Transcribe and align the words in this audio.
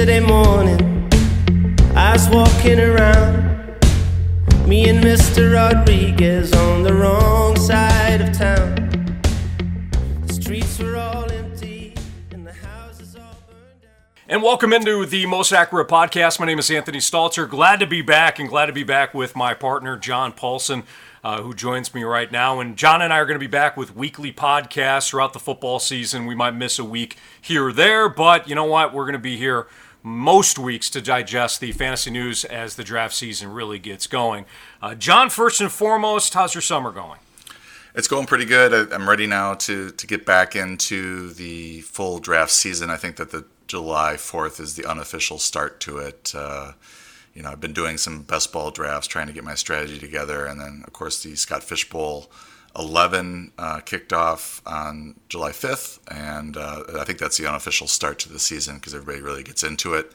Yesterday 0.00 0.26
morning, 0.26 1.08
I 1.94 2.14
was 2.14 2.26
walking 2.30 2.80
around. 2.80 3.76
Me 4.66 4.88
and 4.88 5.04
Mr. 5.04 5.52
Rodriguez 5.52 6.54
on 6.54 6.82
the 6.82 6.94
wrong 6.94 7.54
side 7.56 8.22
of 8.22 8.32
town. 8.32 9.20
The 10.26 10.32
streets 10.32 10.78
were 10.78 10.96
all 10.96 11.30
empty 11.30 11.92
and 12.30 12.46
the 12.46 12.52
houses 12.54 13.14
all 13.14 13.36
burned 13.46 13.82
down. 13.82 13.90
And 14.26 14.42
welcome 14.42 14.72
into 14.72 15.04
the 15.04 15.26
Most 15.26 15.52
Accurate 15.52 15.88
Podcast. 15.88 16.40
My 16.40 16.46
name 16.46 16.58
is 16.58 16.70
Anthony 16.70 17.00
Stalter. 17.00 17.46
Glad 17.46 17.78
to 17.80 17.86
be 17.86 18.00
back 18.00 18.38
and 18.38 18.48
glad 18.48 18.66
to 18.66 18.72
be 18.72 18.84
back 18.84 19.12
with 19.12 19.36
my 19.36 19.52
partner, 19.52 19.98
John 19.98 20.32
Paulsen, 20.32 20.84
uh, 21.22 21.42
who 21.42 21.52
joins 21.52 21.92
me 21.92 22.04
right 22.04 22.32
now. 22.32 22.58
And 22.58 22.74
John 22.74 23.02
and 23.02 23.12
I 23.12 23.18
are 23.18 23.26
going 23.26 23.38
to 23.38 23.38
be 23.38 23.46
back 23.46 23.76
with 23.76 23.94
weekly 23.94 24.32
podcasts 24.32 25.10
throughout 25.10 25.34
the 25.34 25.38
football 25.38 25.78
season. 25.78 26.24
We 26.24 26.34
might 26.34 26.52
miss 26.52 26.78
a 26.78 26.86
week 26.86 27.18
here 27.38 27.66
or 27.66 27.72
there, 27.74 28.08
but 28.08 28.48
you 28.48 28.54
know 28.54 28.64
what? 28.64 28.94
We're 28.94 29.04
going 29.04 29.12
to 29.12 29.18
be 29.18 29.36
here 29.36 29.66
most 30.02 30.58
weeks 30.58 30.88
to 30.90 31.00
digest 31.00 31.60
the 31.60 31.72
fantasy 31.72 32.10
news 32.10 32.44
as 32.44 32.76
the 32.76 32.84
draft 32.84 33.14
season 33.14 33.52
really 33.52 33.78
gets 33.78 34.06
going. 34.06 34.46
Uh, 34.80 34.94
John, 34.94 35.30
first 35.30 35.60
and 35.60 35.70
foremost, 35.70 36.34
how's 36.34 36.54
your 36.54 36.62
summer 36.62 36.90
going? 36.90 37.18
It's 37.94 38.08
going 38.08 38.26
pretty 38.26 38.44
good. 38.44 38.92
I'm 38.92 39.08
ready 39.08 39.26
now 39.26 39.54
to, 39.54 39.90
to 39.90 40.06
get 40.06 40.24
back 40.24 40.54
into 40.54 41.32
the 41.32 41.80
full 41.82 42.18
draft 42.20 42.52
season. 42.52 42.88
I 42.88 42.96
think 42.96 43.16
that 43.16 43.30
the 43.32 43.44
July 43.66 44.14
4th 44.14 44.60
is 44.60 44.76
the 44.76 44.84
unofficial 44.84 45.38
start 45.38 45.80
to 45.80 45.98
it. 45.98 46.32
Uh, 46.34 46.72
you 47.34 47.42
know, 47.42 47.50
I've 47.50 47.60
been 47.60 47.72
doing 47.72 47.98
some 47.98 48.22
best 48.22 48.52
ball 48.52 48.70
drafts, 48.70 49.06
trying 49.06 49.26
to 49.26 49.32
get 49.32 49.44
my 49.44 49.54
strategy 49.54 49.98
together, 49.98 50.46
and 50.46 50.60
then 50.60 50.82
of 50.86 50.92
course 50.92 51.22
the 51.22 51.36
Scott 51.36 51.62
Fish 51.62 51.88
Bowl 51.88 52.30
11 52.78 53.52
uh, 53.58 53.80
kicked 53.80 54.12
off 54.12 54.62
on 54.64 55.16
July 55.28 55.50
5th, 55.50 55.98
and 56.10 56.56
uh, 56.56 56.84
I 56.98 57.04
think 57.04 57.18
that's 57.18 57.36
the 57.36 57.48
unofficial 57.48 57.86
start 57.86 58.18
to 58.20 58.32
the 58.32 58.38
season 58.38 58.76
because 58.76 58.94
everybody 58.94 59.22
really 59.22 59.42
gets 59.42 59.62
into 59.62 59.94
it. 59.94 60.12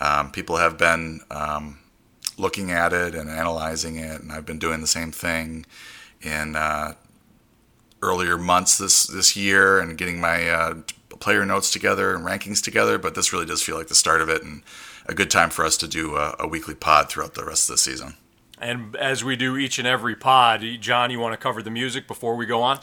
Um, 0.00 0.30
people 0.30 0.56
have 0.58 0.78
been 0.78 1.20
um, 1.30 1.78
looking 2.36 2.70
at 2.70 2.92
it 2.92 3.14
and 3.14 3.28
analyzing 3.28 3.96
it, 3.96 4.20
and 4.20 4.32
I've 4.32 4.46
been 4.46 4.58
doing 4.58 4.80
the 4.80 4.86
same 4.86 5.10
thing 5.10 5.66
in 6.22 6.56
uh, 6.56 6.94
earlier 8.02 8.38
months 8.38 8.78
this 8.78 9.06
this 9.06 9.36
year 9.36 9.80
and 9.80 9.98
getting 9.98 10.20
my 10.20 10.48
uh, 10.48 10.74
player 11.18 11.44
notes 11.44 11.72
together 11.72 12.14
and 12.14 12.24
rankings 12.24 12.62
together. 12.62 12.98
But 12.98 13.14
this 13.14 13.32
really 13.32 13.46
does 13.46 13.62
feel 13.62 13.76
like 13.76 13.88
the 13.88 13.94
start 13.94 14.20
of 14.20 14.28
it 14.28 14.42
and 14.42 14.62
a 15.06 15.14
good 15.14 15.30
time 15.30 15.50
for 15.50 15.64
us 15.64 15.76
to 15.78 15.88
do 15.88 16.16
a, 16.16 16.36
a 16.38 16.46
weekly 16.46 16.74
pod 16.74 17.08
throughout 17.08 17.34
the 17.34 17.44
rest 17.44 17.68
of 17.68 17.74
the 17.74 17.78
season. 17.78 18.14
And 18.60 18.96
as 18.96 19.22
we 19.24 19.36
do 19.36 19.56
each 19.56 19.78
and 19.78 19.86
every 19.86 20.14
pod, 20.14 20.62
John, 20.80 21.10
you 21.10 21.20
want 21.20 21.32
to 21.32 21.38
cover 21.38 21.62
the 21.62 21.70
music 21.70 22.06
before 22.06 22.36
we 22.36 22.46
go 22.46 22.62
on? 22.62 22.80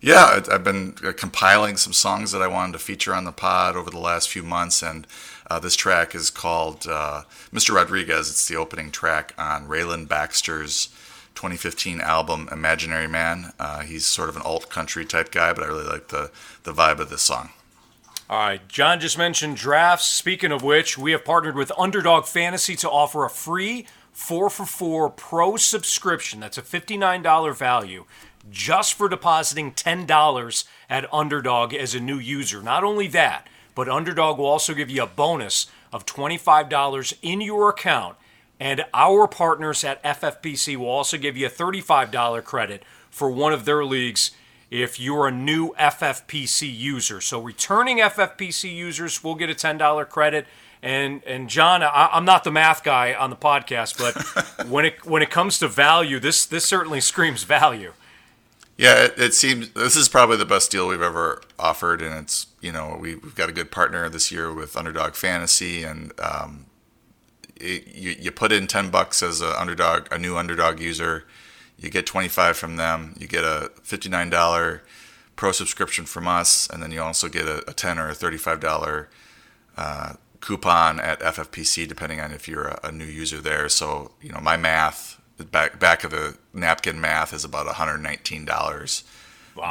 Yeah, 0.00 0.40
I've 0.50 0.62
been 0.62 0.94
uh, 1.04 1.12
compiling 1.12 1.76
some 1.76 1.92
songs 1.92 2.30
that 2.30 2.40
I 2.40 2.46
wanted 2.46 2.74
to 2.74 2.78
feature 2.78 3.14
on 3.14 3.24
the 3.24 3.32
pod 3.32 3.74
over 3.74 3.90
the 3.90 3.98
last 3.98 4.28
few 4.28 4.44
months, 4.44 4.80
and 4.80 5.06
uh, 5.50 5.58
this 5.58 5.74
track 5.74 6.14
is 6.14 6.30
called 6.30 6.86
uh, 6.88 7.22
Mr. 7.52 7.74
Rodriguez. 7.74 8.30
It's 8.30 8.46
the 8.46 8.54
opening 8.54 8.92
track 8.92 9.34
on 9.36 9.66
Rayland 9.66 10.08
Baxter's 10.08 10.86
2015 11.34 12.00
album 12.00 12.48
Imaginary 12.52 13.08
Man. 13.08 13.52
Uh, 13.58 13.80
he's 13.80 14.06
sort 14.06 14.28
of 14.28 14.36
an 14.36 14.42
alt 14.42 14.70
country 14.70 15.04
type 15.04 15.32
guy, 15.32 15.52
but 15.52 15.64
I 15.64 15.66
really 15.66 15.86
like 15.86 16.08
the, 16.08 16.30
the 16.62 16.72
vibe 16.72 17.00
of 17.00 17.10
this 17.10 17.22
song. 17.22 17.50
All 18.30 18.38
right, 18.38 18.68
John 18.68 19.00
just 19.00 19.18
mentioned 19.18 19.56
drafts. 19.56 20.06
Speaking 20.06 20.52
of 20.52 20.62
which, 20.62 20.96
we 20.98 21.12
have 21.12 21.24
partnered 21.24 21.56
with 21.56 21.72
Underdog 21.78 22.26
Fantasy 22.26 22.76
to 22.76 22.90
offer 22.90 23.24
a 23.24 23.30
free 23.30 23.86
4 24.18 24.50
for 24.50 24.66
4 24.66 25.10
pro 25.10 25.56
subscription. 25.56 26.40
That's 26.40 26.58
a 26.58 26.62
$59 26.62 27.56
value 27.56 28.04
just 28.50 28.94
for 28.94 29.08
depositing 29.08 29.72
$10 29.72 30.64
at 30.90 31.14
Underdog 31.14 31.72
as 31.72 31.94
a 31.94 32.00
new 32.00 32.18
user. 32.18 32.60
Not 32.60 32.82
only 32.82 33.06
that, 33.08 33.46
but 33.76 33.88
Underdog 33.88 34.38
will 34.38 34.46
also 34.46 34.74
give 34.74 34.90
you 34.90 35.04
a 35.04 35.06
bonus 35.06 35.68
of 35.92 36.04
$25 36.04 37.14
in 37.22 37.40
your 37.40 37.70
account. 37.70 38.16
And 38.58 38.84
our 38.92 39.28
partners 39.28 39.84
at 39.84 40.02
FFPC 40.02 40.76
will 40.76 40.86
also 40.90 41.16
give 41.16 41.36
you 41.36 41.46
a 41.46 41.50
$35 41.50 42.42
credit 42.42 42.82
for 43.08 43.30
one 43.30 43.52
of 43.52 43.66
their 43.66 43.84
leagues 43.84 44.32
if 44.68 44.98
you're 44.98 45.28
a 45.28 45.32
new 45.32 45.74
FFPC 45.78 46.76
user. 46.76 47.20
So 47.20 47.40
returning 47.40 47.98
FFPC 47.98 48.74
users 48.74 49.22
will 49.22 49.36
get 49.36 49.48
a 49.48 49.54
$10 49.54 50.08
credit. 50.08 50.46
And 50.82 51.22
and 51.24 51.48
John, 51.48 51.82
I, 51.82 52.10
I'm 52.12 52.24
not 52.24 52.44
the 52.44 52.52
math 52.52 52.84
guy 52.84 53.12
on 53.14 53.30
the 53.30 53.36
podcast, 53.36 53.98
but 53.98 54.66
when 54.68 54.84
it 54.84 55.04
when 55.04 55.22
it 55.22 55.30
comes 55.30 55.58
to 55.58 55.68
value, 55.68 56.20
this 56.20 56.46
this 56.46 56.64
certainly 56.64 57.00
screams 57.00 57.42
value. 57.44 57.92
Yeah, 58.76 59.06
it, 59.06 59.14
it 59.18 59.34
seems 59.34 59.70
this 59.70 59.96
is 59.96 60.08
probably 60.08 60.36
the 60.36 60.46
best 60.46 60.70
deal 60.70 60.86
we've 60.86 61.02
ever 61.02 61.42
offered, 61.58 62.00
and 62.00 62.14
it's 62.14 62.46
you 62.60 62.70
know 62.70 62.96
we, 63.00 63.16
we've 63.16 63.34
got 63.34 63.48
a 63.48 63.52
good 63.52 63.72
partner 63.72 64.08
this 64.08 64.30
year 64.30 64.54
with 64.54 64.76
Underdog 64.76 65.14
Fantasy, 65.14 65.82
and 65.82 66.12
um, 66.20 66.66
it, 67.56 67.88
you 67.88 68.14
you 68.18 68.30
put 68.30 68.52
in 68.52 68.68
ten 68.68 68.88
bucks 68.88 69.20
as 69.20 69.40
a 69.40 69.60
underdog 69.60 70.06
a 70.12 70.18
new 70.18 70.36
underdog 70.36 70.78
user, 70.78 71.24
you 71.76 71.90
get 71.90 72.06
twenty 72.06 72.28
five 72.28 72.56
from 72.56 72.76
them, 72.76 73.16
you 73.18 73.26
get 73.26 73.42
a 73.42 73.72
fifty 73.82 74.08
nine 74.08 74.30
dollar 74.30 74.84
pro 75.34 75.50
subscription 75.50 76.04
from 76.04 76.28
us, 76.28 76.70
and 76.70 76.80
then 76.80 76.92
you 76.92 77.02
also 77.02 77.28
get 77.28 77.46
a, 77.46 77.68
a 77.68 77.72
ten 77.72 77.98
or 77.98 78.08
a 78.08 78.14
thirty 78.14 78.38
five 78.38 78.60
dollar 78.60 79.08
uh, 79.76 80.12
coupon 80.40 81.00
at 81.00 81.20
FFPC, 81.20 81.88
depending 81.88 82.20
on 82.20 82.32
if 82.32 82.48
you're 82.48 82.68
a, 82.68 82.80
a 82.84 82.92
new 82.92 83.04
user 83.04 83.40
there. 83.40 83.68
So 83.68 84.12
you 84.20 84.32
know 84.32 84.40
my 84.40 84.56
math 84.56 85.20
back 85.44 85.78
back 85.78 86.04
of 86.04 86.10
the 86.10 86.36
napkin 86.52 87.00
math 87.00 87.32
is 87.32 87.44
about 87.44 87.66
$119 87.66 89.02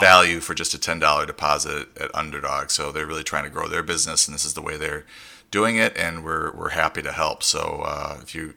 value 0.01 0.39
for 0.41 0.53
just 0.53 0.73
a 0.73 0.77
$10 0.77 1.27
deposit 1.27 1.87
at 1.97 2.13
Underdog. 2.13 2.69
So 2.69 2.91
they're 2.91 3.05
really 3.05 3.23
trying 3.23 3.45
to 3.45 3.49
grow 3.49 3.67
their 3.67 3.83
business, 3.83 4.27
and 4.27 4.35
this 4.35 4.45
is 4.45 4.53
the 4.53 4.61
way 4.61 4.77
they're 4.77 5.05
doing 5.49 5.77
it, 5.77 5.95
and 5.97 6.23
we're 6.23 6.51
we're 6.53 6.69
happy 6.69 7.01
to 7.01 7.11
help. 7.11 7.43
So 7.43 7.83
uh, 7.85 8.17
if 8.21 8.35
you 8.35 8.55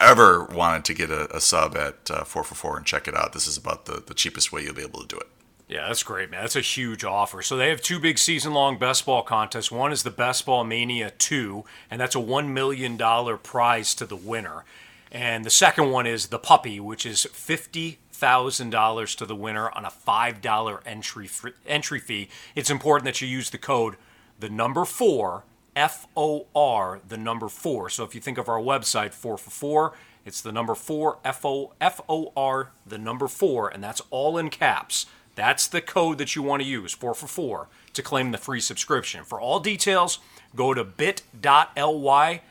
ever 0.00 0.44
wanted 0.44 0.84
to 0.86 0.94
get 0.94 1.10
a, 1.10 1.34
a 1.34 1.40
sub 1.40 1.76
at 1.76 2.10
uh, 2.10 2.24
4 2.24 2.44
for 2.44 2.54
4 2.54 2.76
and 2.78 2.86
check 2.86 3.08
it 3.08 3.16
out, 3.16 3.32
this 3.32 3.46
is 3.46 3.56
about 3.56 3.86
the, 3.86 4.02
the 4.06 4.14
cheapest 4.14 4.52
way 4.52 4.62
you'll 4.62 4.74
be 4.74 4.82
able 4.82 5.00
to 5.00 5.06
do 5.06 5.16
it. 5.16 5.28
Yeah, 5.72 5.86
that's 5.86 6.02
great, 6.02 6.30
man. 6.30 6.42
That's 6.42 6.54
a 6.54 6.60
huge 6.60 7.02
offer. 7.02 7.40
So 7.40 7.56
they 7.56 7.70
have 7.70 7.80
two 7.80 7.98
big 7.98 8.18
season-long 8.18 8.76
best 8.76 9.06
ball 9.06 9.22
contests. 9.22 9.70
One 9.72 9.90
is 9.90 10.02
the 10.02 10.10
Best 10.10 10.44
Ball 10.44 10.64
Mania 10.64 11.12
2, 11.16 11.64
and 11.90 11.98
that's 11.98 12.14
a 12.14 12.18
$1 12.18 12.48
million 12.48 12.98
prize 13.38 13.94
to 13.94 14.04
the 14.04 14.14
winner. 14.14 14.66
And 15.10 15.46
the 15.46 15.50
second 15.50 15.90
one 15.90 16.06
is 16.06 16.26
the 16.26 16.38
Puppy, 16.38 16.78
which 16.78 17.06
is 17.06 17.26
$50,000 17.32 19.16
to 19.16 19.24
the 19.24 19.34
winner 19.34 19.70
on 19.70 19.86
a 19.86 19.90
$5 19.90 20.80
entry 20.84 21.30
entry 21.66 21.98
fee. 21.98 22.28
It's 22.54 22.68
important 22.68 23.06
that 23.06 23.22
you 23.22 23.28
use 23.28 23.48
the 23.48 23.56
code 23.56 23.96
the 24.38 24.50
number 24.50 24.84
4 24.84 25.42
F 25.74 26.06
O 26.14 26.48
R, 26.54 27.00
the 27.08 27.16
number 27.16 27.48
4. 27.48 27.88
So 27.88 28.04
if 28.04 28.14
you 28.14 28.20
think 28.20 28.36
of 28.36 28.46
our 28.46 28.60
website 28.60 29.14
4 29.14 29.38
for 29.38 29.50
4, 29.50 29.92
it's 30.26 30.42
the 30.42 30.52
number 30.52 30.74
4 30.74 31.18
F 31.24 31.46
O 31.46 31.72
F 31.80 32.02
O 32.10 32.30
R, 32.36 32.72
the 32.86 32.98
number 32.98 33.26
4, 33.26 33.68
and 33.70 33.82
that's 33.82 34.02
all 34.10 34.36
in 34.36 34.50
caps. 34.50 35.06
That's 35.34 35.66
the 35.66 35.80
code 35.80 36.18
that 36.18 36.36
you 36.36 36.42
want 36.42 36.62
to 36.62 36.68
use, 36.68 36.92
4 36.92 37.14
for 37.14 37.26
4, 37.26 37.68
to 37.94 38.02
claim 38.02 38.32
the 38.32 38.38
free 38.38 38.60
subscription. 38.60 39.24
For 39.24 39.40
all 39.40 39.60
details, 39.60 40.18
go 40.54 40.74
to 40.74 40.84
bit.ly 40.84 42.42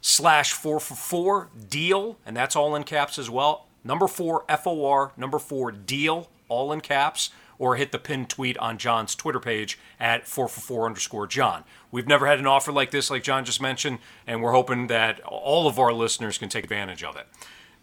slash 0.00 0.52
4 0.52 0.80
for 0.80 0.94
4 0.94 1.48
deal, 1.68 2.18
and 2.26 2.36
that's 2.36 2.56
all 2.56 2.74
in 2.74 2.84
caps 2.84 3.18
as 3.18 3.30
well. 3.30 3.66
Number 3.84 4.08
4 4.08 4.44
F 4.48 4.66
O 4.66 4.86
R, 4.86 5.12
number 5.16 5.38
4 5.38 5.70
deal, 5.72 6.28
all 6.48 6.72
in 6.72 6.80
caps, 6.80 7.30
or 7.58 7.76
hit 7.76 7.92
the 7.92 7.98
pinned 7.98 8.28
tweet 8.28 8.58
on 8.58 8.78
John's 8.78 9.14
Twitter 9.14 9.40
page 9.40 9.78
at 10.00 10.26
4 10.26 10.48
for 10.48 10.60
4 10.60 10.86
underscore 10.86 11.26
John. 11.26 11.64
We've 11.90 12.08
never 12.08 12.26
had 12.26 12.38
an 12.38 12.46
offer 12.46 12.72
like 12.72 12.90
this, 12.90 13.10
like 13.10 13.22
John 13.22 13.44
just 13.44 13.62
mentioned, 13.62 13.98
and 14.26 14.42
we're 14.42 14.52
hoping 14.52 14.88
that 14.88 15.20
all 15.20 15.68
of 15.68 15.78
our 15.78 15.92
listeners 15.92 16.38
can 16.38 16.48
take 16.48 16.64
advantage 16.64 17.04
of 17.04 17.16
it. 17.16 17.26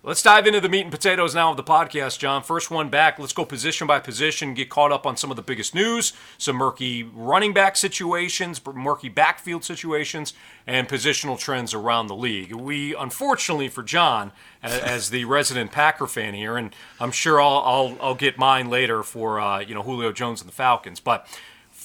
Let's 0.03 0.23
dive 0.23 0.47
into 0.47 0.59
the 0.59 0.67
meat 0.67 0.81
and 0.81 0.91
potatoes 0.91 1.35
now 1.35 1.51
of 1.51 1.57
the 1.57 1.63
podcast, 1.63 2.17
John. 2.17 2.41
First 2.41 2.71
one 2.71 2.89
back. 2.89 3.19
Let's 3.19 3.33
go 3.33 3.45
position 3.45 3.85
by 3.85 3.99
position, 3.99 4.55
get 4.55 4.67
caught 4.67 4.91
up 4.91 5.05
on 5.05 5.15
some 5.15 5.29
of 5.29 5.35
the 5.35 5.43
biggest 5.43 5.75
news, 5.75 6.13
some 6.39 6.55
murky 6.55 7.03
running 7.03 7.53
back 7.53 7.77
situations, 7.77 8.59
murky 8.65 9.09
backfield 9.09 9.63
situations, 9.63 10.33
and 10.65 10.89
positional 10.89 11.37
trends 11.37 11.75
around 11.75 12.07
the 12.07 12.15
league. 12.15 12.51
We, 12.51 12.95
unfortunately 12.95 13.69
for 13.69 13.83
John, 13.83 14.31
as 14.63 15.11
the 15.11 15.25
resident 15.25 15.71
Packer 15.71 16.07
fan 16.07 16.33
here, 16.33 16.57
and 16.57 16.75
I'm 16.99 17.11
sure 17.11 17.39
I'll, 17.39 17.59
I'll, 17.63 17.97
I'll 18.01 18.15
get 18.15 18.39
mine 18.39 18.71
later 18.71 19.03
for 19.03 19.39
uh, 19.39 19.59
you 19.59 19.75
know 19.75 19.83
Julio 19.83 20.11
Jones 20.11 20.41
and 20.41 20.49
the 20.49 20.55
Falcons, 20.55 20.99
but 20.99 21.27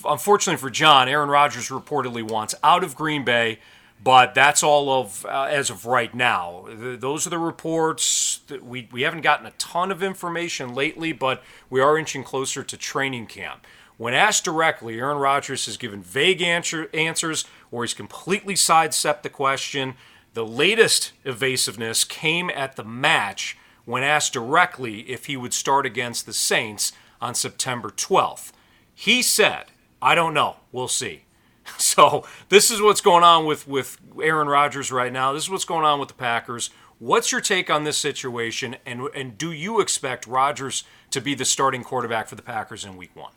unfortunately 0.06 0.58
for 0.58 0.70
John, 0.70 1.06
Aaron 1.06 1.28
Rodgers 1.28 1.68
reportedly 1.68 2.22
wants 2.22 2.54
out 2.64 2.82
of 2.82 2.94
Green 2.94 3.26
Bay. 3.26 3.58
But 4.02 4.34
that's 4.34 4.62
all 4.62 5.00
of 5.00 5.24
uh, 5.26 5.48
as 5.50 5.70
of 5.70 5.86
right 5.86 6.14
now. 6.14 6.66
Th- 6.68 7.00
those 7.00 7.26
are 7.26 7.30
the 7.30 7.38
reports. 7.38 8.40
We 8.62 8.88
we 8.92 9.02
haven't 9.02 9.22
gotten 9.22 9.46
a 9.46 9.52
ton 9.52 9.90
of 9.90 10.02
information 10.02 10.74
lately, 10.74 11.12
but 11.12 11.42
we 11.70 11.80
are 11.80 11.98
inching 11.98 12.22
closer 12.22 12.62
to 12.62 12.76
training 12.76 13.26
camp. 13.26 13.66
When 13.96 14.12
asked 14.12 14.44
directly, 14.44 14.98
Aaron 15.00 15.18
Rodgers 15.18 15.66
has 15.66 15.76
given 15.76 16.02
vague 16.02 16.42
answer, 16.42 16.90
answers 16.92 17.46
or 17.70 17.82
he's 17.82 17.94
completely 17.94 18.54
sidestepped 18.54 19.22
the 19.22 19.30
question. 19.30 19.94
The 20.34 20.46
latest 20.46 21.12
evasiveness 21.24 22.04
came 22.04 22.50
at 22.50 22.76
the 22.76 22.84
match 22.84 23.56
when 23.86 24.02
asked 24.02 24.34
directly 24.34 25.00
if 25.10 25.26
he 25.26 25.36
would 25.36 25.54
start 25.54 25.86
against 25.86 26.26
the 26.26 26.34
Saints 26.34 26.92
on 27.20 27.34
September 27.34 27.88
12th. 27.88 28.52
He 28.94 29.22
said, 29.22 29.66
I 30.02 30.14
don't 30.14 30.34
know. 30.34 30.56
We'll 30.72 30.88
see. 30.88 31.25
So 31.78 32.26
this 32.48 32.70
is 32.70 32.80
what's 32.80 33.00
going 33.00 33.24
on 33.24 33.46
with 33.46 33.66
with 33.66 33.98
Aaron 34.22 34.48
Rodgers 34.48 34.92
right 34.92 35.12
now. 35.12 35.32
This 35.32 35.44
is 35.44 35.50
what's 35.50 35.64
going 35.64 35.84
on 35.84 35.98
with 35.98 36.08
the 36.08 36.14
Packers. 36.14 36.70
What's 36.98 37.30
your 37.30 37.40
take 37.40 37.70
on 37.70 37.84
this 37.84 37.98
situation, 37.98 38.76
and 38.86 39.08
and 39.14 39.36
do 39.36 39.52
you 39.52 39.80
expect 39.80 40.26
Rodgers 40.26 40.84
to 41.10 41.20
be 41.20 41.34
the 41.34 41.44
starting 41.44 41.84
quarterback 41.84 42.28
for 42.28 42.34
the 42.34 42.42
Packers 42.42 42.84
in 42.84 42.96
Week 42.96 43.14
One? 43.14 43.32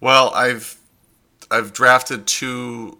Well, 0.00 0.32
I've 0.34 0.78
I've 1.50 1.72
drafted 1.72 2.26
two 2.26 2.98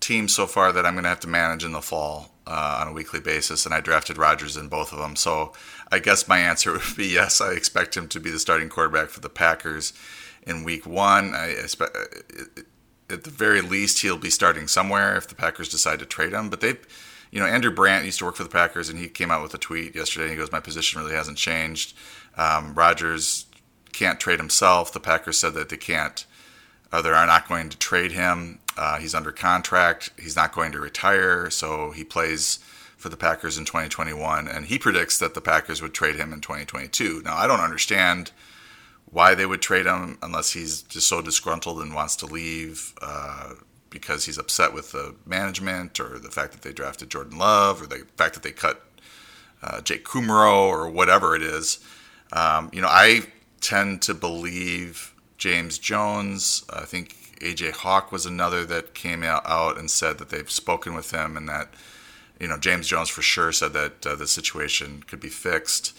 teams 0.00 0.34
so 0.34 0.46
far 0.46 0.72
that 0.72 0.86
I'm 0.86 0.94
going 0.94 1.04
to 1.04 1.08
have 1.08 1.20
to 1.20 1.28
manage 1.28 1.64
in 1.64 1.72
the 1.72 1.82
fall 1.82 2.30
uh, 2.46 2.78
on 2.80 2.88
a 2.88 2.92
weekly 2.92 3.20
basis, 3.20 3.66
and 3.66 3.74
I 3.74 3.80
drafted 3.80 4.18
Rodgers 4.18 4.56
in 4.56 4.68
both 4.68 4.92
of 4.92 4.98
them. 4.98 5.16
So 5.16 5.52
I 5.92 5.98
guess 5.98 6.28
my 6.28 6.38
answer 6.38 6.72
would 6.74 6.96
be 6.96 7.06
yes. 7.06 7.40
I 7.40 7.52
expect 7.52 7.96
him 7.96 8.08
to 8.08 8.20
be 8.20 8.30
the 8.30 8.38
starting 8.38 8.68
quarterback 8.68 9.08
for 9.10 9.20
the 9.20 9.28
Packers 9.28 9.92
in 10.46 10.64
Week 10.64 10.86
One. 10.86 11.34
I 11.34 11.48
expect, 11.48 11.96
at 13.10 13.24
the 13.24 13.30
very 13.30 13.60
least, 13.60 14.02
he'll 14.02 14.18
be 14.18 14.30
starting 14.30 14.68
somewhere 14.68 15.16
if 15.16 15.26
the 15.26 15.34
Packers 15.34 15.68
decide 15.68 15.98
to 16.00 16.06
trade 16.06 16.32
him. 16.32 16.50
But 16.50 16.60
they, 16.60 16.76
you 17.30 17.40
know, 17.40 17.46
Andrew 17.46 17.70
Brandt 17.70 18.04
used 18.04 18.18
to 18.18 18.24
work 18.24 18.36
for 18.36 18.42
the 18.44 18.48
Packers, 18.48 18.88
and 18.88 18.98
he 18.98 19.08
came 19.08 19.30
out 19.30 19.42
with 19.42 19.54
a 19.54 19.58
tweet 19.58 19.94
yesterday. 19.94 20.30
he 20.30 20.36
goes, 20.36 20.52
"My 20.52 20.60
position 20.60 21.00
really 21.00 21.14
hasn't 21.14 21.38
changed. 21.38 21.94
Um, 22.36 22.74
Rodgers 22.74 23.46
can't 23.92 24.20
trade 24.20 24.38
himself. 24.38 24.92
The 24.92 25.00
Packers 25.00 25.38
said 25.38 25.54
that 25.54 25.68
they 25.68 25.76
can't." 25.76 26.24
Uh, 26.90 27.02
they 27.02 27.10
are 27.10 27.26
not 27.26 27.48
going 27.48 27.68
to 27.68 27.76
trade 27.76 28.12
him. 28.12 28.60
Uh, 28.76 28.98
he's 28.98 29.14
under 29.14 29.32
contract. 29.32 30.10
He's 30.18 30.36
not 30.36 30.54
going 30.54 30.72
to 30.72 30.80
retire, 30.80 31.50
so 31.50 31.90
he 31.90 32.04
plays 32.04 32.60
for 32.96 33.08
the 33.08 33.16
Packers 33.16 33.58
in 33.58 33.64
2021. 33.64 34.48
And 34.48 34.66
he 34.66 34.78
predicts 34.78 35.18
that 35.18 35.34
the 35.34 35.40
Packers 35.40 35.82
would 35.82 35.94
trade 35.94 36.16
him 36.16 36.32
in 36.32 36.40
2022. 36.40 37.22
Now, 37.24 37.36
I 37.36 37.46
don't 37.46 37.60
understand 37.60 38.32
why 39.10 39.34
they 39.34 39.46
would 39.46 39.62
trade 39.62 39.86
him 39.86 40.18
unless 40.22 40.52
he's 40.52 40.82
just 40.82 41.08
so 41.08 41.22
disgruntled 41.22 41.80
and 41.80 41.94
wants 41.94 42.16
to 42.16 42.26
leave 42.26 42.94
uh, 43.00 43.54
because 43.90 44.26
he's 44.26 44.38
upset 44.38 44.74
with 44.74 44.92
the 44.92 45.14
management 45.24 45.98
or 45.98 46.18
the 46.18 46.30
fact 46.30 46.52
that 46.52 46.62
they 46.62 46.72
drafted 46.72 47.10
Jordan 47.10 47.38
Love 47.38 47.80
or 47.80 47.86
the 47.86 48.04
fact 48.16 48.34
that 48.34 48.42
they 48.42 48.52
cut 48.52 48.82
uh, 49.62 49.80
Jake 49.80 50.04
Kumerow 50.04 50.68
or 50.68 50.88
whatever 50.88 51.34
it 51.34 51.42
is. 51.42 51.80
Um, 52.32 52.70
you 52.72 52.82
know, 52.82 52.88
I 52.88 53.22
tend 53.60 54.02
to 54.02 54.14
believe 54.14 55.14
James 55.38 55.78
Jones. 55.78 56.64
I 56.70 56.84
think 56.84 57.38
AJ 57.40 57.72
Hawk 57.72 58.12
was 58.12 58.26
another 58.26 58.64
that 58.66 58.94
came 58.94 59.22
out 59.22 59.78
and 59.78 59.90
said 59.90 60.18
that 60.18 60.28
they've 60.28 60.50
spoken 60.50 60.94
with 60.94 61.12
him 61.12 61.36
and 61.36 61.48
that, 61.48 61.72
you 62.38 62.46
know, 62.46 62.58
James 62.58 62.88
Jones 62.88 63.08
for 63.08 63.22
sure 63.22 63.52
said 63.52 63.72
that 63.72 64.06
uh, 64.06 64.14
the 64.16 64.26
situation 64.26 65.02
could 65.06 65.20
be 65.20 65.28
fixed. 65.28 65.96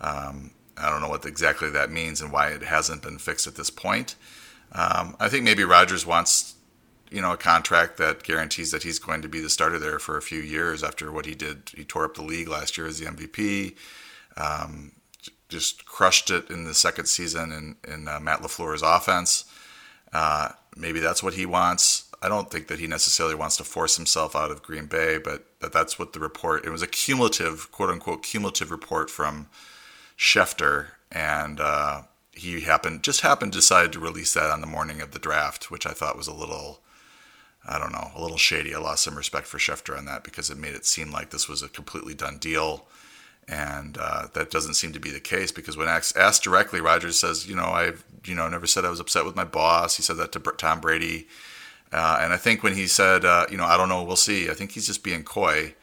Um, 0.00 0.52
I 0.76 0.90
don't 0.90 1.00
know 1.00 1.08
what 1.08 1.24
exactly 1.26 1.70
that 1.70 1.90
means 1.90 2.20
and 2.20 2.32
why 2.32 2.48
it 2.48 2.62
hasn't 2.62 3.02
been 3.02 3.18
fixed 3.18 3.46
at 3.46 3.56
this 3.56 3.70
point. 3.70 4.14
Um, 4.72 5.16
I 5.20 5.28
think 5.28 5.44
maybe 5.44 5.64
Rodgers 5.64 6.06
wants, 6.06 6.54
you 7.10 7.20
know, 7.20 7.32
a 7.32 7.36
contract 7.36 7.98
that 7.98 8.22
guarantees 8.22 8.70
that 8.70 8.82
he's 8.82 8.98
going 8.98 9.22
to 9.22 9.28
be 9.28 9.40
the 9.40 9.50
starter 9.50 9.78
there 9.78 9.98
for 9.98 10.16
a 10.16 10.22
few 10.22 10.40
years 10.40 10.82
after 10.82 11.12
what 11.12 11.26
he 11.26 11.34
did. 11.34 11.70
He 11.74 11.84
tore 11.84 12.04
up 12.04 12.14
the 12.14 12.22
league 12.22 12.48
last 12.48 12.78
year 12.78 12.86
as 12.86 12.98
the 12.98 13.06
MVP. 13.06 13.76
Um, 14.36 14.92
just 15.48 15.84
crushed 15.84 16.30
it 16.30 16.48
in 16.48 16.64
the 16.64 16.72
second 16.72 17.04
season 17.06 17.52
in, 17.52 17.92
in 17.92 18.08
uh, 18.08 18.18
Matt 18.18 18.40
LaFleur's 18.40 18.82
offense. 18.82 19.44
Uh, 20.12 20.50
maybe 20.74 21.00
that's 21.00 21.22
what 21.22 21.34
he 21.34 21.44
wants. 21.44 22.08
I 22.22 22.28
don't 22.28 22.50
think 22.50 22.68
that 22.68 22.78
he 22.78 22.86
necessarily 22.86 23.34
wants 23.34 23.56
to 23.58 23.64
force 23.64 23.96
himself 23.96 24.34
out 24.34 24.50
of 24.50 24.62
Green 24.62 24.86
Bay, 24.86 25.18
but 25.18 25.44
that 25.60 25.72
that's 25.72 25.98
what 25.98 26.12
the 26.12 26.20
report. 26.20 26.64
It 26.64 26.70
was 26.70 26.80
a 26.80 26.86
cumulative, 26.86 27.70
quote 27.72 27.90
unquote, 27.90 28.22
cumulative 28.22 28.70
report 28.70 29.10
from 29.10 29.48
Schefter, 30.22 30.90
and 31.10 31.58
uh, 31.58 32.02
he 32.30 32.60
happened 32.60 33.02
just 33.02 33.22
happened 33.22 33.52
to 33.52 33.58
decide 33.58 33.92
to 33.92 33.98
release 33.98 34.32
that 34.34 34.50
on 34.50 34.60
the 34.60 34.66
morning 34.68 35.00
of 35.00 35.10
the 35.10 35.18
draft, 35.18 35.68
which 35.68 35.84
I 35.84 35.90
thought 35.90 36.16
was 36.16 36.28
a 36.28 36.32
little, 36.32 36.80
I 37.66 37.76
don't 37.76 37.90
know, 37.90 38.12
a 38.14 38.22
little 38.22 38.38
shady. 38.38 38.72
I 38.72 38.78
lost 38.78 39.02
some 39.02 39.16
respect 39.16 39.48
for 39.48 39.58
Schefter 39.58 39.98
on 39.98 40.04
that 40.04 40.22
because 40.22 40.48
it 40.48 40.56
made 40.56 40.74
it 40.74 40.86
seem 40.86 41.10
like 41.10 41.30
this 41.30 41.48
was 41.48 41.60
a 41.60 41.68
completely 41.68 42.14
done 42.14 42.38
deal 42.38 42.86
and 43.48 43.98
uh, 44.00 44.28
that 44.34 44.50
doesn't 44.50 44.74
seem 44.74 44.92
to 44.92 45.00
be 45.00 45.10
the 45.10 45.20
case 45.20 45.50
because 45.50 45.76
when 45.76 45.88
asked, 45.88 46.16
asked 46.16 46.44
directly, 46.44 46.80
Rodgers 46.80 47.18
says, 47.18 47.48
"You 47.48 47.56
know, 47.56 47.66
I've 47.66 48.04
you 48.24 48.34
know 48.34 48.48
never 48.48 48.66
said 48.66 48.84
I 48.84 48.90
was 48.90 49.00
upset 49.00 49.24
with 49.24 49.34
my 49.34 49.44
boss." 49.44 49.96
He 49.96 50.02
said 50.02 50.16
that 50.18 50.32
to 50.32 50.38
Tom 50.38 50.80
Brady, 50.80 51.26
uh, 51.92 52.20
and 52.20 52.32
I 52.32 52.36
think 52.36 52.62
when 52.62 52.74
he 52.74 52.86
said, 52.86 53.24
uh, 53.24 53.46
"You 53.50 53.56
know, 53.56 53.64
I 53.64 53.76
don't 53.76 53.88
know, 53.88 54.04
we'll 54.04 54.16
see," 54.16 54.48
I 54.48 54.54
think 54.54 54.72
he's 54.72 54.86
just 54.86 55.02
being 55.02 55.24
coy, 55.24 55.74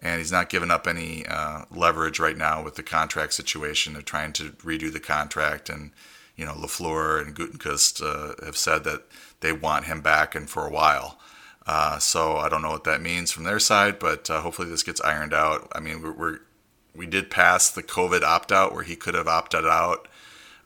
and 0.00 0.18
he's 0.18 0.32
not 0.32 0.48
giving 0.48 0.70
up 0.70 0.86
any 0.86 1.26
uh, 1.26 1.64
leverage 1.70 2.18
right 2.18 2.36
now 2.36 2.62
with 2.62 2.74
the 2.74 2.82
contract 2.82 3.34
situation. 3.34 3.92
They're 3.92 4.02
trying 4.02 4.32
to 4.34 4.50
redo 4.62 4.92
the 4.92 5.00
contract, 5.00 5.68
and 5.68 5.92
you 6.36 6.44
know, 6.44 6.54
LaFleur 6.54 7.20
and 7.20 7.36
Gutekunst 7.36 8.02
uh, 8.02 8.44
have 8.44 8.56
said 8.56 8.84
that 8.84 9.04
they 9.40 9.52
want 9.52 9.84
him 9.84 10.00
back 10.00 10.34
and 10.34 10.48
for 10.48 10.66
a 10.66 10.70
while. 10.70 11.18
Uh, 11.66 11.98
so 11.98 12.36
I 12.36 12.48
don't 12.48 12.62
know 12.62 12.70
what 12.70 12.84
that 12.84 13.02
means 13.02 13.30
from 13.30 13.44
their 13.44 13.58
side, 13.58 13.98
but 13.98 14.26
hopefully 14.28 14.68
this 14.68 14.82
gets 14.82 15.00
ironed 15.02 15.34
out. 15.34 15.70
I 15.72 15.80
mean, 15.80 16.02
we're, 16.02 16.12
we're 16.12 16.38
we 16.94 17.06
did 17.06 17.30
pass 17.30 17.70
the 17.70 17.82
COVID 17.82 18.22
opt 18.22 18.50
out 18.50 18.74
where 18.74 18.82
he 18.82 18.96
could 18.96 19.14
have 19.14 19.28
opted 19.28 19.64
out 19.64 20.08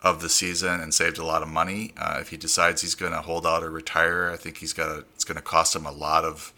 of 0.02 0.20
the 0.20 0.28
season 0.28 0.80
and 0.80 0.92
saved 0.92 1.18
a 1.18 1.24
lot 1.24 1.42
of 1.42 1.48
money. 1.48 1.92
Uh, 1.96 2.18
if 2.20 2.28
he 2.28 2.36
decides 2.36 2.82
he's 2.82 2.94
going 2.94 3.12
to 3.12 3.20
hold 3.20 3.46
out 3.46 3.62
or 3.62 3.70
retire, 3.70 4.30
I 4.30 4.36
think 4.36 4.58
he's 4.58 4.72
got 4.72 5.04
it's 5.14 5.24
going 5.24 5.36
to 5.36 5.42
cost 5.42 5.76
him 5.76 5.86
a 5.86 5.92
lot 5.92 6.24
of 6.24 6.53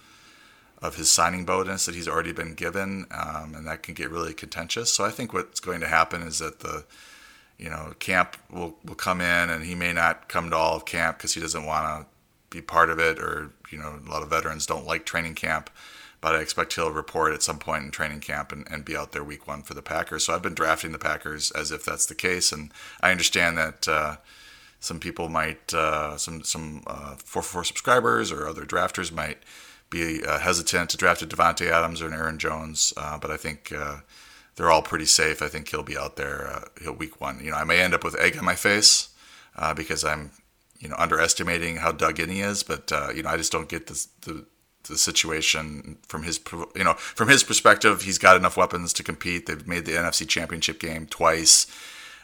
of 0.83 0.97
his 0.97 1.11
signing 1.11 1.45
bonus 1.45 1.87
that 1.87 1.95
he's 1.95 2.09
already 2.09 2.33
been 2.33 2.55
given, 2.55 3.07
um, 3.11 3.55
and 3.55 3.67
that 3.67 3.83
can 3.83 3.95
get 3.95 4.11
really 4.11 4.35
contentious. 4.35 4.93
So 4.93 5.05
I 5.05 5.11
think 5.11 5.33
what's 5.33 5.61
going 5.61 5.81
to 5.81 5.89
happen 5.89 6.23
is 6.23 6.39
that 6.39 6.61
the 6.61 6.85
you 7.59 7.71
know 7.71 7.95
camp 7.99 8.37
will 8.51 8.77
will 8.85 8.95
come 8.95 9.21
in 9.21 9.51
and 9.51 9.65
he 9.65 9.75
may 9.75 9.93
not 9.93 10.29
come 10.29 10.51
to 10.51 10.57
all 10.57 10.77
of 10.77 10.85
camp 10.85 11.19
because 11.19 11.35
he 11.35 11.41
doesn't 11.41 11.65
want 11.65 11.87
to 11.87 12.07
be 12.51 12.61
part 12.61 12.91
of 12.91 12.99
it, 12.99 13.19
or 13.19 13.53
you 13.71 13.79
know 13.79 13.99
a 14.07 14.11
lot 14.11 14.23
of 14.23 14.31
veterans 14.31 14.67
don't 14.67 14.87
like 14.87 15.05
training 15.07 15.35
camp 15.35 15.71
but 16.21 16.35
I 16.35 16.41
expect 16.41 16.75
he'll 16.75 16.91
report 16.91 17.35
at 17.35 17.43
some 17.43 17.59
point 17.59 17.85
in 17.85 17.91
training 17.91 18.21
camp 18.21 18.51
and, 18.51 18.67
and 18.71 18.85
be 18.85 18.97
out 18.97 19.13
there 19.13 19.23
week 19.23 19.47
one 19.47 19.63
for 19.63 19.75
the 19.75 19.83
Packers. 19.83 20.25
So 20.25 20.35
I've 20.35 20.43
been 20.43 20.55
drafting 20.55 20.93
the 20.93 20.99
Packers 20.99 21.51
as 21.53 21.71
if 21.71 21.85
that's 21.85 22.07
the 22.07 22.15
case, 22.15 22.53
and 22.53 22.73
I 23.01 23.11
understand 23.11 23.59
that 23.59 23.87
uh, 23.87 24.17
some 24.81 24.99
people 24.99 25.29
might, 25.29 25.73
uh, 25.75 26.17
some 26.17 26.43
some 26.43 26.83
uh, 26.87 27.17
four 27.17 27.43
four 27.43 27.65
subscribers 27.65 28.33
or 28.33 28.49
other 28.49 28.65
drafters 28.65 29.13
might 29.13 29.39
be 29.97 30.25
uh, 30.25 30.39
hesitant 30.39 30.91
to 30.91 30.97
draft 30.97 31.23
a 31.23 31.27
Davante 31.27 31.71
Adams 31.71 32.03
or 32.03 32.09
an 32.09 32.15
Aaron 32.15 32.39
Jones, 32.39 32.93
uh, 32.97 33.19
but 33.19 33.31
I 33.31 33.37
think. 33.37 33.73
Uh, 33.73 33.99
they're 34.55 34.71
all 34.71 34.81
pretty 34.81 35.05
safe. 35.05 35.43
I 35.43 35.49
think 35.49 35.69
he'll 35.69 35.83
be 35.83 35.99
out 35.99 36.17
there 36.17 36.65
uh, 36.87 36.91
week 36.95 37.21
one. 37.21 37.45
You 37.45 37.51
know, 37.51 37.59
I 37.59 37.65
may 37.65 37.79
end 37.79 37.93
up 37.93 38.03
with 38.03 38.19
egg 38.19 38.39
on 38.39 38.45
my 38.47 38.55
face 38.55 39.11
because 39.77 40.03
I'm, 40.03 40.31
you 40.79 40.89
know, 40.89 40.97
underestimating 40.99 41.77
how 41.77 41.93
dug 41.93 42.19
in 42.19 42.31
he 42.31 42.41
is. 42.41 42.63
But 42.63 42.91
you 43.15 43.23
know, 43.23 43.29
I 43.29 43.37
just 43.37 43.53
don't 43.53 43.69
get 43.69 43.87
this, 43.87 44.07
the 44.23 44.47
the 44.89 44.99
situation 44.99 45.99
from 46.09 46.23
his 46.23 46.41
you 46.75 46.85
know 46.85 46.95
from 46.95 47.29
his 47.29 47.43
perspective 47.43 48.03
he's 48.03 48.19
got 48.19 48.37
enough 48.37 48.57
weapons 48.57 48.93
to 48.93 49.03
compete 49.03 49.47
they've 49.47 49.67
made 49.67 49.85
the 49.85 49.93
NFC 49.93 50.27
championship 50.27 50.81
game 50.81 51.07
twice 51.07 51.67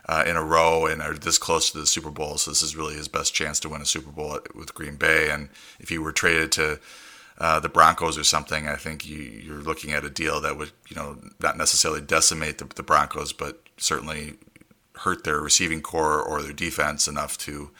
uh, 0.08 0.24
in 0.26 0.36
a 0.36 0.42
row 0.42 0.86
and 0.86 1.00
are 1.00 1.14
this 1.14 1.38
close 1.38 1.70
to 1.70 1.78
the 1.78 1.86
Super 1.86 2.10
Bowl 2.10 2.38
so 2.38 2.50
this 2.50 2.62
is 2.62 2.76
really 2.76 2.94
his 2.94 3.08
best 3.08 3.34
chance 3.34 3.60
to 3.60 3.68
win 3.68 3.82
a 3.82 3.86
Super 3.86 4.10
Bowl 4.10 4.38
with 4.54 4.74
Green 4.74 4.96
Bay 4.96 5.30
and 5.30 5.48
if 5.78 5.88
he 5.88 5.98
were 5.98 6.12
traded 6.12 6.52
to 6.52 6.80
uh, 7.38 7.60
the 7.60 7.68
Broncos 7.68 8.18
or 8.18 8.24
something 8.24 8.68
I 8.68 8.76
think 8.76 9.06
you, 9.06 9.54
are 9.54 9.62
looking 9.62 9.92
at 9.92 10.04
a 10.04 10.10
deal 10.10 10.40
that 10.40 10.56
would 10.56 10.72
you 10.88 10.96
know 10.96 11.18
not 11.40 11.56
necessarily 11.56 12.00
decimate 12.00 12.58
the, 12.58 12.64
the 12.64 12.82
Broncos 12.82 13.32
but 13.32 13.62
certainly 13.76 14.34
hurt 14.96 15.24
their 15.24 15.40
receiving 15.40 15.80
corps 15.80 16.22
or 16.22 16.42
their 16.42 16.52
defense 16.52 17.08
enough 17.08 17.38
to 17.38 17.70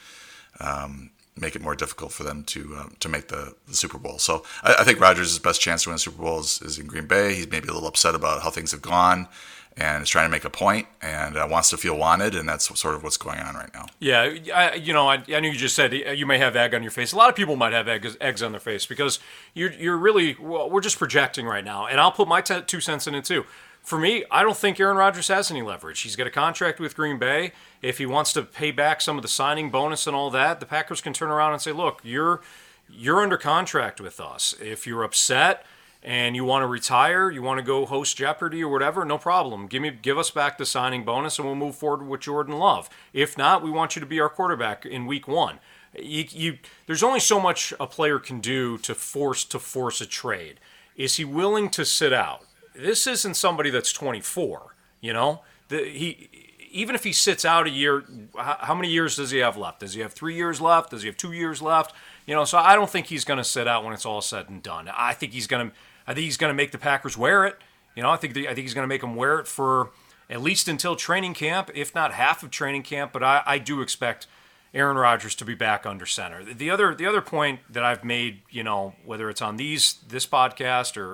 um, 0.59 1.11
make 1.35 1.55
it 1.55 1.61
more 1.61 1.75
difficult 1.75 2.11
for 2.11 2.23
them 2.23 2.43
to 2.43 2.75
um, 2.77 2.95
to 2.99 3.09
make 3.09 3.27
the, 3.27 3.55
the, 3.67 3.73
Super 3.73 3.97
Bowl. 3.97 4.19
So 4.19 4.43
I, 4.63 4.75
I 4.79 4.83
think 4.83 4.99
Rodgers' 4.99 5.37
best 5.39 5.61
chance 5.61 5.83
to 5.83 5.89
win 5.89 5.97
Super 5.97 6.21
Bowl 6.21 6.39
is, 6.39 6.61
is, 6.61 6.79
in 6.79 6.87
Green 6.87 7.07
Bay. 7.07 7.33
He's 7.33 7.49
maybe 7.49 7.67
a 7.67 7.73
little 7.73 7.87
upset 7.87 8.15
about 8.15 8.43
how 8.43 8.49
things 8.49 8.71
have 8.71 8.81
gone 8.81 9.27
and 9.75 10.03
is 10.03 10.09
trying 10.09 10.25
to 10.25 10.31
make 10.31 10.45
a 10.45 10.49
point 10.49 10.87
and 11.01 11.35
uh, 11.35 11.47
wants 11.49 11.69
to 11.71 11.77
feel 11.77 11.97
wanted, 11.97 12.35
and 12.35 12.47
that's 12.47 12.79
sort 12.79 12.95
of 12.95 13.03
what's 13.03 13.17
going 13.17 13.39
on 13.39 13.55
right 13.55 13.73
now. 13.73 13.87
Yeah, 13.99 14.35
I, 14.53 14.75
you 14.75 14.93
know, 14.93 15.07
I, 15.07 15.23
I 15.29 15.39
know 15.39 15.49
you 15.49 15.53
just 15.53 15.75
said 15.75 15.93
you 15.93 16.25
may 16.25 16.37
have 16.37 16.55
egg 16.55 16.75
on 16.75 16.83
your 16.83 16.91
face. 16.91 17.11
A 17.11 17.15
lot 17.15 17.29
of 17.29 17.35
people 17.35 17.55
might 17.55 17.73
have 17.73 17.87
eggs, 17.87 18.15
eggs 18.21 18.43
on 18.43 18.51
their 18.51 18.61
face 18.61 18.85
because 18.85 19.19
you're, 19.53 19.71
you're 19.73 19.97
really, 19.97 20.35
well, 20.39 20.69
we're 20.69 20.81
just 20.81 20.97
projecting 20.97 21.45
right 21.45 21.65
now, 21.65 21.87
and 21.87 21.99
I'll 21.99 22.11
put 22.11 22.27
my 22.27 22.41
t- 22.41 22.61
two 22.61 22.81
cents 22.81 23.07
in 23.07 23.15
it 23.15 23.25
too 23.25 23.45
for 23.83 23.99
me, 23.99 24.23
I 24.31 24.43
don't 24.43 24.55
think 24.55 24.79
Aaron 24.79 24.95
Rodgers 24.95 25.27
has 25.27 25.51
any 25.51 25.61
leverage. 25.61 26.01
He's 26.01 26.15
got 26.15 26.25
a 26.25 26.31
contract 26.31 26.79
with 26.79 26.95
Green 26.95 27.19
Bay. 27.19 27.51
If 27.81 27.97
he 27.97 28.05
wants 28.05 28.31
to 28.33 28.43
pay 28.43 28.71
back 28.71 29.01
some 29.01 29.17
of 29.17 29.21
the 29.21 29.27
signing 29.27 29.69
bonus 29.69 30.07
and 30.07 30.15
all 30.15 30.29
that, 30.31 30.61
the 30.61 30.65
Packers 30.65 31.01
can 31.01 31.11
turn 31.11 31.29
around 31.29 31.51
and 31.51 31.61
say, 31.61 31.73
"Look, 31.73 31.99
you're 32.03 32.41
you're 32.89 33.21
under 33.21 33.37
contract 33.37 33.99
with 33.99 34.19
us. 34.19 34.55
If 34.61 34.87
you're 34.87 35.03
upset 35.03 35.65
and 36.03 36.35
you 36.35 36.45
want 36.45 36.63
to 36.63 36.67
retire, 36.67 37.31
you 37.31 37.41
want 37.41 37.57
to 37.57 37.65
go 37.65 37.85
host 37.85 38.17
Jeopardy 38.17 38.63
or 38.63 38.71
whatever, 38.71 39.05
no 39.05 39.17
problem. 39.17 39.67
Give 39.67 39.81
me 39.81 39.89
give 39.89 40.17
us 40.17 40.29
back 40.29 40.57
the 40.57 40.65
signing 40.65 41.03
bonus 41.03 41.39
and 41.39 41.47
we'll 41.47 41.55
move 41.55 41.75
forward 41.75 42.07
with 42.07 42.21
Jordan 42.21 42.59
Love. 42.59 42.89
If 43.13 43.37
not, 43.37 43.63
we 43.63 43.71
want 43.71 43.95
you 43.95 43.99
to 44.01 44.05
be 44.05 44.19
our 44.19 44.29
quarterback 44.29 44.85
in 44.85 45.05
week 45.05 45.27
1." 45.27 45.59
You, 45.95 46.25
you, 46.29 46.57
there's 46.87 47.03
only 47.03 47.19
so 47.19 47.39
much 47.39 47.71
a 47.79 47.85
player 47.85 48.17
can 48.17 48.39
do 48.39 48.79
to 48.79 48.95
force 48.95 49.45
to 49.45 49.59
force 49.59 50.01
a 50.01 50.07
trade. 50.07 50.59
Is 50.95 51.17
he 51.17 51.25
willing 51.25 51.69
to 51.69 51.85
sit 51.85 52.11
out? 52.11 52.45
this 52.75 53.07
isn't 53.07 53.35
somebody 53.35 53.69
that's 53.69 53.91
24. 53.93 54.75
You 55.01 55.13
know, 55.13 55.41
the, 55.69 55.83
he 55.85 56.29
even 56.71 56.95
if 56.95 57.03
he 57.03 57.13
sits 57.13 57.45
out 57.45 57.67
a 57.67 57.69
year, 57.69 58.03
how 58.35 58.73
many 58.73 58.89
years 58.89 59.15
does 59.17 59.29
he 59.29 59.37
have 59.39 59.57
left? 59.57 59.81
Does 59.81 59.93
he 59.93 60.01
have 60.01 60.11
three 60.11 60.35
years 60.35 60.59
left? 60.59 60.89
Does 60.89 61.03
he 61.03 61.07
have 61.07 61.17
two 61.17 61.31
years 61.31 61.61
left? 61.61 61.93
You 62.25 62.33
know, 62.33 62.45
so 62.45 62.57
I 62.57 62.73
don't 62.73 62.89
think 62.89 63.07
he's 63.07 63.25
going 63.25 63.37
to 63.37 63.43
sit 63.43 63.67
out 63.67 63.83
when 63.83 63.93
it's 63.93 64.07
all 64.07 64.21
said 64.21 64.49
and 64.49 64.63
done. 64.63 64.89
I 64.91 65.13
think 65.13 65.33
he's 65.33 65.45
going 65.45 65.69
to, 65.69 65.75
I 66.07 66.13
think 66.13 66.25
he's 66.25 66.37
going 66.37 66.49
to 66.49 66.55
make 66.55 66.71
the 66.71 66.77
Packers 66.77 67.17
wear 67.17 67.45
it. 67.45 67.57
You 67.95 68.03
know, 68.03 68.09
I 68.09 68.17
think 68.17 68.33
the, 68.33 68.47
I 68.47 68.53
think 68.53 68.65
he's 68.65 68.73
going 68.73 68.83
to 68.83 68.87
make 68.87 69.01
them 69.01 69.15
wear 69.15 69.39
it 69.39 69.47
for 69.47 69.91
at 70.29 70.41
least 70.41 70.67
until 70.67 70.95
training 70.95 71.33
camp, 71.33 71.69
if 71.75 71.93
not 71.93 72.13
half 72.13 72.43
of 72.43 72.51
training 72.51 72.83
camp. 72.83 73.13
But 73.13 73.23
I, 73.23 73.43
I 73.45 73.57
do 73.59 73.81
expect 73.81 74.27
Aaron 74.73 74.97
Rodgers 74.97 75.35
to 75.35 75.45
be 75.45 75.53
back 75.53 75.85
under 75.85 76.05
center. 76.05 76.43
The 76.43 76.69
other 76.69 76.95
the 76.95 77.05
other 77.05 77.21
point 77.21 77.59
that 77.69 77.83
I've 77.83 78.03
made, 78.03 78.41
you 78.49 78.63
know, 78.63 78.95
whether 79.05 79.29
it's 79.29 79.41
on 79.41 79.57
these 79.57 79.99
this 80.07 80.25
podcast 80.25 80.97
or, 80.97 81.07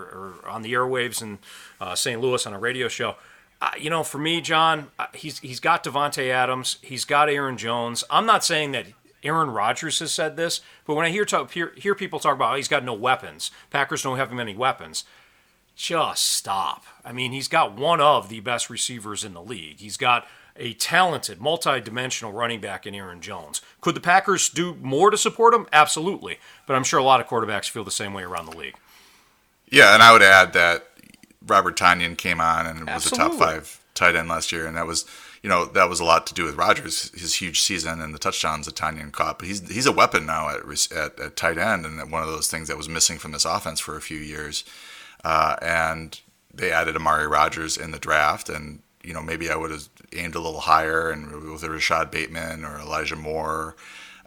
or 0.43 0.49
on 0.49 0.61
the 0.61 0.73
airwaves 0.73 1.21
in 1.21 1.39
uh, 1.81 1.95
St. 1.95 2.21
Louis 2.21 2.45
on 2.47 2.53
a 2.53 2.59
radio 2.59 2.87
show, 2.87 3.15
uh, 3.61 3.71
you 3.77 3.89
know, 3.89 4.03
for 4.03 4.17
me, 4.17 4.39
John, 4.39 4.87
he's 5.13 5.39
he's 5.39 5.59
got 5.59 5.83
Davante 5.83 6.29
Adams, 6.29 6.77
he's 6.81 7.03
got 7.03 7.29
Aaron 7.29 7.57
Jones. 7.57 8.05
I'm 8.09 8.25
not 8.25 8.45
saying 8.45 8.71
that 8.71 8.85
Aaron 9.23 9.51
Rodgers 9.51 9.99
has 9.99 10.11
said 10.11 10.35
this, 10.35 10.61
but 10.85 10.95
when 10.95 11.05
I 11.05 11.09
hear 11.09 11.25
talk, 11.25 11.51
hear, 11.51 11.73
hear 11.75 11.95
people 11.95 12.19
talk 12.19 12.35
about 12.35 12.53
oh, 12.53 12.55
he's 12.55 12.67
got 12.67 12.83
no 12.83 12.93
weapons, 12.93 13.51
Packers 13.69 14.03
don't 14.03 14.17
have 14.17 14.31
many 14.31 14.55
weapons. 14.55 15.03
Just 15.75 16.25
stop. 16.25 16.83
I 17.05 17.13
mean, 17.13 17.31
he's 17.31 17.47
got 17.47 17.77
one 17.77 18.01
of 18.01 18.27
the 18.27 18.41
best 18.41 18.69
receivers 18.69 19.23
in 19.23 19.33
the 19.33 19.41
league. 19.41 19.79
He's 19.79 19.95
got 19.95 20.27
a 20.57 20.73
talented, 20.73 21.39
multi-dimensional 21.39 22.33
running 22.33 22.59
back 22.59 22.85
in 22.85 22.93
Aaron 22.93 23.21
Jones. 23.21 23.61
Could 23.79 23.95
the 23.95 24.01
Packers 24.01 24.49
do 24.49 24.75
more 24.81 25.09
to 25.09 25.17
support 25.17 25.53
him? 25.53 25.67
Absolutely. 25.71 26.37
But 26.67 26.75
I'm 26.75 26.83
sure 26.83 26.99
a 26.99 27.03
lot 27.03 27.21
of 27.21 27.27
quarterbacks 27.27 27.69
feel 27.69 27.85
the 27.85 27.91
same 27.91 28.13
way 28.13 28.23
around 28.23 28.47
the 28.47 28.57
league. 28.57 28.75
Yeah, 29.69 29.93
and 29.93 30.03
I 30.03 30.11
would 30.11 30.21
add 30.21 30.51
that 30.53 30.85
Robert 31.45 31.77
Tonyan 31.77 32.17
came 32.17 32.41
on 32.41 32.65
and 32.65 32.89
Absolutely. 32.89 32.93
was 32.93 33.05
a 33.05 33.15
top 33.15 33.33
five 33.33 33.79
tight 33.93 34.15
end 34.15 34.27
last 34.27 34.51
year, 34.51 34.67
and 34.67 34.75
that 34.75 34.85
was 34.85 35.05
you 35.41 35.49
know 35.49 35.65
that 35.65 35.89
was 35.89 35.99
a 35.99 36.05
lot 36.05 36.27
to 36.27 36.33
do 36.33 36.43
with 36.43 36.55
Rodgers, 36.55 37.11
his 37.11 37.35
huge 37.35 37.61
season 37.61 38.01
and 38.01 38.13
the 38.13 38.19
touchdowns 38.19 38.65
that 38.65 38.75
Tonyan 38.75 39.11
caught. 39.11 39.39
But 39.39 39.47
he's 39.47 39.67
he's 39.69 39.85
a 39.85 39.91
weapon 39.91 40.25
now 40.25 40.49
at, 40.49 40.61
at, 40.91 41.19
at 41.19 41.35
tight 41.35 41.57
end, 41.57 41.85
and 41.85 42.11
one 42.11 42.23
of 42.23 42.29
those 42.29 42.49
things 42.49 42.67
that 42.67 42.77
was 42.77 42.89
missing 42.89 43.17
from 43.17 43.31
this 43.31 43.45
offense 43.45 43.79
for 43.79 43.95
a 43.95 44.01
few 44.01 44.19
years. 44.19 44.63
Uh, 45.23 45.55
and 45.61 46.19
they 46.53 46.71
added 46.71 46.95
Amari 46.95 47.27
Rodgers 47.27 47.77
in 47.77 47.91
the 47.91 47.99
draft, 47.99 48.49
and 48.49 48.81
you 49.03 49.13
know 49.13 49.21
maybe 49.21 49.49
I 49.49 49.55
would 49.55 49.71
have 49.71 49.87
aimed 50.13 50.35
a 50.35 50.39
little 50.39 50.61
higher 50.61 51.09
and 51.09 51.51
with 51.51 51.63
a 51.63 51.69
Rashod 51.69 52.11
Bateman 52.11 52.65
or 52.65 52.79
Elijah 52.79 53.15
Moore. 53.15 53.75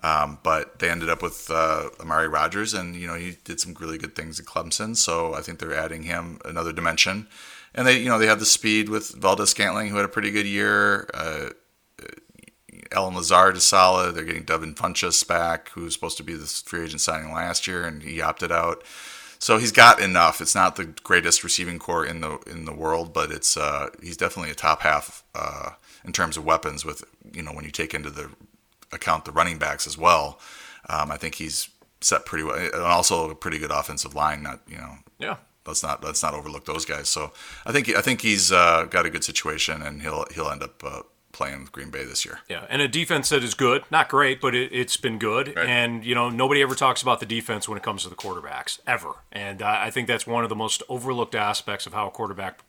Um, 0.04 0.38
but 0.42 0.80
they 0.80 0.90
ended 0.90 1.08
up 1.08 1.22
with 1.22 1.48
uh, 1.48 1.90
Amari 2.00 2.26
Rodgers, 2.26 2.74
and 2.74 2.96
you 2.96 3.06
know 3.06 3.14
he 3.14 3.36
did 3.44 3.60
some 3.60 3.74
really 3.78 3.98
good 3.98 4.16
things 4.16 4.40
at 4.40 4.46
Clemson. 4.46 4.96
So 4.96 5.34
I 5.34 5.42
think 5.42 5.58
they're 5.58 5.74
adding 5.74 6.02
him 6.04 6.40
another 6.44 6.72
dimension. 6.72 7.28
And 7.74 7.86
they, 7.86 7.98
you 7.98 8.08
know, 8.08 8.18
they 8.18 8.26
have 8.26 8.40
the 8.40 8.46
speed 8.46 8.88
with 8.88 9.10
Valdes-Scantling, 9.10 9.88
who 9.88 9.96
had 9.96 10.04
a 10.04 10.08
pretty 10.08 10.30
good 10.30 10.46
year. 10.46 11.08
Uh, 11.14 11.50
Allen 12.92 13.14
Lazard 13.14 13.56
is 13.56 13.64
solid. 13.64 14.14
They're 14.14 14.24
getting 14.24 14.44
Devin 14.44 14.74
Funchess 14.74 15.26
back, 15.26 15.70
who's 15.70 15.94
supposed 15.94 16.16
to 16.18 16.22
be 16.22 16.34
the 16.34 16.46
free 16.46 16.84
agent 16.84 17.00
signing 17.00 17.32
last 17.32 17.66
year, 17.66 17.84
and 17.84 18.02
he 18.02 18.20
opted 18.20 18.52
out. 18.52 18.84
So 19.38 19.58
he's 19.58 19.72
got 19.72 20.00
enough. 20.00 20.40
It's 20.40 20.54
not 20.54 20.76
the 20.76 20.84
greatest 20.84 21.42
receiving 21.42 21.78
corps 21.78 22.04
in 22.04 22.20
the 22.20 22.38
in 22.46 22.64
the 22.64 22.74
world, 22.74 23.12
but 23.12 23.32
it's 23.32 23.56
uh, 23.56 23.88
he's 24.00 24.16
definitely 24.16 24.52
a 24.52 24.54
top 24.54 24.82
half 24.82 25.24
uh, 25.34 25.70
in 26.04 26.12
terms 26.12 26.36
of 26.36 26.44
weapons. 26.44 26.84
With 26.84 27.04
you 27.32 27.42
know 27.42 27.52
when 27.52 27.64
you 27.64 27.72
take 27.72 27.92
into 27.92 28.10
the 28.10 28.30
account 28.92 29.24
the 29.24 29.32
running 29.32 29.58
backs 29.58 29.86
as 29.86 29.98
well, 29.98 30.38
um, 30.88 31.10
I 31.10 31.16
think 31.16 31.36
he's 31.36 31.68
set 32.00 32.24
pretty 32.24 32.44
well, 32.44 32.56
and 32.56 32.74
also 32.82 33.30
a 33.30 33.34
pretty 33.34 33.58
good 33.58 33.72
offensive 33.72 34.14
line. 34.14 34.44
Not 34.44 34.60
you 34.68 34.76
know 34.76 34.98
yeah 35.18 35.36
let's 35.66 35.82
not 35.82 36.02
let's 36.02 36.22
not 36.22 36.34
overlook 36.34 36.64
those 36.64 36.84
guys. 36.84 37.08
So 37.08 37.32
I 37.66 37.72
think 37.72 37.88
I 37.90 38.00
think 38.00 38.20
he's 38.20 38.52
uh, 38.52 38.86
got 38.90 39.06
a 39.06 39.10
good 39.10 39.24
situation, 39.24 39.82
and 39.82 40.02
he'll 40.02 40.24
he'll 40.34 40.48
end 40.48 40.62
up 40.62 40.82
uh, 40.84 41.02
playing 41.32 41.60
with 41.60 41.72
Green 41.72 41.90
Bay 41.90 42.04
this 42.04 42.24
year. 42.24 42.40
Yeah, 42.48 42.66
and 42.68 42.80
a 42.82 42.88
defense 42.88 43.30
that 43.30 43.42
is 43.42 43.54
good, 43.54 43.84
not 43.90 44.08
great, 44.08 44.40
but 44.40 44.54
it, 44.54 44.72
has 44.72 44.96
been 44.96 45.18
good. 45.18 45.56
Right. 45.56 45.66
And 45.66 46.04
you 46.04 46.14
know, 46.14 46.30
nobody 46.30 46.62
ever 46.62 46.74
talks 46.74 47.02
about 47.02 47.20
the 47.20 47.26
defense 47.26 47.68
when 47.68 47.76
it 47.78 47.82
comes 47.82 48.02
to 48.04 48.08
the 48.08 48.14
quarterbacks 48.14 48.78
ever. 48.86 49.12
And 49.32 49.62
uh, 49.62 49.78
I 49.80 49.90
think 49.90 50.08
that's 50.08 50.26
one 50.26 50.44
of 50.44 50.50
the 50.50 50.56
most 50.56 50.82
overlooked 50.88 51.34
aspects 51.34 51.86
of 51.86 51.94
how 51.94 52.08
a 52.08 52.10
quarterback, 52.10 52.60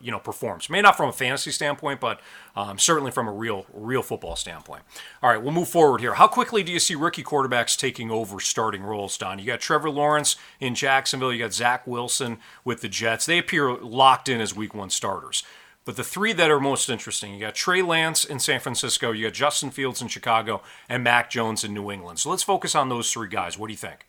you 0.00 0.10
know, 0.10 0.18
performs. 0.18 0.68
Maybe 0.68 0.82
not 0.82 0.96
from 0.96 1.08
a 1.08 1.12
fantasy 1.12 1.50
standpoint, 1.50 2.00
but 2.00 2.20
um, 2.54 2.78
certainly 2.78 3.10
from 3.10 3.28
a 3.28 3.32
real, 3.32 3.66
real 3.72 4.02
football 4.02 4.36
standpoint. 4.36 4.82
All 5.22 5.30
right, 5.30 5.42
we'll 5.42 5.52
move 5.52 5.68
forward 5.68 6.00
here. 6.00 6.14
How 6.14 6.28
quickly 6.28 6.62
do 6.62 6.72
you 6.72 6.78
see 6.78 6.94
rookie 6.94 7.24
quarterbacks 7.24 7.76
taking 7.76 8.10
over 8.10 8.40
starting 8.40 8.82
roles, 8.82 9.16
Don? 9.16 9.38
You 9.38 9.46
got 9.46 9.60
Trevor 9.60 9.90
Lawrence 9.90 10.36
in 10.60 10.74
Jacksonville. 10.74 11.32
You 11.32 11.38
got 11.38 11.54
Zach 11.54 11.86
Wilson 11.86 12.38
with 12.64 12.82
the 12.82 12.88
Jets. 12.88 13.26
They 13.26 13.38
appear 13.38 13.72
locked 13.74 14.28
in 14.28 14.40
as 14.40 14.54
Week 14.54 14.74
One 14.74 14.90
starters. 14.90 15.42
But 15.84 15.96
the 15.96 16.04
three 16.04 16.32
that 16.34 16.50
are 16.50 16.60
most 16.60 16.88
interesting, 16.88 17.34
you 17.34 17.40
got 17.40 17.54
Trey 17.54 17.82
Lance 17.82 18.24
in 18.24 18.38
San 18.38 18.60
Francisco, 18.60 19.10
you 19.10 19.26
got 19.26 19.34
Justin 19.34 19.70
Fields 19.70 20.00
in 20.00 20.08
Chicago, 20.08 20.62
and 20.88 21.02
Mac 21.02 21.28
Jones 21.28 21.64
in 21.64 21.74
New 21.74 21.90
England. 21.90 22.20
So 22.20 22.30
let's 22.30 22.44
focus 22.44 22.74
on 22.74 22.88
those 22.88 23.10
three 23.10 23.28
guys. 23.28 23.58
What 23.58 23.66
do 23.66 23.72
you 23.72 23.78
think? 23.78 24.06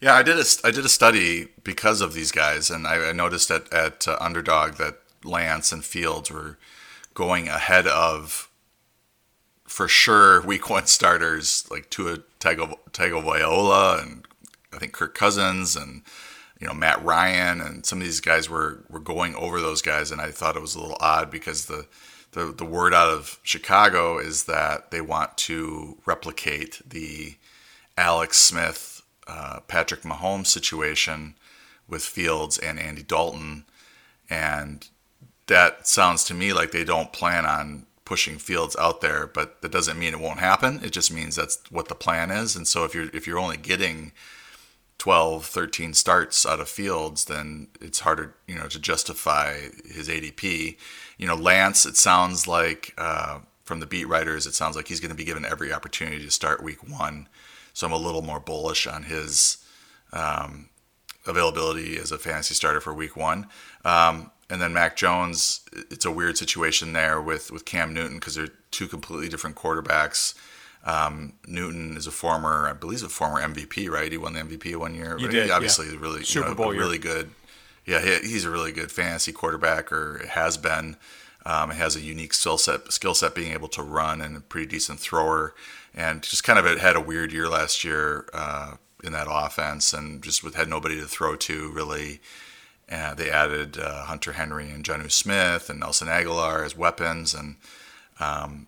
Yeah, 0.00 0.14
I 0.14 0.22
did 0.22 0.36
a, 0.38 0.44
I 0.62 0.70
did 0.70 0.84
a 0.84 0.90
study 0.90 1.48
because 1.64 2.00
of 2.00 2.14
these 2.14 2.30
guys, 2.30 2.70
and 2.70 2.86
I, 2.86 3.08
I 3.08 3.12
noticed 3.12 3.50
at, 3.50 3.72
at 3.72 4.06
uh, 4.06 4.16
Underdog 4.20 4.74
that 4.74 4.98
Lance 5.24 5.72
and 5.72 5.84
Fields 5.84 6.30
were 6.30 6.58
going 7.14 7.48
ahead 7.48 7.86
of, 7.88 8.48
for 9.64 9.88
sure, 9.88 10.40
week 10.46 10.70
one 10.70 10.86
starters 10.86 11.66
like 11.70 11.90
Tua 11.90 12.18
Tagovailoa 12.38 14.02
and 14.02 14.26
I 14.72 14.78
think 14.78 14.92
Kirk 14.92 15.14
Cousins 15.14 15.74
and 15.74 16.02
you 16.60 16.66
know 16.66 16.74
Matt 16.74 17.04
Ryan 17.04 17.60
and 17.60 17.84
some 17.84 17.98
of 17.98 18.04
these 18.04 18.20
guys 18.20 18.48
were 18.48 18.84
were 18.88 19.00
going 19.00 19.34
over 19.34 19.60
those 19.60 19.82
guys, 19.82 20.10
and 20.10 20.20
I 20.20 20.30
thought 20.30 20.56
it 20.56 20.62
was 20.62 20.74
a 20.74 20.80
little 20.80 20.96
odd 21.00 21.30
because 21.30 21.66
the 21.66 21.86
the, 22.32 22.52
the 22.52 22.64
word 22.64 22.92
out 22.92 23.08
of 23.08 23.38
Chicago 23.42 24.18
is 24.18 24.44
that 24.44 24.90
they 24.90 25.00
want 25.00 25.36
to 25.38 25.96
replicate 26.04 26.82
the 26.86 27.36
Alex 27.96 28.36
Smith, 28.36 29.02
uh, 29.26 29.60
Patrick 29.60 30.02
Mahomes 30.02 30.48
situation 30.48 31.34
with 31.88 32.02
Fields 32.02 32.58
and 32.58 32.78
Andy 32.78 33.02
Dalton, 33.02 33.64
and 34.28 34.88
that 35.46 35.86
sounds 35.86 36.24
to 36.24 36.34
me 36.34 36.52
like 36.52 36.72
they 36.72 36.84
don't 36.84 37.12
plan 37.12 37.46
on 37.46 37.86
pushing 38.04 38.38
Fields 38.38 38.76
out 38.76 39.00
there, 39.00 39.26
but 39.26 39.60
that 39.62 39.72
doesn't 39.72 39.98
mean 39.98 40.12
it 40.12 40.20
won't 40.20 40.38
happen. 40.38 40.80
It 40.82 40.92
just 40.92 41.12
means 41.12 41.36
that's 41.36 41.58
what 41.70 41.88
the 41.88 41.94
plan 41.94 42.30
is. 42.30 42.56
And 42.56 42.66
so 42.66 42.84
if 42.84 42.94
you're 42.94 43.10
if 43.14 43.26
you're 43.26 43.38
only 43.38 43.56
getting 43.56 44.12
12, 44.98 45.44
13 45.44 45.92
starts 45.94 46.46
out 46.46 46.60
of 46.60 46.68
Fields, 46.68 47.26
then 47.26 47.68
it's 47.80 48.00
harder, 48.00 48.34
you 48.46 48.54
know, 48.54 48.66
to 48.66 48.78
justify 48.78 49.58
his 49.84 50.08
ADP. 50.08 50.76
You 51.18 51.26
know, 51.26 51.34
Lance, 51.34 51.84
it 51.84 51.96
sounds 51.96 52.48
like 52.48 52.94
uh, 52.96 53.40
from 53.64 53.80
the 53.80 53.86
beat 53.86 54.08
writers, 54.08 54.46
it 54.46 54.54
sounds 54.54 54.74
like 54.74 54.88
he's 54.88 55.00
going 55.00 55.10
to 55.10 55.16
be 55.16 55.24
given 55.24 55.44
every 55.44 55.72
opportunity 55.72 56.24
to 56.24 56.30
start 56.30 56.62
Week 56.62 56.88
One. 56.88 57.28
So 57.74 57.86
I'm 57.86 57.92
a 57.92 57.98
little 57.98 58.22
more 58.22 58.40
bullish 58.40 58.86
on 58.86 59.02
his 59.02 59.58
um, 60.12 60.70
availability 61.26 61.98
as 61.98 62.10
a 62.10 62.18
fantasy 62.18 62.54
starter 62.54 62.80
for 62.80 62.94
Week 62.94 63.16
One. 63.16 63.48
Um, 63.84 64.30
and 64.48 64.62
then 64.62 64.72
Mac 64.72 64.96
Jones, 64.96 65.60
it's 65.90 66.04
a 66.04 66.10
weird 66.10 66.38
situation 66.38 66.92
there 66.92 67.20
with 67.20 67.50
with 67.50 67.64
Cam 67.64 67.92
Newton 67.92 68.18
because 68.18 68.36
they're 68.36 68.48
two 68.70 68.86
completely 68.86 69.28
different 69.28 69.56
quarterbacks. 69.56 70.34
Um, 70.86 71.32
Newton 71.48 71.96
is 71.96 72.06
a 72.06 72.12
former, 72.12 72.68
I 72.68 72.72
believe, 72.72 73.02
a 73.02 73.08
former 73.08 73.40
MVP, 73.40 73.90
right? 73.90 74.10
He 74.10 74.16
won 74.16 74.34
the 74.34 74.40
MVP 74.40 74.76
one 74.76 74.94
year. 74.94 75.18
He 75.18 75.26
did, 75.26 75.46
he 75.46 75.50
obviously, 75.50 75.88
yeah. 75.88 75.96
really 75.98 76.22
Super 76.22 76.46
you 76.46 76.50
know, 76.50 76.56
Bowl 76.56 76.72
year. 76.72 76.80
really 76.80 76.98
good. 76.98 77.32
Yeah, 77.84 78.00
he, 78.00 78.28
he's 78.28 78.44
a 78.44 78.50
really 78.50 78.70
good 78.70 78.92
fantasy 78.92 79.32
quarterback, 79.32 79.92
or 79.92 80.24
has 80.30 80.56
been. 80.56 80.96
Um, 81.44 81.70
has 81.70 81.94
a 81.94 82.00
unique 82.00 82.34
skill 82.34 82.58
set, 82.58 82.92
skill 82.92 83.14
set 83.14 83.32
being 83.32 83.52
able 83.52 83.68
to 83.68 83.80
run 83.80 84.20
and 84.20 84.36
a 84.36 84.40
pretty 84.40 84.66
decent 84.66 84.98
thrower, 84.98 85.54
and 85.94 86.20
just 86.20 86.42
kind 86.42 86.58
of 86.58 86.80
had 86.80 86.96
a 86.96 87.00
weird 87.00 87.30
year 87.30 87.48
last 87.48 87.84
year 87.84 88.28
uh, 88.34 88.78
in 89.04 89.12
that 89.12 89.28
offense, 89.30 89.92
and 89.92 90.24
just 90.24 90.42
with 90.42 90.56
had 90.56 90.68
nobody 90.68 90.96
to 90.96 91.06
throw 91.06 91.36
to 91.36 91.70
really. 91.70 92.20
Uh, 92.90 93.14
they 93.14 93.30
added 93.30 93.78
uh, 93.78 94.04
Hunter 94.06 94.32
Henry 94.32 94.70
and 94.70 94.84
Jonnu 94.84 95.10
Smith 95.10 95.70
and 95.70 95.78
Nelson 95.78 96.08
Agholor 96.08 96.64
as 96.64 96.76
weapons, 96.76 97.32
and 97.32 97.56
um, 98.18 98.66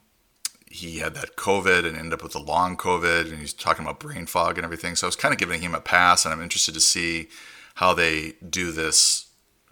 he 0.71 0.99
had 0.99 1.15
that 1.15 1.37
COVID 1.37 1.87
and 1.87 1.97
ended 1.97 2.15
up 2.15 2.23
with 2.23 2.33
the 2.33 2.39
long 2.39 2.77
COVID, 2.77 3.31
and 3.31 3.41
he's 3.41 3.53
talking 3.53 3.85
about 3.85 4.01
brain 4.01 4.27
fog 4.27 4.59
and 4.59 4.65
everything. 4.65 4.97
So 4.97 5.07
I 5.07 5.09
was 5.09 5.17
kind 5.17 5.33
of 5.33 5.39
giving 5.39 5.61
him 5.61 5.75
a 5.75 5.81
pass, 5.81 6.25
and 6.25 6.33
I'm 6.33 6.43
interested 6.43 6.75
to 6.75 6.81
see 6.81 7.29
how 7.77 7.95
they 7.95 8.35
do 8.49 8.73
this 8.73 9.29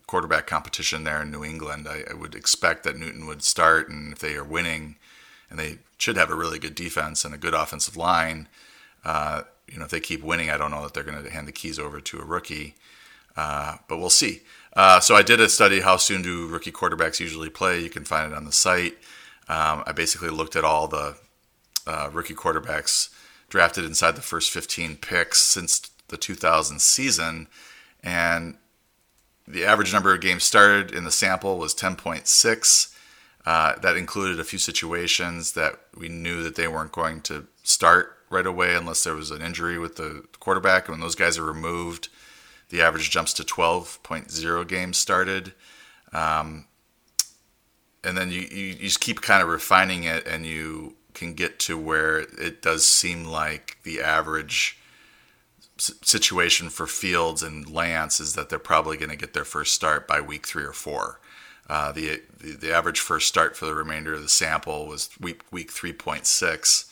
quarterback 0.07 0.47
competition 0.47 1.05
there 1.05 1.21
in 1.23 1.31
New 1.31 1.45
England. 1.45 1.87
I, 1.89 2.05
I 2.11 2.15
would 2.15 2.35
expect 2.35 2.85
that 2.85 2.97
Newton 2.97 3.27
would 3.27 3.43
start, 3.43 3.89
and 3.89 4.13
if 4.13 4.21
they 4.21 4.35
are 4.37 4.45
winning, 4.45 4.97
and 5.51 5.59
they 5.59 5.79
should 5.99 6.17
have 6.17 6.31
a 6.31 6.37
really 6.37 6.59
good 6.59 6.75
defense 6.75 7.25
and 7.25 7.35
a 7.35 7.39
good 7.39 7.55
offensive 7.55 7.97
line, 7.97 8.49
uh, 9.05 9.43
you 9.69 9.79
know, 9.79 9.85
if 9.85 9.91
they 9.91 10.01
keep 10.01 10.23
winning, 10.23 10.51
I 10.51 10.57
don't 10.57 10.71
know 10.71 10.83
that 10.83 10.95
they're 10.95 11.03
going 11.03 11.23
to 11.23 11.31
hand 11.31 11.49
the 11.49 11.53
keys 11.53 11.79
over 11.79 12.01
to 12.01 12.19
a 12.19 12.25
rookie, 12.25 12.75
uh, 13.37 13.79
but 13.89 13.99
we'll 13.99 14.11
see. 14.11 14.43
Uh, 14.75 15.01
so 15.01 15.15
I 15.15 15.23
did 15.23 15.41
a 15.41 15.49
study 15.49 15.81
how 15.81 15.97
soon 15.97 16.23
do 16.23 16.47
rookie 16.47 16.73
quarterbacks 16.73 17.19
usually 17.19 17.51
play. 17.51 17.81
You 17.81 17.91
can 17.91 18.05
find 18.05 18.31
it 18.31 18.37
on 18.37 18.45
the 18.45 18.53
site. 18.53 18.97
Um, 19.49 19.85
I 19.87 19.93
basically 19.93 20.31
looked 20.31 20.57
at 20.57 20.65
all 20.65 20.89
the 20.89 21.17
uh, 21.87 22.11
rookie 22.13 22.35
quarterbacks 22.35 23.11
drafted 23.49 23.85
inside 23.85 24.17
the 24.17 24.23
first 24.23 24.51
15 24.51 24.97
picks 24.97 25.39
since 25.39 25.81
the 26.09 26.17
2000 26.17 26.81
season, 26.81 27.47
and 28.03 28.57
the 29.47 29.65
average 29.65 29.93
number 29.93 30.13
of 30.13 30.21
games 30.21 30.45
started 30.45 30.93
in 30.93 31.05
the 31.05 31.11
sample 31.11 31.59
was 31.59 31.75
10.6. 31.75 32.93
Uh, 33.45 33.79
that 33.79 33.97
included 33.97 34.41
a 34.41 34.45
few 34.45 34.59
situations 34.59 35.53
that 35.53 35.79
we 35.97 36.09
knew 36.09 36.43
that 36.43 36.57
they 36.57 36.67
weren't 36.67 36.91
going 36.91 37.21
to 37.21 37.47
start 37.63 38.17
right 38.29 38.47
away 38.47 38.75
unless 38.75 39.05
there 39.05 39.15
was 39.15 39.31
an 39.31 39.41
injury 39.41 39.79
with 39.79 39.97
the 39.97 40.25
quarterback. 40.41 40.87
And 40.89 40.95
when 40.95 41.01
those 41.01 41.15
guys 41.15 41.39
are 41.39 41.45
removed, 41.45 42.09
the 42.71 42.83
average 42.83 43.11
jumps 43.11 43.33
to 43.35 43.45
12.0 43.45 44.67
games 44.67 44.97
started. 44.97 45.53
Um, 46.13 46.66
and 48.07 48.17
then 48.17 48.31
you, 48.31 48.43
you, 48.43 48.65
you 48.65 48.75
just 48.75 49.01
keep 49.01 49.21
kind 49.21 49.43
of 49.43 49.49
refining 49.49 50.05
it 50.05 50.27
and 50.27 50.47
you 50.47 50.95
can 51.13 51.35
get 51.35 51.59
to 51.59 51.77
where 51.77 52.21
it 52.21 52.63
does 52.63 52.87
seem 52.87 53.25
like 53.25 53.79
the 53.83 54.01
average 54.01 54.79
situation 55.79 56.71
for 56.71 56.87
Fields 56.87 57.43
and 57.43 57.69
Lance 57.69 58.21
is 58.21 58.35
that 58.35 58.49
they're 58.49 58.59
probably 58.59 58.97
going 58.97 59.11
to 59.11 59.17
get 59.17 59.35
their 59.35 59.45
first 59.45 59.75
start 59.75 60.07
by 60.07 60.21
week 60.21 60.47
three 60.47 60.65
or 60.65 60.73
four. 60.73 61.21
Uh, 61.69 61.91
the, 61.91 62.23
the, 62.39 62.53
the 62.53 62.73
average 62.73 63.01
first 63.01 63.29
start 63.29 63.57
for 63.57 63.67
the 63.67 63.75
remainder 63.75 64.15
of 64.15 64.23
the 64.23 64.29
sample 64.29 64.87
was 64.87 65.11
week 65.21 65.43
week 65.51 65.71
three 65.71 65.93
point 65.93 66.25
six. 66.27 66.91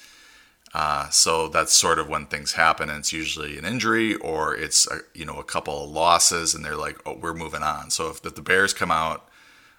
Uh, 0.75 1.09
so 1.11 1.47
that's 1.47 1.73
sort 1.73 2.00
of 2.00 2.09
when 2.09 2.26
things 2.26 2.54
happen, 2.54 2.90
and 2.90 2.99
it's 2.99 3.12
usually 3.12 3.56
an 3.56 3.64
injury 3.64 4.16
or 4.16 4.56
it's 4.56 4.90
a, 4.90 4.99
you 5.14 5.25
know 5.25 5.38
a 5.38 5.44
couple 5.44 5.85
of 5.85 5.90
losses, 5.90 6.54
and 6.54 6.64
they're 6.64 6.76
like, 6.76 6.99
oh, 7.06 7.16
we're 7.16 7.33
moving 7.33 7.62
on. 7.62 7.90
So 7.90 8.11
if 8.11 8.21
the, 8.21 8.30
the 8.30 8.42
Bears 8.42 8.75
come 8.75 8.90
out 8.90 9.28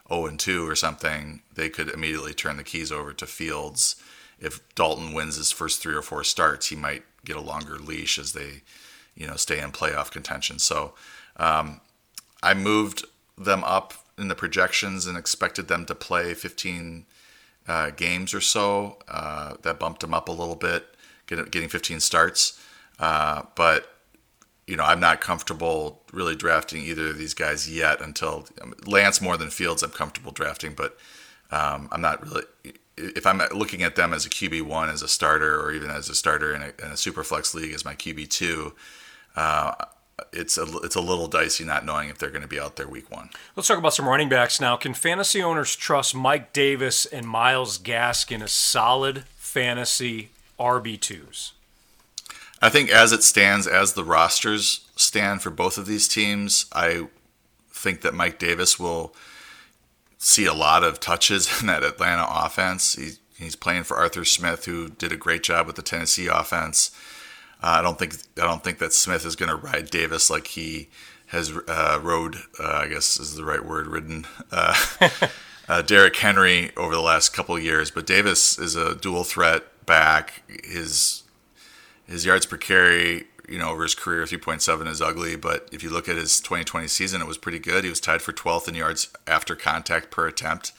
0 0.10 0.28
and 0.28 0.40
2 0.40 0.68
or 0.68 0.76
something, 0.76 1.42
they 1.54 1.70
could 1.70 1.90
immediately 1.90 2.34
turn 2.34 2.58
the 2.58 2.64
keys 2.64 2.92
over 2.92 3.14
to 3.14 3.26
Fields. 3.26 3.96
If 4.40 4.62
Dalton 4.76 5.14
wins 5.14 5.38
his 5.38 5.52
first 5.52 5.82
three 5.82 5.96
or 5.96 6.02
four 6.02 6.24
starts, 6.24 6.68
he 6.68 6.76
might 6.76 7.04
get 7.24 7.36
a 7.36 7.42
longer 7.42 7.78
leash 7.78 8.20
as 8.20 8.34
they, 8.34 8.62
you 9.16 9.26
know, 9.28 9.36
stay 9.36 9.60
in 9.60 9.72
playoff 9.72 10.12
contention. 10.12 10.60
So 10.60 10.94
um, 11.38 11.82
I 12.44 12.54
moved 12.54 13.06
them 13.38 13.64
up 13.64 13.94
in 14.18 14.28
the 14.28 14.36
projections 14.36 15.06
and 15.08 15.18
expected 15.18 15.68
them 15.68 15.86
to 15.86 15.96
play 15.96 16.34
15 16.34 17.06
uh, 17.68 17.90
games 17.92 18.34
or 18.34 18.42
so. 18.42 18.98
Uh, 19.08 19.56
that 19.64 19.80
bumped 19.80 20.02
them 20.02 20.14
up 20.14 20.30
a 20.30 20.32
little 20.32 20.56
bit, 20.56 20.86
getting 21.28 21.68
15 21.68 22.00
starts. 22.00 22.60
Uh, 23.00 23.44
but 23.56 23.95
you 24.68 24.76
know, 24.76 24.84
I'm 24.84 25.00
not 25.00 25.22
comfortable 25.22 26.02
really 26.12 26.36
drafting 26.36 26.84
either 26.84 27.08
of 27.08 27.18
these 27.18 27.34
guys 27.34 27.72
yet 27.72 28.02
until 28.02 28.48
Lance 28.86 29.22
more 29.22 29.38
than 29.38 29.50
Fields. 29.50 29.84
I'm 29.84 29.92
comfortable 29.92 30.32
drafting, 30.32 30.74
but 30.74 30.98
um, 31.52 31.88
I'm 31.92 32.02
not 32.02 32.24
really. 32.26 32.44
If 32.98 33.28
I'm 33.28 33.42
looking 33.54 33.84
at 33.84 33.96
them 33.96 34.14
as 34.14 34.26
a 34.26 34.30
QB 34.30 34.64
one, 34.64 34.90
as 34.90 35.02
a 35.02 35.08
starter, 35.08 35.60
or 35.62 35.72
even 35.74 35.92
as 35.92 36.10
a 36.10 36.16
starter 36.16 36.56
in 36.56 36.62
a, 36.62 36.74
in 36.84 36.92
a 36.92 36.98
super 36.98 37.24
flex 37.24 37.54
league 37.54 37.74
as 37.74 37.84
my 37.84 37.94
QB 37.94 38.30
two, 38.30 38.74
uh, 39.36 39.74
it's 40.32 40.58
a 40.58 40.66
it's 40.78 40.96
a 40.96 41.02
little 41.02 41.28
dicey 41.28 41.66
not 41.66 41.86
knowing 41.86 42.10
if 42.10 42.18
they're 42.18 42.30
going 42.30 42.42
to 42.42 42.48
be 42.48 42.60
out 42.60 42.78
there 42.78 42.88
week 42.88 43.12
one. 43.12 43.30
Let's 43.56 43.68
talk 43.68 43.78
about 43.78 43.94
some 43.94 44.08
running 44.08 44.30
backs 44.30 44.62
now. 44.62 44.78
Can 44.78 44.94
fantasy 44.94 45.44
owners 45.44 45.76
trust 45.76 46.16
Mike 46.16 46.54
Davis 46.54 47.06
and 47.06 47.28
Myles 47.28 47.78
Gaskin 47.78 48.42
as 48.42 48.52
solid 48.52 49.26
fantasy 49.36 50.30
RB 50.58 51.00
twos? 51.00 51.52
I 52.62 52.70
think 52.70 52.90
as 52.90 53.12
it 53.12 53.24
stands, 53.24 53.68
as 53.68 53.94
the 53.94 54.04
rosters 54.04 54.88
stand 54.96 55.42
for 55.42 55.50
both 55.50 55.78
of 55.78 55.86
these 55.86 56.08
teams, 56.08 56.66
I 56.72 57.08
think 57.70 58.02
that 58.02 58.14
Mike 58.14 58.40
Davis 58.40 58.80
will 58.80 59.14
see 60.18 60.46
a 60.46 60.54
lot 60.54 60.84
of 60.84 61.00
touches 61.00 61.50
in 61.62 61.68
that 61.68 61.84
Atlanta 61.84 62.26
offense. 62.30 62.96
He's, 62.96 63.20
he's 63.38 63.56
playing 63.56 63.84
for 63.84 63.98
Arthur 63.98 64.26
Smith, 64.26 64.66
who 64.66 64.90
did 64.90 65.12
a 65.12 65.18
great 65.18 65.44
job 65.44 65.68
with 65.68 65.76
the 65.76 65.82
Tennessee 65.82 66.28
offense. 66.28 66.92
Uh, 67.62 67.78
I 67.80 67.82
don't 67.82 67.98
think 67.98 68.16
I 68.38 68.46
don't 68.46 68.64
think 68.64 68.80
that 68.80 68.94
Smith 68.94 69.26
is 69.26 69.36
going 69.36 69.50
to 69.50 69.56
ride 69.56 69.90
Davis 69.90 70.30
like 70.30 70.48
he 70.48 70.90
has 71.28 71.52
uh, 71.68 72.00
rode. 72.02 72.36
Uh, 72.60 72.82
I 72.84 72.88
guess 72.88 73.20
is 73.20 73.36
the 73.36 73.46
right 73.46 73.66
word, 73.66 73.88
ridden. 73.88 74.28
Uh, 74.52 74.76
uh, 75.70 76.10
Henry 76.14 76.72
over 76.76 76.94
the 76.94 77.02
last 77.02 77.30
couple 77.30 77.58
years, 77.58 77.92
but 77.92 78.06
Davis 78.06 78.60
is 78.60 78.76
a 78.76 78.96
dual 78.96 79.24
threat 79.24 79.86
back. 79.86 80.44
His 80.64 81.24
his 82.08 82.26
yards 82.26 82.46
per 82.46 82.58
carry, 82.58 83.26
you 83.48 83.58
know, 83.58 83.70
over 83.70 83.84
his 83.84 83.96
career, 83.96 84.24
3.7 84.24 84.88
is 84.88 85.02
ugly. 85.02 85.36
But 85.36 85.70
if 85.72 85.84
you 85.84 85.90
look 85.90 86.08
at 86.08 86.18
his 86.18 86.40
2020 86.40 86.88
season, 86.88 87.22
it 87.22 87.28
was 87.28 87.38
pretty 87.38 87.60
good. 87.60 87.84
He 87.84 87.90
was 87.90 88.00
tied 88.00 88.22
for 88.22 88.34
12th 88.34 88.68
in 88.68 88.76
yards 88.76 89.10
after 89.28 89.56
contact 89.56 90.12
per 90.12 90.28
attempt, 90.28 90.72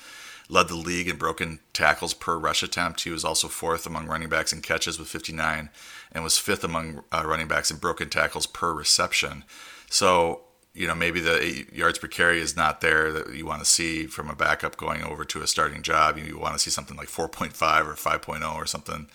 led 0.49 0.69
the 0.69 0.77
league 0.77 1.09
in 1.09 1.17
broken 1.17 1.61
tackles 1.73 2.15
per 2.15 2.39
rush 2.39 2.63
attempt. 2.63 3.03
He 3.03 3.11
was 3.11 3.25
also 3.25 3.49
fourth 3.49 3.87
among 3.87 4.07
running 4.07 4.29
backs 4.29 4.53
in 4.53 4.63
catches 4.63 4.99
with 4.99 5.09
59, 5.09 5.71
and 6.13 6.25
was 6.25 6.39
fifth 6.39 6.65
among 6.65 7.03
uh, 7.13 7.23
running 7.27 7.49
backs 7.49 7.71
in 7.71 7.79
broken 7.79 8.09
tackles 8.09 8.47
per 8.47 8.73
reception. 8.73 9.45
So 9.91 10.43
you 10.77 10.87
know 10.87 10.95
maybe 10.95 11.21
the 11.21 11.67
yards 11.73 11.99
per 11.99 12.07
carry 12.07 12.39
is 12.39 12.57
not 12.57 12.83
there 12.83 13.11
that 13.11 13.35
you 13.35 13.47
want 13.47 13.61
to 13.61 13.65
see 13.65 14.07
from 14.07 14.29
a 14.29 14.37
backup 14.37 14.77
going 14.77 15.03
over 15.03 15.25
to 15.25 15.43
a 15.43 15.47
starting 15.47 15.83
job. 15.83 16.19
You 16.19 16.39
want 16.39 16.53
to 16.53 16.61
see 16.61 16.71
something 16.71 16.97
like 16.97 17.09
4.5 17.09 17.87
or 17.87 17.95
5.0 17.95 18.55
or 18.55 18.67
something. 18.67 19.09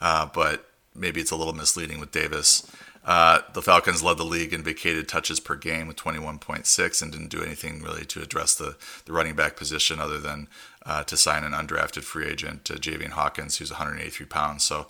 Uh, 0.00 0.26
but 0.32 0.71
maybe 0.94 1.20
it's 1.20 1.30
a 1.30 1.36
little 1.36 1.52
misleading 1.52 2.00
with 2.00 2.12
Davis. 2.12 2.66
Uh, 3.04 3.40
the 3.52 3.62
Falcons 3.62 4.02
led 4.02 4.16
the 4.16 4.24
league 4.24 4.52
in 4.52 4.62
vacated 4.62 5.08
touches 5.08 5.40
per 5.40 5.56
game 5.56 5.88
with 5.88 5.96
21.6 5.96 7.02
and 7.02 7.12
didn't 7.12 7.30
do 7.30 7.42
anything 7.42 7.82
really 7.82 8.04
to 8.04 8.22
address 8.22 8.54
the, 8.54 8.76
the 9.06 9.12
running 9.12 9.34
back 9.34 9.56
position 9.56 9.98
other 9.98 10.18
than 10.18 10.46
uh, 10.86 11.02
to 11.04 11.16
sign 11.16 11.42
an 11.42 11.52
undrafted 11.52 12.02
free 12.04 12.28
agent, 12.28 12.70
uh, 12.70 12.74
Javian 12.74 13.10
Hawkins, 13.10 13.56
who's 13.56 13.70
183 13.70 14.26
pounds. 14.26 14.62
So 14.62 14.86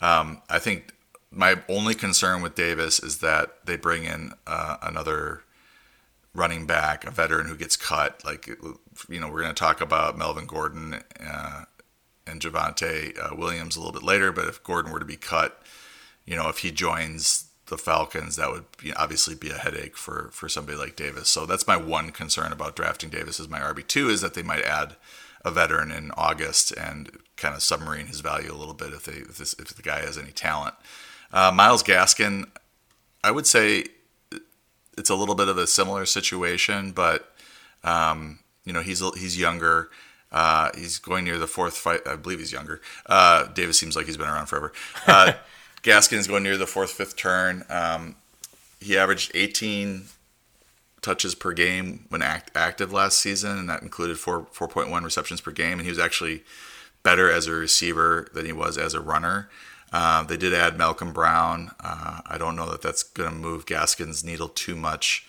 um, 0.00 0.42
I 0.48 0.60
think 0.60 0.92
my 1.32 1.60
only 1.68 1.94
concern 1.94 2.40
with 2.40 2.54
Davis 2.54 3.00
is 3.00 3.18
that 3.18 3.66
they 3.66 3.76
bring 3.76 4.04
in 4.04 4.32
uh, 4.46 4.76
another 4.82 5.42
running 6.34 6.66
back, 6.66 7.04
a 7.04 7.10
veteran 7.10 7.48
who 7.48 7.56
gets 7.56 7.76
cut. 7.76 8.22
Like, 8.24 8.46
you 8.46 9.20
know, 9.20 9.28
we're 9.28 9.42
going 9.42 9.54
to 9.54 9.58
talk 9.58 9.80
about 9.80 10.16
Melvin 10.16 10.46
Gordon 10.46 11.02
uh, 11.20 11.64
and 12.26 12.40
Javonte 12.40 13.18
uh, 13.18 13.34
Williams 13.36 13.76
a 13.76 13.80
little 13.80 13.92
bit 13.92 14.02
later. 14.02 14.32
But 14.32 14.48
if 14.48 14.62
Gordon 14.62 14.92
were 14.92 14.98
to 14.98 15.04
be 15.04 15.16
cut, 15.16 15.62
you 16.24 16.36
know, 16.36 16.48
if 16.48 16.58
he 16.58 16.70
joins 16.70 17.46
the 17.66 17.78
Falcons, 17.78 18.36
that 18.36 18.50
would 18.50 18.64
be, 18.78 18.92
obviously 18.92 19.34
be 19.34 19.50
a 19.50 19.58
headache 19.58 19.96
for 19.96 20.30
for 20.32 20.48
somebody 20.48 20.78
like 20.78 20.96
Davis. 20.96 21.28
So 21.28 21.46
that's 21.46 21.66
my 21.66 21.76
one 21.76 22.10
concern 22.10 22.52
about 22.52 22.76
drafting 22.76 23.10
Davis 23.10 23.40
as 23.40 23.48
my 23.48 23.60
RB 23.60 23.86
two 23.86 24.08
is 24.08 24.20
that 24.20 24.34
they 24.34 24.42
might 24.42 24.64
add 24.64 24.96
a 25.44 25.50
veteran 25.50 25.90
in 25.90 26.10
August 26.16 26.72
and 26.72 27.10
kind 27.36 27.54
of 27.54 27.62
submarine 27.62 28.06
his 28.06 28.20
value 28.20 28.52
a 28.52 28.56
little 28.56 28.74
bit 28.74 28.92
if 28.92 29.04
they 29.04 29.18
if, 29.18 29.38
this, 29.38 29.54
if 29.54 29.68
the 29.68 29.82
guy 29.82 30.00
has 30.00 30.18
any 30.18 30.32
talent. 30.32 30.74
Uh, 31.32 31.52
Myles 31.52 31.82
Gaskin, 31.82 32.46
I 33.22 33.30
would 33.30 33.46
say 33.46 33.84
it's 34.96 35.10
a 35.10 35.14
little 35.14 35.34
bit 35.34 35.48
of 35.48 35.58
a 35.58 35.66
similar 35.66 36.06
situation, 36.06 36.92
but 36.92 37.32
um, 37.84 38.40
you 38.64 38.72
know 38.72 38.80
he's 38.80 39.00
he's 39.14 39.38
younger. 39.38 39.90
Uh, 40.32 40.70
he's 40.76 40.98
going 40.98 41.24
near 41.24 41.38
the 41.38 41.46
fourth 41.46 41.76
fight. 41.76 42.00
I 42.06 42.16
believe 42.16 42.38
he's 42.38 42.52
younger. 42.52 42.80
Uh, 43.06 43.46
Davis 43.46 43.78
seems 43.78 43.96
like 43.96 44.06
he's 44.06 44.16
been 44.16 44.28
around 44.28 44.46
forever. 44.46 44.72
Uh, 45.06 45.32
Gaskin's 45.82 46.26
going 46.26 46.42
near 46.42 46.56
the 46.56 46.66
fourth, 46.66 46.90
fifth 46.90 47.16
turn. 47.16 47.64
Um, 47.68 48.16
he 48.80 48.98
averaged 48.98 49.30
18 49.34 50.06
touches 51.00 51.34
per 51.34 51.52
game 51.52 52.06
when 52.08 52.22
act, 52.22 52.50
active 52.56 52.92
last 52.92 53.18
season, 53.18 53.56
and 53.58 53.68
that 53.68 53.82
included 53.82 54.18
4 54.18 54.46
4.1 54.46 55.04
receptions 55.04 55.40
per 55.40 55.52
game. 55.52 55.74
And 55.74 55.82
he 55.82 55.88
was 55.88 55.98
actually 55.98 56.42
better 57.04 57.30
as 57.30 57.46
a 57.46 57.52
receiver 57.52 58.26
than 58.34 58.44
he 58.46 58.52
was 58.52 58.76
as 58.76 58.94
a 58.94 59.00
runner. 59.00 59.48
Uh, 59.92 60.24
they 60.24 60.36
did 60.36 60.52
add 60.52 60.76
Malcolm 60.76 61.12
Brown. 61.12 61.70
Uh, 61.78 62.20
I 62.26 62.36
don't 62.36 62.56
know 62.56 62.68
that 62.70 62.82
that's 62.82 63.04
going 63.04 63.30
to 63.30 63.34
move 63.36 63.66
Gaskin's 63.66 64.24
needle 64.24 64.48
too 64.48 64.74
much 64.74 65.24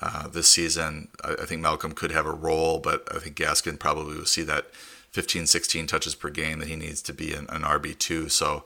uh, 0.00 0.28
this 0.28 0.48
season. 0.48 1.08
I, 1.24 1.32
I, 1.34 1.44
think 1.44 1.60
Malcolm 1.60 1.92
could 1.92 2.12
have 2.12 2.26
a 2.26 2.32
role, 2.32 2.78
but 2.78 3.08
I 3.14 3.18
think 3.18 3.36
Gaskin 3.36 3.78
probably 3.78 4.16
will 4.16 4.26
see 4.26 4.42
that 4.42 4.66
15, 5.10 5.46
16 5.46 5.86
touches 5.86 6.14
per 6.14 6.30
game 6.30 6.58
that 6.60 6.68
he 6.68 6.76
needs 6.76 7.02
to 7.02 7.12
be 7.12 7.32
an, 7.32 7.46
an 7.48 7.62
RB2. 7.62 8.30
So, 8.30 8.64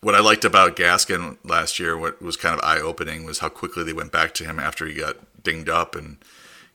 what 0.00 0.14
I 0.14 0.20
liked 0.20 0.44
about 0.44 0.76
Gaskin 0.76 1.38
last 1.42 1.80
year, 1.80 1.98
what 1.98 2.22
was 2.22 2.36
kind 2.36 2.56
of 2.56 2.64
eye 2.64 2.78
opening, 2.78 3.24
was 3.24 3.40
how 3.40 3.48
quickly 3.48 3.82
they 3.82 3.92
went 3.92 4.12
back 4.12 4.32
to 4.34 4.44
him 4.44 4.60
after 4.60 4.86
he 4.86 4.94
got 4.94 5.16
dinged 5.42 5.68
up. 5.68 5.96
And, 5.96 6.18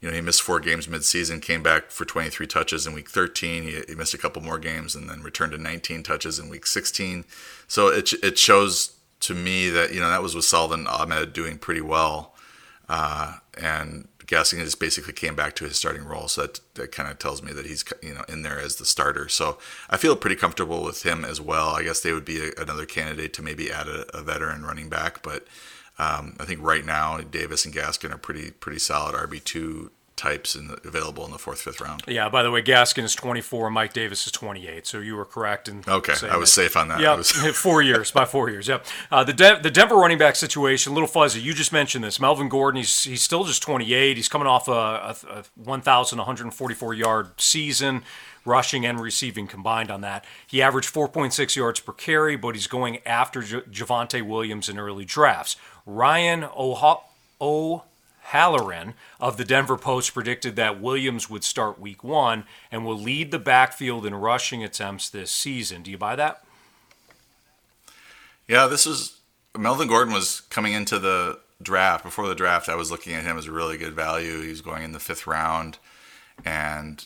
you 0.01 0.09
know, 0.09 0.13
he 0.13 0.19
missed 0.19 0.41
four 0.41 0.59
games 0.59 0.87
midseason, 0.87 1.41
came 1.41 1.63
back 1.63 1.89
for 1.89 2.03
23 2.03 2.45
touches 2.47 2.85
in 2.85 2.91
week 2.91 3.09
13. 3.09 3.63
He, 3.63 3.81
he 3.87 3.95
missed 3.95 4.13
a 4.13 4.17
couple 4.17 4.41
more 4.41 4.59
games 4.59 4.93
and 4.93 5.09
then 5.09 5.21
returned 5.21 5.53
to 5.53 5.57
19 5.57 6.03
touches 6.03 6.37
in 6.37 6.49
week 6.49 6.65
16. 6.65 7.23
So, 7.69 7.87
it, 7.87 8.11
it 8.21 8.37
shows 8.37 8.93
to 9.21 9.33
me 9.33 9.69
that, 9.69 9.93
you 9.93 10.01
know, 10.01 10.09
that 10.09 10.21
was 10.21 10.35
with 10.35 10.43
Salvon 10.43 10.85
Ahmed 10.85 11.31
doing 11.31 11.57
pretty 11.57 11.79
well 11.79 12.32
uh, 12.93 13.37
and 13.57 14.07
Gaskin 14.19 14.63
just 14.63 14.79
basically 14.79 15.13
came 15.13 15.35
back 15.35 15.55
to 15.55 15.65
his 15.65 15.75
starting 15.75 16.05
role. 16.05 16.27
So 16.27 16.43
that, 16.43 16.59
that 16.75 16.91
kind 16.91 17.09
of 17.09 17.17
tells 17.17 17.41
me 17.41 17.51
that 17.51 17.65
he's 17.65 17.83
you 18.03 18.13
know 18.13 18.21
in 18.29 18.43
there 18.43 18.59
as 18.59 18.75
the 18.75 18.85
starter. 18.85 19.27
So 19.29 19.57
I 19.89 19.97
feel 19.97 20.15
pretty 20.15 20.35
comfortable 20.35 20.83
with 20.83 21.01
him 21.01 21.25
as 21.25 21.41
well. 21.41 21.69
I 21.69 21.81
guess 21.81 22.01
they 22.01 22.13
would 22.13 22.23
be 22.23 22.39
a, 22.39 22.51
another 22.61 22.85
candidate 22.85 23.33
to 23.33 23.41
maybe 23.41 23.71
add 23.71 23.87
a, 23.87 24.05
a 24.15 24.21
veteran 24.21 24.61
running 24.61 24.89
back, 24.89 25.23
but 25.23 25.47
um, 25.97 26.35
I 26.39 26.45
think 26.45 26.61
right 26.61 26.85
now 26.85 27.17
Davis 27.17 27.65
and 27.65 27.73
Gaskin 27.73 28.13
are 28.13 28.17
pretty 28.19 28.51
pretty 28.51 28.79
solid 28.79 29.15
RB 29.15 29.43
two 29.43 29.89
types 30.15 30.55
in 30.55 30.67
the, 30.67 30.79
available 30.87 31.25
in 31.25 31.31
the 31.31 31.37
fourth, 31.37 31.61
fifth 31.61 31.81
round. 31.81 32.03
Yeah. 32.07 32.29
By 32.29 32.43
the 32.43 32.51
way, 32.51 32.61
Gaskin 32.61 33.03
is 33.03 33.15
24, 33.15 33.69
Mike 33.71 33.93
Davis 33.93 34.25
is 34.25 34.31
28. 34.31 34.85
So 34.85 34.99
you 34.99 35.15
were 35.15 35.25
correct 35.25 35.67
in 35.67 35.83
Okay, 35.87 36.13
I 36.29 36.37
was 36.37 36.49
that. 36.49 36.61
safe 36.61 36.77
on 36.77 36.87
that. 36.89 36.99
Yeah, 36.99 37.15
was- 37.15 37.31
four 37.57 37.81
years 37.81 38.11
by 38.11 38.25
four 38.25 38.49
years. 38.49 38.67
Yep. 38.67 38.85
Uh, 39.11 39.23
the 39.23 39.33
De- 39.33 39.59
the 39.61 39.71
Denver 39.71 39.95
running 39.95 40.17
back 40.19 40.35
situation, 40.35 40.91
a 40.91 40.93
little 40.93 41.07
fuzzy. 41.07 41.41
You 41.41 41.53
just 41.53 41.73
mentioned 41.73 42.03
this. 42.03 42.19
Melvin 42.19 42.47
Gordon, 42.49 42.77
he's 42.77 43.03
he's 43.03 43.21
still 43.23 43.43
just 43.43 43.61
28. 43.63 44.15
He's 44.17 44.27
coming 44.29 44.47
off 44.47 44.67
a, 44.67 44.71
a, 44.71 45.15
a 45.29 45.43
1,144 45.55 46.93
yard 46.93 47.29
season, 47.41 48.03
rushing 48.45 48.85
and 48.85 48.99
receiving 48.99 49.47
combined 49.47 49.89
on 49.89 50.01
that. 50.01 50.23
He 50.45 50.61
averaged 50.61 50.93
4.6 50.93 51.55
yards 51.55 51.79
per 51.79 51.93
carry, 51.93 52.35
but 52.35 52.55
he's 52.55 52.67
going 52.67 52.99
after 53.05 53.41
J- 53.41 53.61
Javonte 53.61 54.21
Williams 54.21 54.69
in 54.69 54.77
early 54.77 55.05
drafts. 55.05 55.55
Ryan 55.85 56.43
O'Ha- 56.55 57.01
O'Halloran 58.33 58.95
of 59.19 59.37
the 59.37 59.45
Denver 59.45 59.77
Post 59.77 60.13
predicted 60.13 60.55
that 60.55 60.81
Williams 60.81 61.29
would 61.29 61.43
start 61.43 61.79
Week 61.79 62.03
One 62.03 62.45
and 62.71 62.85
will 62.85 62.97
lead 62.97 63.31
the 63.31 63.39
backfield 63.39 64.05
in 64.05 64.15
rushing 64.15 64.63
attempts 64.63 65.09
this 65.09 65.31
season. 65.31 65.83
Do 65.83 65.91
you 65.91 65.97
buy 65.97 66.15
that? 66.15 66.43
Yeah, 68.47 68.67
this 68.67 68.87
is 68.87 69.19
Melvin 69.57 69.87
Gordon 69.87 70.13
was 70.13 70.41
coming 70.41 70.73
into 70.73 70.99
the 70.99 71.39
draft. 71.61 72.03
Before 72.03 72.27
the 72.27 72.35
draft, 72.35 72.69
I 72.69 72.75
was 72.75 72.89
looking 72.89 73.13
at 73.13 73.23
him 73.23 73.37
as 73.37 73.45
a 73.45 73.51
really 73.51 73.77
good 73.77 73.93
value. 73.93 74.41
He 74.41 74.49
was 74.49 74.61
going 74.61 74.83
in 74.83 74.93
the 74.93 74.99
fifth 74.99 75.27
round, 75.27 75.77
and 76.43 77.05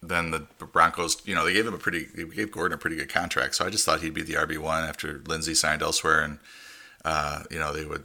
then 0.00 0.30
the 0.30 0.46
Broncos, 0.64 1.20
you 1.26 1.34
know, 1.34 1.44
they 1.44 1.52
gave 1.52 1.66
him 1.66 1.74
a 1.74 1.78
pretty, 1.78 2.06
they 2.14 2.24
gave 2.24 2.52
Gordon 2.52 2.74
a 2.74 2.78
pretty 2.78 2.96
good 2.96 3.12
contract. 3.12 3.56
So 3.56 3.66
I 3.66 3.70
just 3.70 3.84
thought 3.84 4.00
he'd 4.00 4.14
be 4.14 4.22
the 4.22 4.34
RB 4.34 4.58
one 4.58 4.84
after 4.84 5.20
Lindsay 5.26 5.54
signed 5.54 5.82
elsewhere, 5.82 6.22
and 6.22 6.38
uh, 7.04 7.42
you 7.50 7.58
know 7.58 7.72
they 7.72 7.84
would 7.84 8.04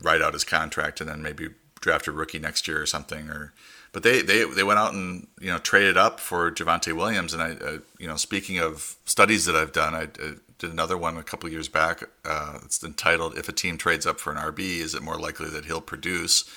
write 0.00 0.22
out 0.22 0.32
his 0.32 0.44
contract 0.44 1.00
and 1.00 1.10
then 1.10 1.22
maybe 1.22 1.48
draft 1.82 2.06
a 2.06 2.12
rookie 2.12 2.38
next 2.38 2.66
year 2.66 2.80
or 2.80 2.86
something. 2.86 3.28
Or, 3.28 3.52
but 3.92 4.02
they 4.02 4.22
they 4.22 4.44
they 4.44 4.62
went 4.62 4.78
out 4.78 4.94
and 4.94 5.26
you 5.38 5.50
know 5.50 5.58
traded 5.58 5.98
up 5.98 6.18
for 6.18 6.50
Javonte 6.50 6.94
Williams. 6.94 7.34
And 7.34 7.42
I, 7.42 7.50
uh, 7.52 7.78
you 7.98 8.08
know, 8.08 8.16
speaking 8.16 8.58
of 8.58 8.96
studies 9.04 9.44
that 9.44 9.54
I've 9.54 9.72
done, 9.72 9.94
I 9.94 10.06
did 10.06 10.72
another 10.72 10.96
one 10.96 11.18
a 11.18 11.22
couple 11.22 11.50
years 11.50 11.68
back. 11.68 12.04
Uh, 12.24 12.58
it's 12.64 12.82
entitled 12.82 13.36
"If 13.36 13.48
a 13.48 13.52
team 13.52 13.76
trades 13.76 14.06
up 14.06 14.18
for 14.18 14.32
an 14.32 14.38
RB, 14.38 14.78
is 14.78 14.94
it 14.94 15.02
more 15.02 15.18
likely 15.18 15.50
that 15.50 15.66
he'll 15.66 15.82
produce?" 15.82 16.48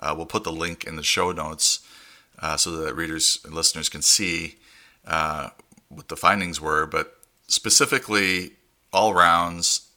Uh, 0.00 0.14
we'll 0.16 0.26
put 0.26 0.44
the 0.44 0.52
link 0.52 0.84
in 0.84 0.96
the 0.96 1.02
show 1.02 1.32
notes 1.32 1.80
uh, 2.40 2.56
so 2.56 2.70
that 2.70 2.94
readers 2.94 3.40
and 3.44 3.54
listeners 3.54 3.88
can 3.88 4.02
see 4.02 4.56
uh, 5.06 5.50
what 5.88 6.08
the 6.08 6.16
findings 6.16 6.60
were. 6.60 6.86
But 6.86 7.16
specifically, 7.48 8.52
all 8.92 9.14
rounds, 9.14 9.88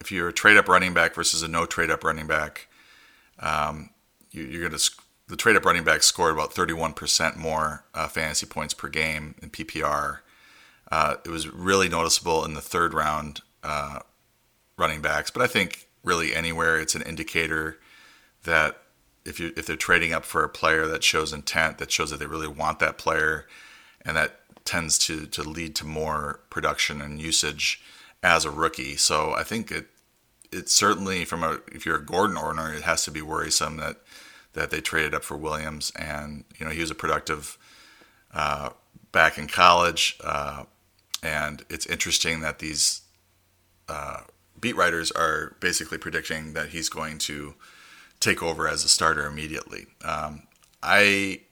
if 0.00 0.10
you're 0.10 0.28
a 0.28 0.32
trade 0.32 0.56
up 0.56 0.68
running 0.68 0.94
back 0.94 1.14
versus 1.14 1.42
a 1.42 1.48
no 1.48 1.66
trade 1.66 1.90
up 1.90 2.04
running 2.04 2.26
back, 2.26 2.68
um, 3.38 3.90
you, 4.34 4.44
you're 4.44 4.68
going 4.68 4.78
to 4.78 4.90
the 5.28 5.36
trade 5.36 5.56
up 5.56 5.64
running 5.64 5.84
back 5.84 6.02
scored 6.02 6.34
about 6.34 6.52
31% 6.52 7.36
more 7.36 7.84
uh, 7.94 8.08
fantasy 8.08 8.46
points 8.46 8.74
per 8.74 8.88
game 8.88 9.34
in 9.40 9.48
PPR. 9.48 10.18
Uh, 10.92 11.14
it 11.24 11.30
was 11.30 11.48
really 11.48 11.88
noticeable 11.88 12.44
in 12.44 12.54
the 12.54 12.60
third 12.60 12.92
round 12.92 13.40
uh, 13.62 14.00
running 14.76 15.00
backs, 15.00 15.30
but 15.30 15.42
I 15.42 15.46
think 15.46 15.88
really 16.02 16.34
anywhere 16.34 16.78
it's 16.78 16.94
an 16.94 17.02
indicator 17.02 17.78
that 18.44 18.76
if 19.24 19.40
you 19.40 19.52
if 19.56 19.64
they're 19.66 19.76
trading 19.76 20.12
up 20.12 20.24
for 20.24 20.44
a 20.44 20.48
player 20.48 20.86
that 20.86 21.02
shows 21.02 21.32
intent, 21.32 21.78
that 21.78 21.90
shows 21.90 22.10
that 22.10 22.18
they 22.18 22.26
really 22.26 22.46
want 22.46 22.78
that 22.80 22.98
player, 22.98 23.46
and 24.04 24.16
that 24.16 24.40
tends 24.66 24.98
to 24.98 25.26
to 25.26 25.42
lead 25.42 25.74
to 25.76 25.86
more 25.86 26.40
production 26.50 27.00
and 27.00 27.22
usage 27.22 27.82
as 28.22 28.44
a 28.44 28.50
rookie. 28.50 28.96
So 28.96 29.32
I 29.32 29.42
think 29.42 29.72
it 29.72 29.86
it 30.52 30.68
certainly 30.68 31.24
from 31.24 31.42
a 31.42 31.60
if 31.72 31.86
you're 31.86 31.96
a 31.96 32.04
Gordon 32.04 32.36
owner, 32.36 32.72
it 32.72 32.82
has 32.82 33.04
to 33.06 33.10
be 33.10 33.22
worrisome 33.22 33.78
that 33.78 33.96
that 34.54 34.70
they 34.70 34.80
traded 34.80 35.14
up 35.14 35.22
for 35.22 35.36
Williams, 35.36 35.92
and 35.96 36.44
you 36.58 36.64
know 36.64 36.72
he 36.72 36.80
was 36.80 36.90
a 36.90 36.94
productive 36.94 37.58
uh, 38.32 38.70
back 39.12 39.38
in 39.38 39.46
college, 39.46 40.18
uh, 40.24 40.64
and 41.22 41.64
it's 41.68 41.86
interesting 41.86 42.40
that 42.40 42.58
these 42.58 43.02
uh, 43.88 44.20
beat 44.60 44.76
writers 44.76 45.10
are 45.10 45.56
basically 45.60 45.98
predicting 45.98 46.54
that 46.54 46.70
he's 46.70 46.88
going 46.88 47.18
to 47.18 47.54
take 48.20 48.42
over 48.42 48.66
as 48.66 48.84
a 48.84 48.88
starter 48.88 49.26
immediately. 49.26 49.86
Um, 50.02 50.44
I 50.82 51.42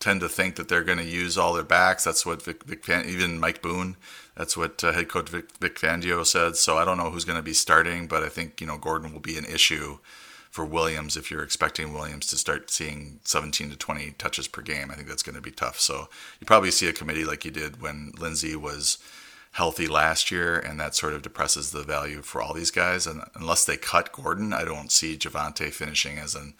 tend 0.00 0.20
to 0.20 0.28
think 0.28 0.56
that 0.56 0.68
they're 0.68 0.84
going 0.84 0.98
to 0.98 1.04
use 1.04 1.38
all 1.38 1.54
their 1.54 1.62
backs. 1.62 2.04
That's 2.04 2.26
what 2.26 2.42
Vic, 2.42 2.64
Vic 2.64 2.86
even 2.88 3.40
Mike 3.40 3.62
Boone. 3.62 3.96
That's 4.36 4.56
what 4.56 4.84
uh, 4.84 4.92
head 4.92 5.08
coach 5.08 5.30
Vic, 5.30 5.46
Vic 5.58 5.78
Fangio 5.78 6.26
said. 6.26 6.56
So 6.56 6.76
I 6.76 6.84
don't 6.84 6.98
know 6.98 7.10
who's 7.10 7.24
going 7.24 7.38
to 7.38 7.42
be 7.42 7.54
starting, 7.54 8.06
but 8.06 8.22
I 8.22 8.28
think 8.28 8.60
you 8.60 8.66
know 8.66 8.76
Gordon 8.76 9.12
will 9.12 9.20
be 9.20 9.38
an 9.38 9.46
issue 9.46 9.98
for 10.54 10.64
Williams 10.64 11.16
if 11.16 11.32
you're 11.32 11.42
expecting 11.42 11.92
Williams 11.92 12.28
to 12.28 12.36
start 12.36 12.70
seeing 12.70 13.18
17 13.24 13.70
to 13.70 13.76
20 13.76 14.12
touches 14.18 14.46
per 14.46 14.62
game. 14.62 14.88
I 14.88 14.94
think 14.94 15.08
that's 15.08 15.24
going 15.24 15.34
to 15.34 15.42
be 15.42 15.50
tough. 15.50 15.80
So 15.80 16.08
you 16.38 16.46
probably 16.46 16.70
see 16.70 16.86
a 16.86 16.92
committee 16.92 17.24
like 17.24 17.44
you 17.44 17.50
did 17.50 17.82
when 17.82 18.12
Lindsay 18.20 18.54
was 18.54 18.98
healthy 19.50 19.88
last 19.88 20.30
year, 20.30 20.56
and 20.56 20.78
that 20.78 20.94
sort 20.94 21.12
of 21.12 21.22
depresses 21.22 21.72
the 21.72 21.82
value 21.82 22.22
for 22.22 22.40
all 22.40 22.54
these 22.54 22.70
guys. 22.70 23.04
And 23.04 23.22
unless 23.34 23.64
they 23.64 23.76
cut 23.76 24.12
Gordon, 24.12 24.52
I 24.52 24.62
don't 24.64 24.92
see 24.92 25.16
Javonte 25.16 25.72
finishing 25.72 26.18
as 26.18 26.36
an 26.36 26.54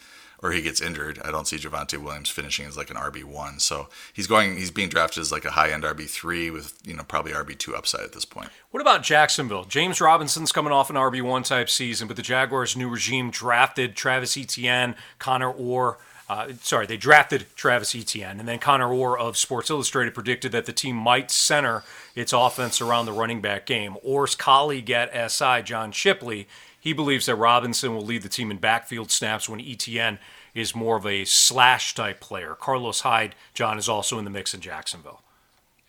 or 0.45 0.53
he 0.53 0.61
gets 0.61 0.83
injured, 0.83 1.19
I 1.25 1.31
don't 1.31 1.49
see 1.49 1.57
Javonte 1.57 1.97
Williams 1.97 2.29
finishing 2.29 2.67
as 2.67 2.77
like 2.77 2.91
an 2.91 2.97
RB 2.97 3.25
one. 3.25 3.59
So 3.59 3.89
he's 4.13 4.27
going, 4.27 4.59
he's 4.59 4.71
being 4.71 4.91
drafted 4.91 5.23
as 5.23 5.33
like 5.33 5.47
a 5.47 5.53
high 5.53 5.71
end 5.71 5.85
RB 5.85 6.07
three 6.07 6.51
with 6.51 6.79
you 6.85 6.93
know 6.93 7.03
probably 7.03 7.33
RB 7.33 7.57
two 7.57 7.75
upside 7.75 8.03
at 8.03 8.13
this 8.13 8.27
point. 8.27 8.51
What 8.71 8.83
about 8.83 9.03
Jacksonville? 9.03 9.65
James 9.65 10.03
Robinson's 10.03 10.53
coming 10.53 10.71
off 10.71 10.91
an 10.91 10.97
RB 10.97 11.23
one 11.23 11.45
type 11.45 11.71
season, 11.71 12.09
but 12.09 12.17
the 12.17 12.23
Jaguars' 12.23 12.77
new 12.77 12.91
regime 12.91 13.31
drafted 13.31 13.97
Travis 13.97 14.37
Etienne, 14.37 14.97
Connor 15.19 15.51
Orr. 15.51 15.97
Uh, 16.29 16.53
sorry, 16.61 16.87
they 16.87 16.97
drafted 16.99 17.47
Travis 17.57 17.95
Etienne, 17.95 18.39
and 18.39 18.47
then 18.47 18.59
Connor 18.59 18.93
Orr 18.93 19.19
of 19.19 19.39
Sports 19.39 19.71
Illustrated 19.71 20.13
predicted 20.15 20.53
that 20.53 20.67
the 20.67 20.73
team 20.73 20.97
might 20.97 21.31
center 21.31 21.85
its 22.15 22.35
offense 22.35 22.83
around 22.83 23.07
the 23.07 23.13
running 23.13 23.41
back 23.41 23.65
game. 23.65 23.97
Orr's 24.03 24.35
colleague 24.35 24.91
at 24.91 25.31
SI, 25.31 25.63
John 25.63 25.91
Shipley, 25.91 26.49
he 26.85 26.93
believes 26.93 27.25
that 27.25 27.37
Robinson 27.37 27.95
will 27.95 28.05
lead 28.05 28.21
the 28.21 28.29
team 28.29 28.51
in 28.51 28.59
backfield 28.59 29.11
snaps 29.11 29.49
when 29.49 29.59
Etienne 29.59 30.19
is 30.55 30.75
more 30.75 30.99
of 30.99 31.07
a 31.07 31.25
slash 31.25 31.95
type 31.95 32.21
player. 32.21 32.55
Carlos 32.55 33.01
Hyde, 33.01 33.35
John, 33.55 33.79
is 33.79 33.89
also 33.89 34.19
in 34.19 34.27
the 34.27 34.31
mix 34.31 34.53
in 34.53 34.61
Jacksonville. 34.61 35.23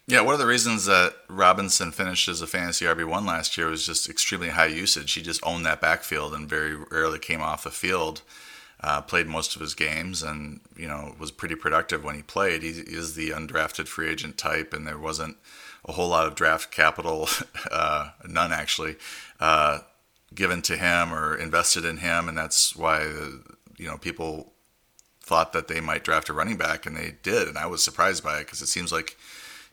Yeah, 0.07 0.21
one 0.21 0.33
of 0.35 0.39
the 0.39 0.47
reasons 0.47 0.85
that 0.85 1.13
Robinson 1.27 1.91
finished 1.91 2.29
as 2.29 2.41
a 2.41 2.47
fantasy 2.47 2.85
RB 2.85 3.05
one 3.05 3.25
last 3.25 3.57
year 3.57 3.67
was 3.67 3.85
just 3.85 4.09
extremely 4.09 4.49
high 4.49 4.67
usage. 4.67 5.11
He 5.11 5.21
just 5.21 5.45
owned 5.45 5.65
that 5.65 5.81
backfield 5.81 6.33
and 6.33 6.47
very 6.47 6.77
rarely 6.77 7.19
came 7.19 7.41
off 7.41 7.65
the 7.65 7.71
field. 7.71 8.21
Uh, 8.79 9.01
played 9.01 9.27
most 9.27 9.55
of 9.55 9.61
his 9.61 9.73
games 9.73 10.21
and 10.21 10.59
you 10.77 10.87
know 10.87 11.15
was 11.19 11.31
pretty 11.31 11.55
productive 11.55 12.05
when 12.05 12.15
he 12.15 12.21
played. 12.21 12.63
He 12.63 12.69
is 12.69 13.15
the 13.15 13.31
undrafted 13.31 13.87
free 13.87 14.09
agent 14.09 14.37
type, 14.37 14.73
and 14.73 14.87
there 14.87 14.97
wasn't 14.97 15.35
a 15.85 15.91
whole 15.93 16.09
lot 16.09 16.27
of 16.27 16.35
draft 16.35 16.71
capital, 16.71 17.27
uh, 17.71 18.11
none 18.27 18.53
actually, 18.53 18.95
uh, 19.39 19.79
given 20.35 20.61
to 20.63 20.77
him 20.77 21.13
or 21.13 21.35
invested 21.35 21.85
in 21.85 21.97
him, 21.97 22.27
and 22.29 22.37
that's 22.37 22.75
why 22.75 23.03
you 23.77 23.87
know 23.87 23.97
people 23.97 24.53
thought 25.21 25.53
that 25.53 25.67
they 25.67 25.81
might 25.81 26.03
draft 26.03 26.29
a 26.29 26.33
running 26.33 26.57
back, 26.57 26.85
and 26.85 26.95
they 26.95 27.15
did, 27.23 27.47
and 27.47 27.57
I 27.57 27.65
was 27.65 27.83
surprised 27.83 28.23
by 28.23 28.37
it 28.37 28.45
because 28.45 28.61
it 28.61 28.67
seems 28.67 28.91
like 28.91 29.17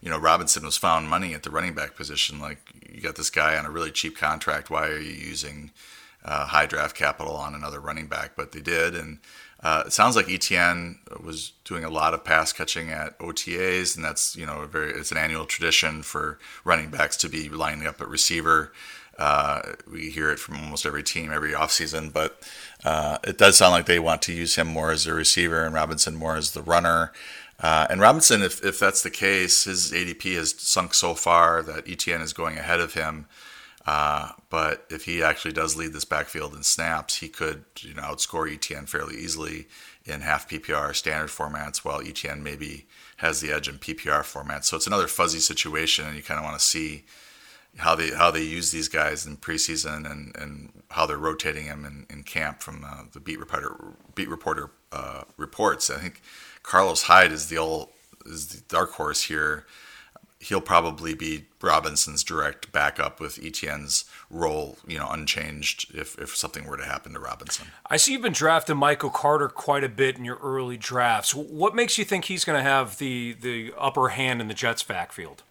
you 0.00 0.10
know 0.10 0.18
Robinson 0.18 0.64
was 0.64 0.76
found 0.76 1.08
money 1.08 1.34
at 1.34 1.42
the 1.42 1.50
running 1.50 1.74
back 1.74 1.94
position. 1.96 2.40
Like 2.40 2.60
you 2.90 3.00
got 3.00 3.16
this 3.16 3.30
guy 3.30 3.56
on 3.56 3.66
a 3.66 3.70
really 3.70 3.90
cheap 3.90 4.16
contract. 4.16 4.70
Why 4.70 4.88
are 4.88 4.98
you 4.98 5.12
using 5.12 5.72
uh, 6.24 6.46
high 6.46 6.66
draft 6.66 6.96
capital 6.96 7.34
on 7.34 7.54
another 7.54 7.80
running 7.80 8.06
back? 8.06 8.32
But 8.36 8.52
they 8.52 8.60
did, 8.60 8.94
and 8.94 9.18
uh, 9.62 9.84
it 9.86 9.92
sounds 9.92 10.16
like 10.16 10.28
Etienne 10.28 10.98
was 11.22 11.52
doing 11.64 11.84
a 11.84 11.90
lot 11.90 12.14
of 12.14 12.24
pass 12.24 12.52
catching 12.52 12.90
at 12.90 13.16
OTAs, 13.18 13.94
and 13.94 14.04
that's 14.04 14.34
you 14.34 14.44
know 14.44 14.66
very 14.66 14.92
it's 14.92 15.12
an 15.12 15.18
annual 15.18 15.44
tradition 15.44 16.02
for 16.02 16.38
running 16.64 16.90
backs 16.90 17.16
to 17.18 17.28
be 17.28 17.48
lining 17.48 17.86
up 17.86 18.00
at 18.00 18.08
receiver. 18.08 18.72
Uh, 19.22 19.74
we 19.88 20.10
hear 20.10 20.32
it 20.32 20.38
from 20.40 20.56
almost 20.56 20.84
every 20.84 21.04
team 21.04 21.32
every 21.32 21.52
offseason, 21.52 22.12
but 22.12 22.42
uh, 22.82 23.18
it 23.22 23.38
does 23.38 23.56
sound 23.56 23.70
like 23.70 23.86
they 23.86 24.00
want 24.00 24.20
to 24.20 24.32
use 24.32 24.56
him 24.56 24.66
more 24.66 24.90
as 24.90 25.06
a 25.06 25.14
receiver 25.14 25.64
and 25.64 25.72
Robinson 25.72 26.16
more 26.16 26.34
as 26.34 26.50
the 26.50 26.62
runner. 26.62 27.12
Uh, 27.60 27.86
and 27.88 28.00
Robinson, 28.00 28.42
if, 28.42 28.64
if 28.64 28.80
that's 28.80 29.04
the 29.04 29.10
case, 29.10 29.62
his 29.62 29.92
ADP 29.92 30.34
has 30.34 30.56
sunk 30.58 30.92
so 30.92 31.14
far 31.14 31.62
that 31.62 31.88
Etienne 31.88 32.20
is 32.20 32.32
going 32.32 32.58
ahead 32.58 32.80
of 32.80 32.94
him. 32.94 33.26
Uh, 33.86 34.30
but 34.50 34.86
if 34.90 35.04
he 35.04 35.22
actually 35.22 35.52
does 35.52 35.76
lead 35.76 35.92
this 35.92 36.04
backfield 36.04 36.56
in 36.56 36.64
snaps, 36.64 37.18
he 37.18 37.28
could 37.28 37.64
you 37.78 37.94
know 37.94 38.02
outscore 38.02 38.52
Etienne 38.52 38.86
fairly 38.86 39.14
easily 39.14 39.68
in 40.04 40.22
half 40.22 40.48
PPR 40.48 40.96
standard 40.96 41.30
formats, 41.30 41.84
while 41.84 42.00
Etienne 42.00 42.42
maybe 42.42 42.86
has 43.18 43.40
the 43.40 43.52
edge 43.52 43.68
in 43.68 43.78
PPR 43.78 44.22
formats. 44.22 44.64
So 44.64 44.76
it's 44.76 44.88
another 44.88 45.06
fuzzy 45.06 45.38
situation, 45.38 46.06
and 46.06 46.16
you 46.16 46.24
kind 46.24 46.38
of 46.38 46.44
want 46.44 46.58
to 46.58 46.64
see 46.64 47.04
how 47.78 47.94
they 47.94 48.10
how 48.10 48.30
they 48.30 48.42
use 48.42 48.70
these 48.70 48.88
guys 48.88 49.26
in 49.26 49.36
preseason 49.36 50.10
and, 50.10 50.36
and 50.36 50.82
how 50.90 51.06
they're 51.06 51.16
rotating 51.16 51.66
them 51.66 51.84
in, 51.84 52.06
in 52.10 52.22
camp 52.22 52.60
from 52.60 52.84
uh, 52.84 53.04
the 53.12 53.20
beat 53.20 53.38
reporter 53.38 53.76
beat 54.14 54.28
reporter 54.28 54.70
uh, 54.92 55.22
reports. 55.36 55.90
I 55.90 55.98
think 55.98 56.20
Carlos 56.62 57.02
Hyde 57.02 57.32
is 57.32 57.46
the 57.46 57.58
old 57.58 57.88
is 58.26 58.48
the 58.48 58.62
dark 58.68 58.92
horse 58.92 59.22
here. 59.22 59.66
he'll 60.42 60.60
probably 60.60 61.14
be 61.14 61.44
Robinson's 61.60 62.24
direct 62.24 62.72
backup 62.72 63.20
with 63.20 63.38
Etienne's 63.38 64.04
role, 64.28 64.76
you 64.86 64.98
know, 64.98 65.08
unchanged 65.08 65.94
if, 65.94 66.18
if 66.18 66.36
something 66.36 66.66
were 66.66 66.76
to 66.76 66.84
happen 66.84 67.12
to 67.12 67.20
Robinson. 67.20 67.68
I 67.86 67.96
see 67.96 68.12
you've 68.12 68.22
been 68.22 68.32
drafting 68.32 68.76
Michael 68.76 69.10
Carter 69.10 69.48
quite 69.48 69.84
a 69.84 69.88
bit 69.88 70.18
in 70.18 70.24
your 70.24 70.38
early 70.42 70.76
drafts. 70.76 71.32
What 71.32 71.76
makes 71.76 71.96
you 71.96 72.04
think 72.04 72.24
he's 72.24 72.44
going 72.44 72.58
to 72.58 72.68
have 72.68 72.98
the, 72.98 73.36
the 73.40 73.72
upper 73.78 74.08
hand 74.08 74.40
in 74.40 74.48
the 74.48 74.54
Jets' 74.54 74.82
backfield? 74.82 75.44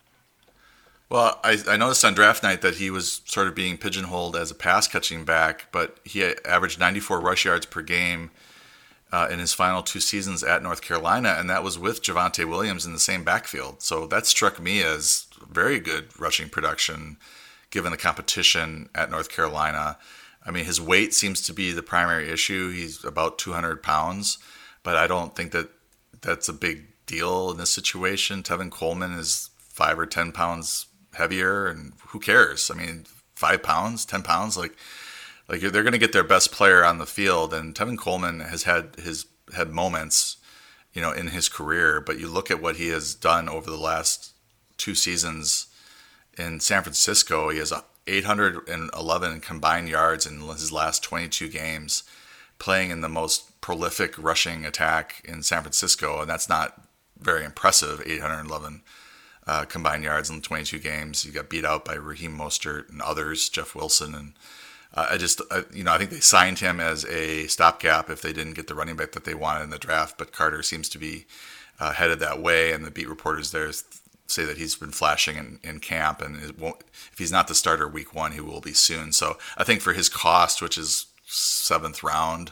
Well, 1.11 1.41
I, 1.43 1.57
I 1.67 1.75
noticed 1.75 2.05
on 2.05 2.13
draft 2.13 2.41
night 2.41 2.61
that 2.61 2.75
he 2.75 2.89
was 2.89 3.21
sort 3.25 3.49
of 3.49 3.53
being 3.53 3.77
pigeonholed 3.77 4.37
as 4.37 4.49
a 4.49 4.55
pass 4.55 4.87
catching 4.87 5.25
back, 5.25 5.67
but 5.73 5.97
he 6.05 6.23
averaged 6.45 6.79
94 6.79 7.19
rush 7.19 7.43
yards 7.43 7.65
per 7.65 7.81
game 7.81 8.31
uh, 9.11 9.27
in 9.29 9.37
his 9.37 9.53
final 9.53 9.83
two 9.83 9.99
seasons 9.99 10.41
at 10.41 10.63
North 10.63 10.81
Carolina, 10.81 11.35
and 11.37 11.49
that 11.49 11.65
was 11.65 11.77
with 11.77 12.01
Javonte 12.01 12.47
Williams 12.47 12.85
in 12.85 12.93
the 12.93 12.99
same 12.99 13.25
backfield. 13.25 13.81
So 13.81 14.07
that 14.07 14.25
struck 14.25 14.57
me 14.61 14.81
as 14.83 15.27
very 15.51 15.81
good 15.81 16.17
rushing 16.17 16.47
production 16.47 17.17
given 17.71 17.91
the 17.91 17.97
competition 17.97 18.87
at 18.95 19.11
North 19.11 19.27
Carolina. 19.27 19.97
I 20.45 20.51
mean, 20.51 20.63
his 20.63 20.79
weight 20.79 21.13
seems 21.13 21.41
to 21.41 21.53
be 21.53 21.73
the 21.73 21.83
primary 21.83 22.29
issue. 22.29 22.71
He's 22.71 23.03
about 23.03 23.37
200 23.37 23.83
pounds, 23.83 24.37
but 24.81 24.95
I 24.95 25.07
don't 25.07 25.35
think 25.35 25.51
that 25.51 25.71
that's 26.21 26.47
a 26.47 26.53
big 26.53 26.85
deal 27.05 27.51
in 27.51 27.57
this 27.57 27.69
situation. 27.69 28.43
Tevin 28.43 28.71
Coleman 28.71 29.11
is 29.11 29.49
five 29.57 29.99
or 29.99 30.05
10 30.05 30.31
pounds 30.31 30.85
heavier, 31.13 31.67
and 31.67 31.93
who 32.07 32.19
cares? 32.19 32.71
I 32.71 32.75
mean, 32.75 33.05
five 33.35 33.63
pounds, 33.63 34.05
10 34.05 34.23
pounds, 34.23 34.57
like 34.57 34.75
like 35.47 35.59
they're 35.59 35.83
going 35.83 35.91
to 35.91 35.97
get 35.97 36.13
their 36.13 36.23
best 36.23 36.51
player 36.51 36.83
on 36.85 36.97
the 36.97 37.05
field, 37.05 37.53
and 37.53 37.75
Tevin 37.75 37.97
Coleman 37.97 38.39
has 38.39 38.63
had 38.63 38.95
his 38.97 39.25
had 39.53 39.69
moments, 39.69 40.37
you 40.93 41.01
know, 41.01 41.11
in 41.11 41.27
his 41.27 41.49
career. 41.49 41.99
But 41.99 42.19
you 42.19 42.29
look 42.29 42.49
at 42.49 42.61
what 42.61 42.77
he 42.77 42.87
has 42.89 43.13
done 43.13 43.49
over 43.49 43.69
the 43.69 43.77
last 43.77 44.31
two 44.77 44.95
seasons 44.95 45.67
in 46.37 46.61
San 46.61 46.83
Francisco. 46.83 47.49
He 47.49 47.59
has 47.59 47.73
811 48.07 49.41
combined 49.41 49.89
yards 49.89 50.25
in 50.25 50.39
his 50.39 50.71
last 50.71 51.03
22 51.03 51.49
games, 51.49 52.03
playing 52.57 52.89
in 52.89 53.01
the 53.01 53.09
most 53.09 53.59
prolific 53.59 54.15
rushing 54.17 54.65
attack 54.65 55.21
in 55.25 55.43
San 55.43 55.61
Francisco, 55.63 56.21
and 56.21 56.29
that's 56.29 56.49
not 56.49 56.81
very 57.19 57.43
impressive. 57.43 58.01
811 58.05 58.81
uh, 59.47 59.65
combined 59.65 60.03
yards 60.03 60.29
in 60.29 60.41
22 60.41 60.79
games. 60.79 61.23
He 61.23 61.31
got 61.31 61.49
beat 61.49 61.65
out 61.65 61.85
by 61.85 61.95
Raheem 61.95 62.37
Mostert 62.37 62.89
and 62.89 63.01
others, 63.01 63.49
Jeff 63.49 63.75
Wilson 63.75 64.15
and 64.15 64.33
uh, 64.93 65.07
I 65.11 65.17
just, 65.17 65.41
uh, 65.51 65.63
you 65.73 65.83
know, 65.83 65.93
I 65.93 65.97
think 65.97 66.09
they 66.09 66.19
signed 66.19 66.59
him 66.59 66.79
as 66.79 67.05
a 67.05 67.47
stopgap 67.47 68.09
if 68.09 68.21
they 68.21 68.33
didn't 68.33 68.53
get 68.53 68.67
the 68.67 68.75
running 68.75 68.95
back 68.95 69.13
that 69.13 69.23
they 69.23 69.33
wanted 69.33 69.63
in 69.63 69.69
the 69.69 69.77
draft. 69.77 70.17
But 70.17 70.33
Carter 70.33 70.63
seems 70.63 70.89
to 70.89 70.97
be 70.97 71.25
uh, 71.79 71.93
headed 71.93 72.19
that 72.19 72.41
way, 72.41 72.73
and 72.73 72.85
the 72.85 72.91
beat 72.91 73.07
reporters 73.07 73.51
there 73.51 73.71
say 74.27 74.45
that 74.45 74.57
he's 74.57 74.75
been 74.75 74.91
flashing 74.91 75.37
in, 75.37 75.59
in 75.63 75.79
camp, 75.79 76.21
and 76.21 76.37
if 76.37 77.17
he's 77.17 77.31
not 77.31 77.47
the 77.47 77.55
starter 77.55 77.87
week 77.87 78.13
one, 78.13 78.33
he 78.33 78.41
will 78.41 78.61
be 78.61 78.73
soon. 78.73 79.11
So 79.11 79.37
I 79.57 79.63
think 79.63 79.81
for 79.81 79.93
his 79.93 80.09
cost, 80.09 80.61
which 80.61 80.77
is 80.77 81.07
seventh 81.25 82.03
round. 82.03 82.51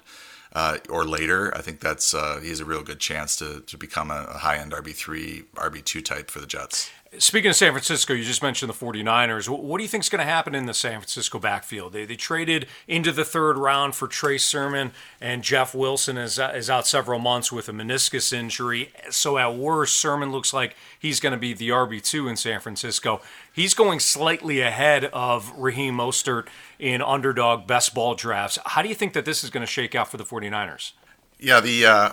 Uh, 0.60 0.78
or 0.90 1.06
later, 1.06 1.56
I 1.56 1.62
think 1.62 1.80
that's 1.80 2.14
uh, 2.14 2.42
he 2.44 2.50
has 2.50 2.60
a 2.60 2.66
real 2.66 2.84
good 2.84 3.00
chance 3.00 3.38
to, 3.38 3.62
to 3.62 3.78
become 3.78 4.12
a, 4.12 4.26
a 4.30 4.40
high 4.40 4.58
end 4.58 4.74
RB 4.74 4.94
three, 4.94 5.44
RB 5.56 5.82
two 5.82 6.02
type 6.02 6.30
for 6.30 6.42
the 6.42 6.46
Jets. 6.46 6.92
Speaking 7.18 7.50
of 7.50 7.56
San 7.56 7.72
Francisco, 7.72 8.14
you 8.14 8.24
just 8.24 8.44
mentioned 8.44 8.70
the 8.70 8.76
49ers. 8.76 9.50
What 9.50 9.80
do 9.80 9.84
you 9.84 9.88
think 9.88 10.04
is 10.04 10.10
going 10.10 10.20
to 10.20 10.32
happen 10.32 10.54
in 10.54 10.68
the 10.68 10.76
San 10.76 11.00
Francisco 11.00 11.40
backfield? 11.40 11.92
They, 11.92 12.06
they 12.06 12.16
traded 12.16 12.68
into 12.88 13.12
the 13.12 13.26
third 13.26 13.58
round 13.58 13.96
for 13.96 14.08
Trey 14.08 14.38
Sermon, 14.38 14.92
and 15.20 15.44
Jeff 15.44 15.74
Wilson 15.74 16.20
is, 16.20 16.38
is 16.38 16.70
out 16.70 16.86
several 16.86 17.18
months 17.18 17.52
with 17.52 17.68
a 17.68 17.72
meniscus 17.72 18.32
injury. 18.32 18.92
So, 19.10 19.40
at 19.40 19.56
worst, 19.56 19.96
Sermon 19.96 20.32
looks 20.32 20.54
like 20.54 20.76
he's 21.00 21.20
going 21.20 21.34
to 21.34 21.40
be 21.40 21.54
the 21.54 21.70
RB2 21.70 22.30
in 22.30 22.36
San 22.36 22.60
Francisco. 22.60 23.22
He's 23.52 23.74
going 23.74 24.00
slightly 24.00 24.62
ahead 24.62 25.06
of 25.06 25.52
Raheem 25.58 25.98
Mostert 25.98 26.48
in 26.78 27.02
underdog 27.02 27.66
best 27.66 27.96
ball 27.96 28.14
drafts. 28.14 28.60
How 28.68 28.84
do 28.84 28.88
you 28.88 28.96
think 28.96 29.14
that 29.14 29.26
this 29.26 29.44
is 29.44 29.50
going 29.50 29.66
to 29.66 29.72
shake 29.72 29.96
out 29.96 30.10
for 30.10 30.18
the 30.18 30.26
49ers? 30.26 30.92
Yeah, 31.40 31.60
the 31.60 31.86
uh, 31.88 32.12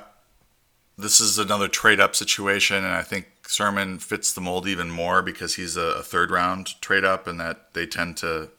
this 0.96 1.20
is 1.20 1.38
another 1.38 1.68
trade 1.68 2.00
up 2.00 2.16
situation, 2.16 2.76
and 2.76 2.86
I 2.86 3.02
think 3.02 3.26
Sermon 3.48 3.98
fits 3.98 4.32
the 4.32 4.40
mold 4.40 4.66
even 4.66 4.90
more 4.90 5.22
because 5.22 5.54
he's 5.54 5.76
a, 5.76 6.02
third 6.02 6.30
round 6.30 6.80
trade 6.80 7.04
up, 7.04 7.26
and 7.26 7.40
that 7.40 7.74
they 7.74 7.86
tend 7.86 8.16
to 8.18 8.50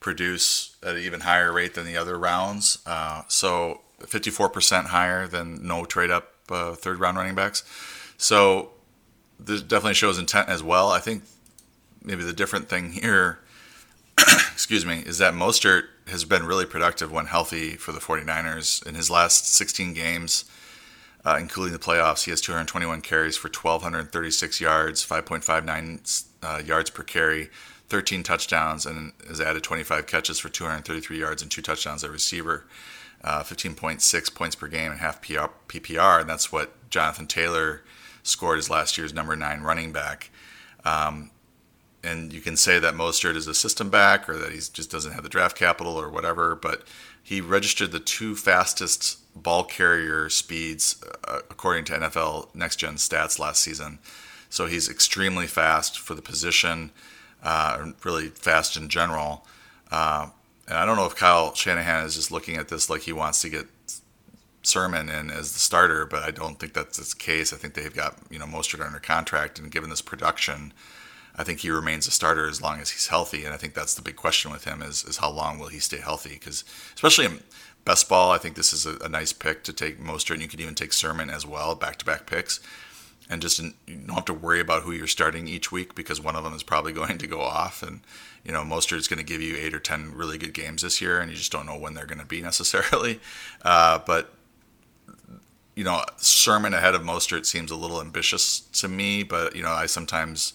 produce 0.00 0.76
at 0.82 0.96
an 0.96 1.02
even 1.02 1.20
higher 1.20 1.52
rate 1.52 1.74
than 1.74 1.86
the 1.86 1.96
other 1.96 2.18
rounds. 2.18 2.78
Uh, 2.86 3.22
so 3.28 3.80
54% 4.00 4.86
higher 4.86 5.26
than 5.26 5.66
no 5.66 5.84
trade 5.84 6.10
up 6.10 6.34
uh, 6.50 6.74
third 6.74 7.00
round 7.00 7.16
running 7.16 7.34
backs. 7.34 7.62
So 8.16 8.70
this 9.38 9.62
definitely 9.62 9.94
shows 9.94 10.18
intent 10.18 10.48
as 10.48 10.62
well. 10.62 10.90
I 10.90 11.00
think 11.00 11.24
maybe 12.02 12.22
the 12.22 12.32
different 12.32 12.68
thing 12.68 12.92
here, 12.92 13.40
excuse 14.52 14.84
me, 14.84 15.00
is 15.00 15.18
that 15.18 15.34
Mostert 15.34 15.84
has 16.06 16.24
been 16.24 16.44
really 16.44 16.66
productive 16.66 17.10
when 17.10 17.26
healthy 17.26 17.76
for 17.76 17.92
the 17.92 18.00
49ers 18.00 18.86
in 18.86 18.94
his 18.94 19.10
last 19.10 19.48
16 19.54 19.94
games 19.94 20.44
uh, 21.24 21.36
including 21.40 21.72
the 21.72 21.78
playoffs. 21.78 22.24
He 22.24 22.30
has 22.30 22.40
221 22.40 23.00
carries 23.00 23.36
for 23.36 23.48
1,236 23.48 24.60
yards, 24.60 25.06
5.59 25.06 26.24
uh, 26.42 26.62
yards 26.64 26.90
per 26.90 27.02
carry, 27.02 27.50
13 27.88 28.22
touchdowns, 28.22 28.86
and 28.86 29.12
has 29.26 29.40
added 29.40 29.62
25 29.62 30.06
catches 30.06 30.38
for 30.38 30.48
233 30.48 31.18
yards 31.18 31.42
and 31.42 31.50
two 31.50 31.62
touchdowns 31.62 32.04
at 32.04 32.10
receiver. 32.10 32.66
Uh, 33.22 33.42
15.6 33.42 34.34
points 34.34 34.54
per 34.54 34.68
game 34.68 34.90
and 34.90 35.00
half 35.00 35.22
PPR, 35.22 36.20
and 36.20 36.28
that's 36.28 36.52
what 36.52 36.74
Jonathan 36.90 37.26
Taylor 37.26 37.82
scored 38.22 38.58
as 38.58 38.68
last 38.68 38.98
year's 38.98 39.14
number 39.14 39.34
nine 39.34 39.62
running 39.62 39.92
back. 39.92 40.30
Um, 40.84 41.30
and 42.02 42.34
you 42.34 42.42
can 42.42 42.56
say 42.56 42.78
that 42.78 42.92
Mostert 42.92 43.34
is 43.34 43.46
a 43.46 43.54
system 43.54 43.88
back 43.88 44.28
or 44.28 44.36
that 44.36 44.52
he 44.52 44.58
just 44.58 44.90
doesn't 44.90 45.12
have 45.12 45.22
the 45.22 45.30
draft 45.30 45.56
capital 45.56 45.98
or 45.98 46.10
whatever, 46.10 46.54
but 46.54 46.82
he 47.22 47.40
registered 47.40 47.92
the 47.92 48.00
two 48.00 48.36
fastest 48.36 49.23
ball 49.34 49.64
carrier 49.64 50.28
speeds 50.28 51.02
uh, 51.26 51.40
according 51.50 51.84
to 51.86 51.92
NFL 51.94 52.54
Next 52.54 52.76
Gen 52.76 52.94
stats 52.94 53.38
last 53.38 53.62
season. 53.62 53.98
So 54.48 54.66
he's 54.66 54.88
extremely 54.88 55.46
fast 55.46 55.98
for 55.98 56.14
the 56.14 56.22
position, 56.22 56.92
uh, 57.42 57.90
really 58.04 58.28
fast 58.28 58.76
in 58.76 58.88
general. 58.88 59.46
Uh, 59.90 60.28
and 60.68 60.78
I 60.78 60.86
don't 60.86 60.96
know 60.96 61.06
if 61.06 61.16
Kyle 61.16 61.54
Shanahan 61.54 62.04
is 62.04 62.14
just 62.14 62.30
looking 62.30 62.56
at 62.56 62.68
this 62.68 62.88
like 62.88 63.02
he 63.02 63.12
wants 63.12 63.42
to 63.42 63.48
get 63.48 63.66
Sermon 64.62 65.08
in 65.08 65.30
as 65.30 65.52
the 65.52 65.58
starter, 65.58 66.06
but 66.06 66.22
I 66.22 66.30
don't 66.30 66.58
think 66.58 66.72
that's 66.72 66.96
the 66.96 67.16
case. 67.16 67.52
I 67.52 67.56
think 67.56 67.74
they've 67.74 67.94
got 67.94 68.16
you 68.30 68.38
know 68.38 68.46
Mostert 68.46 68.84
under 68.84 68.98
contract, 68.98 69.58
and 69.58 69.70
given 69.70 69.90
this 69.90 70.00
production, 70.00 70.72
I 71.36 71.44
think 71.44 71.60
he 71.60 71.70
remains 71.70 72.06
a 72.06 72.10
starter 72.10 72.48
as 72.48 72.62
long 72.62 72.80
as 72.80 72.90
he's 72.90 73.08
healthy. 73.08 73.44
And 73.44 73.52
I 73.52 73.56
think 73.56 73.74
that's 73.74 73.94
the 73.94 74.02
big 74.02 74.16
question 74.16 74.50
with 74.50 74.64
him 74.64 74.82
is 74.82 75.04
is 75.04 75.18
how 75.18 75.30
long 75.30 75.58
will 75.58 75.68
he 75.68 75.80
stay 75.80 75.98
healthy? 75.98 76.34
Because 76.34 76.64
especially 76.94 77.26
in, 77.26 77.40
best 77.84 78.08
ball, 78.08 78.30
I 78.30 78.38
think 78.38 78.56
this 78.56 78.72
is 78.72 78.86
a, 78.86 78.96
a 78.98 79.08
nice 79.08 79.32
pick 79.32 79.62
to 79.64 79.72
take 79.72 80.00
Mostert, 80.00 80.34
and 80.34 80.42
you 80.42 80.48
could 80.48 80.60
even 80.60 80.74
take 80.74 80.92
Sermon 80.92 81.30
as 81.30 81.46
well, 81.46 81.74
back 81.74 81.96
to 81.98 82.04
back 82.04 82.26
picks. 82.26 82.60
And 83.28 83.40
just 83.40 83.58
you 83.58 83.72
don't 83.86 84.14
have 84.14 84.24
to 84.26 84.34
worry 84.34 84.60
about 84.60 84.82
who 84.82 84.92
you're 84.92 85.06
starting 85.06 85.48
each 85.48 85.72
week 85.72 85.94
because 85.94 86.20
one 86.20 86.36
of 86.36 86.44
them 86.44 86.52
is 86.52 86.62
probably 86.62 86.92
going 87.00 87.18
to 87.18 87.26
go 87.26 87.40
off. 87.40 87.82
And, 87.82 88.00
you 88.44 88.52
know, 88.52 88.62
Mostert 88.62 88.98
is 88.98 89.08
going 89.08 89.18
to 89.18 89.24
give 89.24 89.40
you 89.40 89.56
eight 89.56 89.74
or 89.74 89.80
10 89.80 90.14
really 90.14 90.38
good 90.38 90.52
games 90.52 90.82
this 90.82 91.00
year, 91.00 91.20
and 91.20 91.30
you 91.30 91.36
just 91.36 91.52
don't 91.52 91.66
know 91.66 91.78
when 91.78 91.94
they're 91.94 92.06
going 92.06 92.20
to 92.20 92.26
be 92.26 92.40
necessarily. 92.42 93.20
Uh, 93.62 93.98
but, 94.06 94.34
you 95.74 95.84
know, 95.84 96.02
Sermon 96.16 96.74
ahead 96.74 96.94
of 96.94 97.02
Mostert 97.02 97.46
seems 97.46 97.70
a 97.70 97.76
little 97.76 98.00
ambitious 98.00 98.60
to 98.60 98.88
me, 98.88 99.22
but, 99.22 99.56
you 99.56 99.62
know, 99.62 99.72
I 99.72 99.86
sometimes 99.86 100.52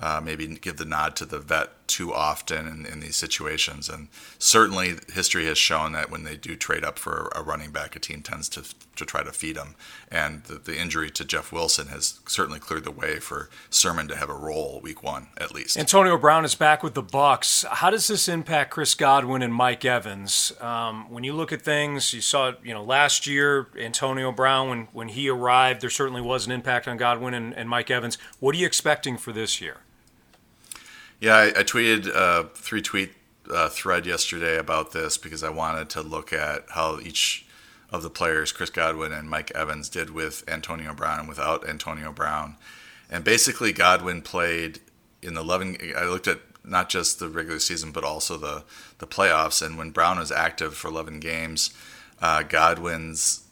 uh, 0.00 0.20
maybe 0.22 0.46
give 0.46 0.76
the 0.76 0.84
nod 0.84 1.16
to 1.16 1.24
the 1.24 1.38
vet 1.38 1.85
too 1.86 2.12
often 2.12 2.66
in, 2.66 2.86
in, 2.86 3.00
these 3.00 3.16
situations. 3.16 3.88
And 3.88 4.08
certainly, 4.38 4.96
history 5.12 5.46
has 5.46 5.58
shown 5.58 5.92
that 5.92 6.10
when 6.10 6.24
they 6.24 6.36
do 6.36 6.56
trade 6.56 6.84
up 6.84 6.98
for 6.98 7.30
a 7.34 7.42
running 7.42 7.70
back, 7.70 7.96
a 7.96 7.98
team 7.98 8.22
tends 8.22 8.48
to 8.50 8.64
to 8.96 9.04
try 9.04 9.22
to 9.22 9.32
feed 9.32 9.56
him. 9.56 9.74
And 10.10 10.44
the, 10.44 10.54
the 10.54 10.78
injury 10.78 11.10
to 11.10 11.24
Jeff 11.24 11.52
Wilson 11.52 11.88
has 11.88 12.20
certainly 12.26 12.58
cleared 12.58 12.84
the 12.84 12.90
way 12.90 13.18
for 13.18 13.50
Sermon 13.70 14.08
to 14.08 14.16
have 14.16 14.30
a 14.30 14.34
role 14.34 14.80
week 14.82 15.02
one 15.02 15.28
at 15.36 15.52
least. 15.52 15.76
Antonio 15.76 16.16
Brown 16.16 16.44
is 16.44 16.54
back 16.54 16.82
with 16.82 16.94
the 16.94 17.02
Bucs. 17.02 17.64
How 17.66 17.90
does 17.90 18.08
this 18.08 18.28
impact 18.28 18.70
Chris 18.70 18.94
Godwin 18.94 19.42
and 19.42 19.52
Mike 19.52 19.84
Evans? 19.84 20.52
Um, 20.60 21.10
when 21.10 21.24
you 21.24 21.34
look 21.34 21.52
at 21.52 21.62
things, 21.62 22.12
you 22.12 22.20
saw 22.20 22.52
you 22.62 22.74
know 22.74 22.82
last 22.82 23.26
year 23.26 23.68
Antonio 23.78 24.32
Brown 24.32 24.68
when 24.68 24.88
when 24.92 25.08
he 25.08 25.28
arrived, 25.28 25.80
there 25.80 25.90
certainly 25.90 26.22
was 26.22 26.46
an 26.46 26.52
impact 26.52 26.88
on 26.88 26.96
Godwin 26.96 27.34
and, 27.34 27.54
and 27.54 27.68
Mike 27.68 27.90
Evans. 27.90 28.18
What 28.40 28.54
are 28.54 28.58
you 28.58 28.66
expecting 28.66 29.16
for 29.16 29.32
this 29.32 29.60
year? 29.60 29.78
Yeah, 31.20 31.36
I, 31.36 31.46
I 31.48 31.62
tweeted 31.62 32.08
a 32.08 32.48
three 32.54 32.82
tweet 32.82 33.12
uh, 33.50 33.68
thread 33.68 34.06
yesterday 34.06 34.58
about 34.58 34.92
this 34.92 35.16
because 35.16 35.42
I 35.42 35.50
wanted 35.50 35.88
to 35.90 36.02
look 36.02 36.32
at 36.32 36.64
how 36.70 36.98
each 37.00 37.46
of 37.90 38.02
the 38.02 38.10
players, 38.10 38.52
Chris 38.52 38.70
Godwin 38.70 39.12
and 39.12 39.30
Mike 39.30 39.50
Evans, 39.54 39.88
did 39.88 40.10
with 40.10 40.44
Antonio 40.48 40.92
Brown 40.92 41.20
and 41.20 41.28
without 41.28 41.66
Antonio 41.68 42.12
Brown. 42.12 42.56
And 43.10 43.24
basically, 43.24 43.72
Godwin 43.72 44.22
played 44.22 44.80
in 45.22 45.34
the 45.34 45.40
11. 45.40 45.78
I 45.96 46.04
looked 46.04 46.26
at 46.26 46.40
not 46.64 46.88
just 46.88 47.18
the 47.18 47.28
regular 47.28 47.60
season, 47.60 47.92
but 47.92 48.04
also 48.04 48.36
the, 48.36 48.64
the 48.98 49.06
playoffs. 49.06 49.64
And 49.64 49.78
when 49.78 49.90
Brown 49.90 50.18
was 50.18 50.32
active 50.32 50.74
for 50.74 50.88
11 50.88 51.20
games, 51.20 51.72
uh, 52.20 52.42
Godwin's 52.42 53.44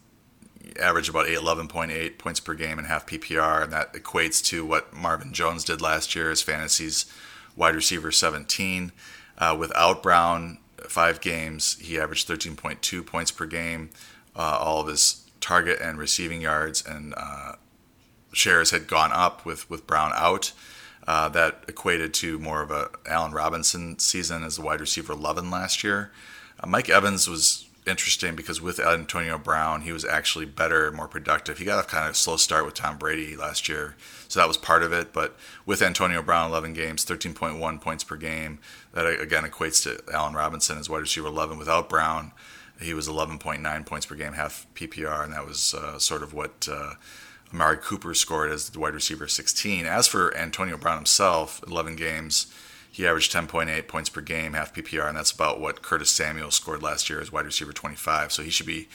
averaged 0.80 1.08
about 1.08 1.26
11.8 1.26 2.18
points 2.18 2.40
per 2.40 2.54
game 2.54 2.78
and 2.78 2.88
half 2.88 3.06
PPR, 3.06 3.62
and 3.62 3.72
that 3.72 3.92
equates 3.92 4.44
to 4.46 4.66
what 4.66 4.92
Marvin 4.92 5.32
Jones 5.32 5.64
did 5.64 5.80
last 5.80 6.16
year 6.16 6.30
as 6.30 6.42
fantasy's 6.42 7.06
wide 7.56 7.74
receiver 7.74 8.10
17. 8.10 8.92
Uh, 9.36 9.56
without 9.58 10.02
Brown, 10.02 10.58
five 10.88 11.20
games, 11.20 11.78
he 11.80 11.98
averaged 11.98 12.28
13.2 12.28 13.04
points 13.04 13.30
per 13.30 13.46
game. 13.46 13.90
Uh, 14.36 14.58
all 14.60 14.80
of 14.80 14.88
his 14.88 15.28
target 15.40 15.80
and 15.80 15.98
receiving 15.98 16.40
yards 16.40 16.84
and 16.84 17.14
uh, 17.16 17.52
shares 18.32 18.70
had 18.70 18.86
gone 18.86 19.12
up 19.12 19.44
with, 19.44 19.68
with 19.70 19.86
Brown 19.86 20.12
out. 20.14 20.52
Uh, 21.06 21.28
that 21.28 21.62
equated 21.68 22.14
to 22.14 22.38
more 22.38 22.62
of 22.62 22.70
a 22.70 22.88
Allen 23.04 23.32
Robinson 23.32 23.98
season 23.98 24.42
as 24.42 24.56
the 24.56 24.62
wide 24.62 24.80
receiver 24.80 25.12
11 25.12 25.50
last 25.50 25.84
year. 25.84 26.10
Uh, 26.58 26.66
Mike 26.66 26.88
Evans 26.88 27.28
was 27.28 27.63
interesting 27.86 28.34
because 28.34 28.60
with 28.60 28.80
Antonio 28.80 29.38
Brown, 29.38 29.82
he 29.82 29.92
was 29.92 30.04
actually 30.04 30.46
better, 30.46 30.90
more 30.92 31.08
productive. 31.08 31.58
He 31.58 31.64
got 31.64 31.84
a 31.84 31.86
kind 31.86 32.08
of 32.08 32.16
slow 32.16 32.36
start 32.36 32.64
with 32.64 32.74
Tom 32.74 32.98
Brady 32.98 33.36
last 33.36 33.68
year, 33.68 33.96
so 34.28 34.40
that 34.40 34.48
was 34.48 34.56
part 34.56 34.82
of 34.82 34.92
it. 34.92 35.12
But 35.12 35.36
with 35.66 35.82
Antonio 35.82 36.22
Brown, 36.22 36.50
11 36.50 36.72
games, 36.72 37.04
13.1 37.04 37.80
points 37.80 38.04
per 38.04 38.16
game, 38.16 38.58
that 38.92 39.06
again 39.20 39.44
equates 39.44 39.82
to 39.84 40.02
Allen 40.12 40.34
Robinson 40.34 40.78
as 40.78 40.88
wide 40.88 41.00
receiver 41.00 41.28
11. 41.28 41.58
Without 41.58 41.88
Brown, 41.88 42.32
he 42.80 42.94
was 42.94 43.08
11.9 43.08 43.86
points 43.86 44.06
per 44.06 44.14
game, 44.14 44.32
half 44.32 44.66
PPR, 44.74 45.24
and 45.24 45.32
that 45.32 45.46
was 45.46 45.74
uh, 45.74 45.98
sort 45.98 46.22
of 46.22 46.32
what. 46.34 46.68
Uh, 46.70 46.94
Amari 47.52 47.76
Cooper 47.76 48.14
scored 48.14 48.50
as 48.50 48.70
the 48.70 48.80
wide 48.80 48.94
receiver 48.94 49.28
16. 49.28 49.86
As 49.86 50.08
for 50.08 50.36
Antonio 50.36 50.76
Brown 50.76 50.96
himself, 50.96 51.62
11 51.68 51.94
games, 51.94 52.52
he 52.94 53.08
averaged 53.08 53.32
10.8 53.32 53.88
points 53.88 54.08
per 54.08 54.20
game, 54.20 54.52
half 54.52 54.72
PPR, 54.72 55.08
and 55.08 55.16
that's 55.16 55.32
about 55.32 55.60
what 55.60 55.82
Curtis 55.82 56.12
Samuel 56.12 56.52
scored 56.52 56.80
last 56.80 57.10
year 57.10 57.20
as 57.20 57.32
wide 57.32 57.44
receiver 57.44 57.72
25. 57.72 58.30
So 58.30 58.44
he 58.44 58.50
should 58.50 58.66
be 58.66 58.88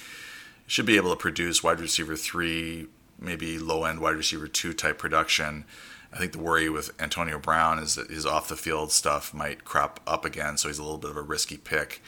should 0.66 0.86
be 0.86 0.96
able 0.96 1.10
to 1.10 1.18
produce 1.18 1.64
wide 1.64 1.82
receiver 1.82 2.16
three, 2.16 2.88
maybe 3.20 3.60
low 3.60 3.84
end 3.84 4.00
wide 4.00 4.16
receiver 4.16 4.48
two 4.48 4.72
type 4.72 5.00
production. 5.00 5.66
I 6.14 6.18
think 6.18 6.32
the 6.32 6.40
worry 6.40 6.70
with 6.70 6.94
Antonio 7.02 7.40
Brown 7.40 7.78
is 7.78 7.96
that 7.96 8.10
his 8.10 8.26
off 8.26 8.48
the 8.48 8.56
field 8.56 8.94
stuff 8.94 9.34
might 9.34 9.66
crop 9.66 10.00
up 10.08 10.24
again, 10.24 10.56
so 10.58 10.70
he's 10.70 10.80
a 10.80 10.84
little 10.84 10.98
bit 10.98 11.12
of 11.12 11.18
a 11.18 11.22
risky 11.22 11.58
pick. 11.58 12.02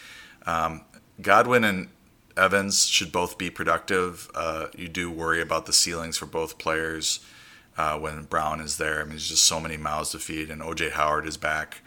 Um, 0.45 0.85
Godwin 1.21 1.65
and 1.65 1.89
Evans 2.37 2.87
should 2.87 3.11
both 3.11 3.37
be 3.37 3.49
productive. 3.49 4.31
Uh, 4.33 4.67
you 4.77 4.87
do 4.87 5.11
worry 5.11 5.41
about 5.41 5.65
the 5.65 5.73
ceilings 5.73 6.17
for 6.17 6.25
both 6.25 6.57
players 6.57 7.19
uh, 7.81 7.97
when 7.97 8.23
Brown 8.23 8.61
is 8.61 8.77
there. 8.77 8.99
I 8.99 9.03
mean, 9.03 9.11
there's 9.11 9.29
just 9.29 9.45
so 9.45 9.59
many 9.59 9.75
mouths 9.75 10.11
to 10.11 10.19
feed, 10.19 10.51
and 10.51 10.61
OJ 10.61 10.91
Howard 10.91 11.25
is 11.25 11.35
back 11.35 11.81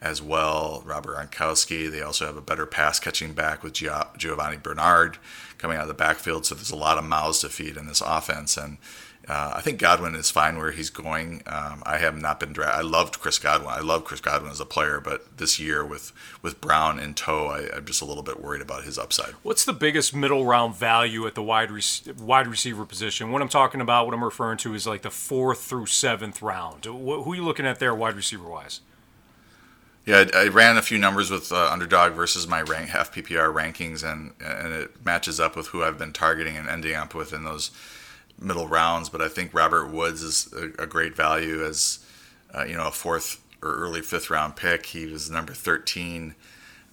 as 0.00 0.20
well. 0.20 0.82
Robert 0.84 1.16
Gronkowski. 1.16 1.90
They 1.90 2.02
also 2.02 2.26
have 2.26 2.36
a 2.36 2.42
better 2.42 2.66
pass 2.66 3.00
catching 3.00 3.32
back 3.32 3.62
with 3.62 3.72
Giovani 3.72 4.62
Bernard 4.62 5.16
coming 5.56 5.78
out 5.78 5.82
of 5.82 5.88
the 5.88 5.94
backfield. 5.94 6.44
So 6.44 6.54
there's 6.54 6.70
a 6.70 6.76
lot 6.76 6.98
of 6.98 7.04
mouths 7.04 7.40
to 7.40 7.48
feed 7.48 7.78
in 7.78 7.86
this 7.86 8.02
offense, 8.02 8.58
and 8.58 8.76
uh, 9.28 9.52
I 9.56 9.60
think 9.60 9.78
Godwin 9.78 10.14
is 10.14 10.30
fine 10.30 10.56
where 10.56 10.70
he's 10.70 10.88
going. 10.88 11.42
Um, 11.46 11.82
I 11.84 11.98
have 11.98 12.18
not 12.18 12.40
been. 12.40 12.54
Dra- 12.54 12.74
I 12.74 12.80
loved 12.80 13.20
Chris 13.20 13.38
Godwin. 13.38 13.68
I 13.70 13.80
love 13.80 14.04
Chris 14.04 14.20
Godwin 14.20 14.50
as 14.50 14.58
a 14.58 14.64
player, 14.64 15.00
but 15.00 15.36
this 15.36 15.60
year 15.60 15.84
with 15.84 16.12
with 16.40 16.62
Brown 16.62 16.98
in 16.98 17.12
tow, 17.12 17.48
I, 17.48 17.76
am 17.76 17.84
just 17.84 18.00
a 18.00 18.06
little 18.06 18.22
bit 18.22 18.42
worried 18.42 18.62
about 18.62 18.84
his 18.84 18.96
upside. 18.98 19.34
What's 19.42 19.66
the 19.66 19.74
biggest 19.74 20.14
middle 20.14 20.46
round 20.46 20.76
value 20.76 21.26
at 21.26 21.34
the 21.34 21.42
wide 21.42 21.70
re- 21.70 21.82
wide 22.18 22.46
receiver 22.46 22.86
position? 22.86 23.30
What 23.30 23.42
I'm 23.42 23.50
talking 23.50 23.82
about, 23.82 24.06
what 24.06 24.14
I'm 24.14 24.24
referring 24.24 24.56
to, 24.58 24.74
is 24.74 24.86
like 24.86 25.02
the 25.02 25.10
fourth 25.10 25.60
through 25.60 25.86
seventh 25.86 26.40
round. 26.40 26.86
Wh- 26.86 27.22
who 27.22 27.32
are 27.32 27.36
you 27.36 27.44
looking 27.44 27.66
at 27.66 27.80
there, 27.80 27.94
wide 27.94 28.16
receiver 28.16 28.48
wise? 28.48 28.80
Yeah, 30.06 30.24
I, 30.32 30.44
I 30.44 30.48
ran 30.48 30.78
a 30.78 30.82
few 30.82 30.96
numbers 30.96 31.30
with 31.30 31.52
uh, 31.52 31.68
underdog 31.70 32.14
versus 32.14 32.48
my 32.48 32.62
rank 32.62 32.88
half 32.88 33.14
PPR 33.14 33.52
rankings, 33.52 34.02
and 34.02 34.32
and 34.40 34.72
it 34.72 35.04
matches 35.04 35.38
up 35.38 35.54
with 35.54 35.66
who 35.66 35.82
I've 35.82 35.98
been 35.98 36.14
targeting 36.14 36.56
and 36.56 36.66
ending 36.66 36.94
up 36.94 37.14
with 37.14 37.34
in 37.34 37.44
those 37.44 37.70
middle 38.40 38.68
rounds, 38.68 39.08
but 39.08 39.20
I 39.20 39.28
think 39.28 39.52
Robert 39.52 39.88
Woods 39.88 40.22
is 40.22 40.52
a, 40.52 40.82
a 40.82 40.86
great 40.86 41.16
value 41.16 41.64
as 41.64 42.04
uh, 42.54 42.64
you 42.64 42.76
know 42.76 42.88
a 42.88 42.90
fourth 42.90 43.42
or 43.62 43.74
early 43.74 44.02
fifth 44.02 44.30
round 44.30 44.56
pick. 44.56 44.86
He 44.86 45.06
was 45.06 45.30
number 45.30 45.52
13 45.52 46.34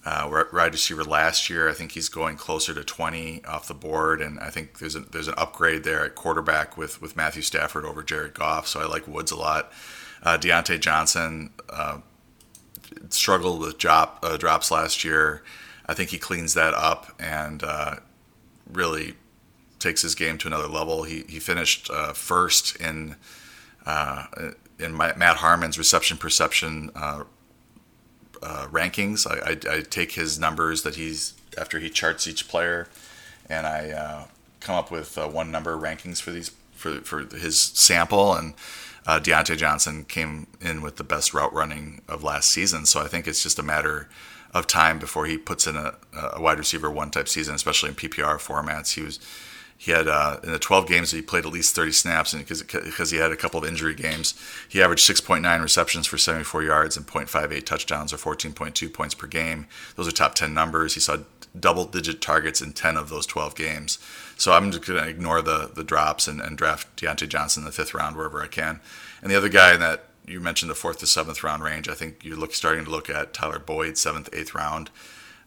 uh, 0.04 0.44
wide 0.52 0.72
receiver 0.72 1.04
last 1.04 1.50
year. 1.50 1.68
I 1.68 1.72
think 1.72 1.92
he's 1.92 2.08
going 2.08 2.36
closer 2.36 2.72
to 2.74 2.84
20 2.84 3.44
off 3.44 3.66
the 3.68 3.74
board, 3.74 4.20
and 4.20 4.38
I 4.38 4.50
think 4.50 4.78
there's 4.78 4.94
a, 4.94 5.00
there's 5.00 5.28
an 5.28 5.34
upgrade 5.36 5.84
there 5.84 6.04
at 6.04 6.14
quarterback 6.14 6.76
with 6.76 7.02
with 7.02 7.16
Matthew 7.16 7.42
Stafford 7.42 7.84
over 7.84 8.02
Jared 8.02 8.34
Goff. 8.34 8.66
So 8.66 8.80
I 8.80 8.86
like 8.86 9.08
Woods 9.08 9.32
a 9.32 9.36
lot. 9.36 9.72
Uh, 10.22 10.38
Diontae 10.38 10.80
Johnson 10.80 11.50
uh, 11.68 11.98
struggled 13.10 13.60
with 13.60 13.78
drop 13.78 14.20
uh, 14.22 14.36
drops 14.36 14.70
last 14.70 15.04
year. 15.04 15.42
I 15.86 15.94
think 15.94 16.10
he 16.10 16.18
cleans 16.18 16.54
that 16.54 16.74
up 16.74 17.14
and 17.20 17.62
uh, 17.62 17.96
really 18.72 19.14
takes 19.86 20.02
his 20.02 20.16
game 20.16 20.36
to 20.38 20.48
another 20.48 20.66
level. 20.66 21.04
He 21.04 21.24
he 21.28 21.38
finished 21.38 21.88
uh, 21.90 22.12
first 22.12 22.76
in 22.76 23.14
uh, 23.86 24.26
in 24.78 24.92
my, 24.92 25.14
Matt 25.14 25.36
Harmon's 25.36 25.78
reception 25.78 26.16
perception 26.16 26.90
uh, 26.96 27.22
uh 28.42 28.66
rankings. 28.66 29.26
I, 29.26 29.52
I, 29.52 29.76
I, 29.76 29.80
take 29.82 30.12
his 30.12 30.38
numbers 30.40 30.82
that 30.82 30.96
he's 30.96 31.34
after 31.56 31.78
he 31.78 31.88
charts 31.88 32.26
each 32.26 32.48
player, 32.48 32.88
and 33.48 33.66
I 33.66 34.26
come 34.60 34.74
up 34.74 34.90
with 34.90 35.16
one 35.16 35.52
number 35.52 35.76
rankings 35.76 36.20
for 36.20 36.32
these 36.32 36.50
for 36.72 37.00
for 37.02 37.24
his 37.24 37.58
sample 37.58 38.34
and. 38.34 38.54
Uh, 39.08 39.20
Diontae 39.20 39.56
Johnson 39.56 40.02
came 40.02 40.48
in 40.60 40.82
with 40.82 40.96
the 40.96 41.04
best 41.04 41.32
route 41.32 41.52
running 41.54 42.00
of 42.08 42.24
last 42.24 42.50
season, 42.50 42.86
so 42.86 43.00
I 43.00 43.06
think 43.06 43.28
it's 43.28 43.40
just 43.40 43.56
a 43.56 43.62
matter 43.62 44.08
of 44.52 44.66
time 44.66 44.98
before 44.98 45.26
he 45.26 45.38
puts 45.38 45.68
in 45.68 45.76
a, 45.76 45.94
a 46.12 46.40
wide 46.40 46.58
receiver 46.58 46.90
one 46.90 47.12
type 47.12 47.28
season, 47.28 47.54
especially 47.54 47.90
in 47.90 47.94
PPR 47.94 48.38
formats. 48.38 48.94
He 48.94 49.02
was 49.02 49.20
he 49.78 49.90
had 49.90 50.08
uh, 50.08 50.40
in 50.42 50.52
the 50.52 50.58
12 50.58 50.88
games 50.88 51.10
he 51.10 51.20
played 51.20 51.44
at 51.44 51.52
least 51.52 51.74
30 51.74 51.92
snaps, 51.92 52.32
and 52.32 52.46
because 52.46 53.10
he 53.10 53.18
had 53.18 53.30
a 53.30 53.36
couple 53.36 53.62
of 53.62 53.68
injury 53.68 53.94
games, 53.94 54.34
he 54.68 54.82
averaged 54.82 55.08
6.9 55.08 55.62
receptions 55.62 56.06
for 56.06 56.16
74 56.16 56.62
yards 56.62 56.96
and 56.96 57.06
0.58 57.06 57.64
touchdowns 57.64 58.12
or 58.12 58.16
14.2 58.16 58.92
points 58.92 59.14
per 59.14 59.26
game. 59.26 59.66
Those 59.94 60.08
are 60.08 60.12
top 60.12 60.34
10 60.34 60.54
numbers. 60.54 60.94
He 60.94 61.00
saw 61.00 61.18
double-digit 61.58 62.20
targets 62.20 62.62
in 62.62 62.72
10 62.72 62.96
of 62.96 63.08
those 63.08 63.26
12 63.26 63.54
games. 63.54 63.98
So 64.36 64.52
I'm 64.52 64.70
just 64.70 64.86
going 64.86 65.02
to 65.02 65.08
ignore 65.08 65.42
the 65.42 65.70
the 65.74 65.84
drops 65.84 66.26
and, 66.28 66.40
and 66.40 66.56
draft 66.56 66.96
Diontae 66.96 67.28
Johnson 67.28 67.62
in 67.62 67.66
the 67.66 67.72
fifth 67.72 67.94
round 67.94 68.16
wherever 68.16 68.42
I 68.42 68.46
can. 68.46 68.80
And 69.22 69.30
the 69.30 69.36
other 69.36 69.48
guy 69.48 69.74
in 69.74 69.80
that 69.80 70.04
you 70.26 70.40
mentioned 70.40 70.70
the 70.70 70.74
fourth 70.74 70.98
to 70.98 71.06
seventh 71.06 71.42
round 71.42 71.62
range, 71.62 71.88
I 71.88 71.94
think 71.94 72.24
you're 72.24 72.36
look, 72.36 72.52
starting 72.54 72.84
to 72.84 72.90
look 72.90 73.08
at 73.08 73.32
Tyler 73.32 73.58
Boyd, 73.58 73.96
seventh, 73.96 74.28
eighth 74.32 74.54
round, 74.54 74.90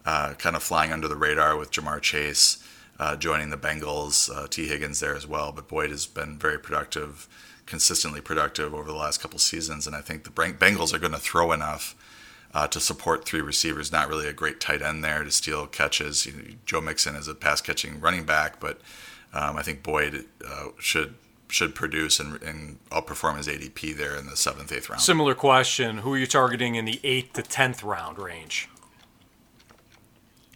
uh, 0.05 0.33
kind 0.35 0.55
of 0.55 0.63
flying 0.63 0.91
under 0.91 1.07
the 1.07 1.15
radar 1.15 1.57
with 1.57 1.71
Ja'Marr 1.71 2.01
Chase 2.01 2.63
uh, 2.99 3.15
joining 3.15 3.49
the 3.49 3.57
Bengals. 3.57 4.29
Uh, 4.33 4.47
Tee 4.47 4.67
Higgins 4.67 4.99
there 4.99 5.15
as 5.15 5.25
well, 5.25 5.51
but 5.51 5.67
Boyd 5.67 5.89
has 5.89 6.05
been 6.05 6.37
very 6.37 6.59
productive, 6.59 7.27
consistently 7.65 8.21
productive 8.21 8.73
over 8.73 8.87
the 8.91 8.97
last 8.97 9.21
couple 9.21 9.39
seasons, 9.39 9.87
and 9.87 9.95
I 9.95 10.01
think 10.01 10.23
the 10.23 10.29
Bengals 10.29 10.93
are 10.93 10.99
going 10.99 11.13
to 11.13 11.19
throw 11.19 11.51
enough. 11.51 11.95
Uh, 12.51 12.67
to 12.67 12.79
support 12.79 13.25
three 13.25 13.41
receivers, 13.41 13.91
not 13.91 14.09
really 14.09 14.27
a 14.27 14.33
great 14.33 14.59
tight 14.59 14.81
end 14.81 15.03
there 15.03 15.23
to 15.23 15.29
steal 15.29 15.67
catches. 15.67 16.25
You 16.25 16.31
know, 16.31 16.43
Joe 16.65 16.81
Mixon 16.81 17.15
is 17.15 17.27
a 17.27 17.35
pass 17.35 17.61
catching 17.61 17.99
running 17.99 18.23
back, 18.23 18.59
but 18.59 18.81
um, 19.35 19.55
I 19.55 19.61
think 19.61 19.83
Boyd 19.83 20.25
uh, 20.43 20.69
should 20.79 21.13
should 21.47 21.75
produce 21.75 22.19
and, 22.19 22.41
and, 22.41 22.77
outperform 22.89 23.37
his 23.37 23.47
ADP 23.47 23.95
there 23.97 24.15
in 24.15 24.27
the 24.27 24.35
seventh, 24.35 24.71
eighth 24.71 24.89
round. 24.89 25.01
Similar 25.01 25.35
question: 25.35 25.99
Who 25.99 26.15
are 26.15 26.17
you 26.17 26.25
targeting 26.25 26.73
in 26.73 26.85
the 26.85 26.99
eighth 27.03 27.33
to 27.33 27.43
tenth 27.43 27.83
round 27.83 28.17
range? 28.17 28.67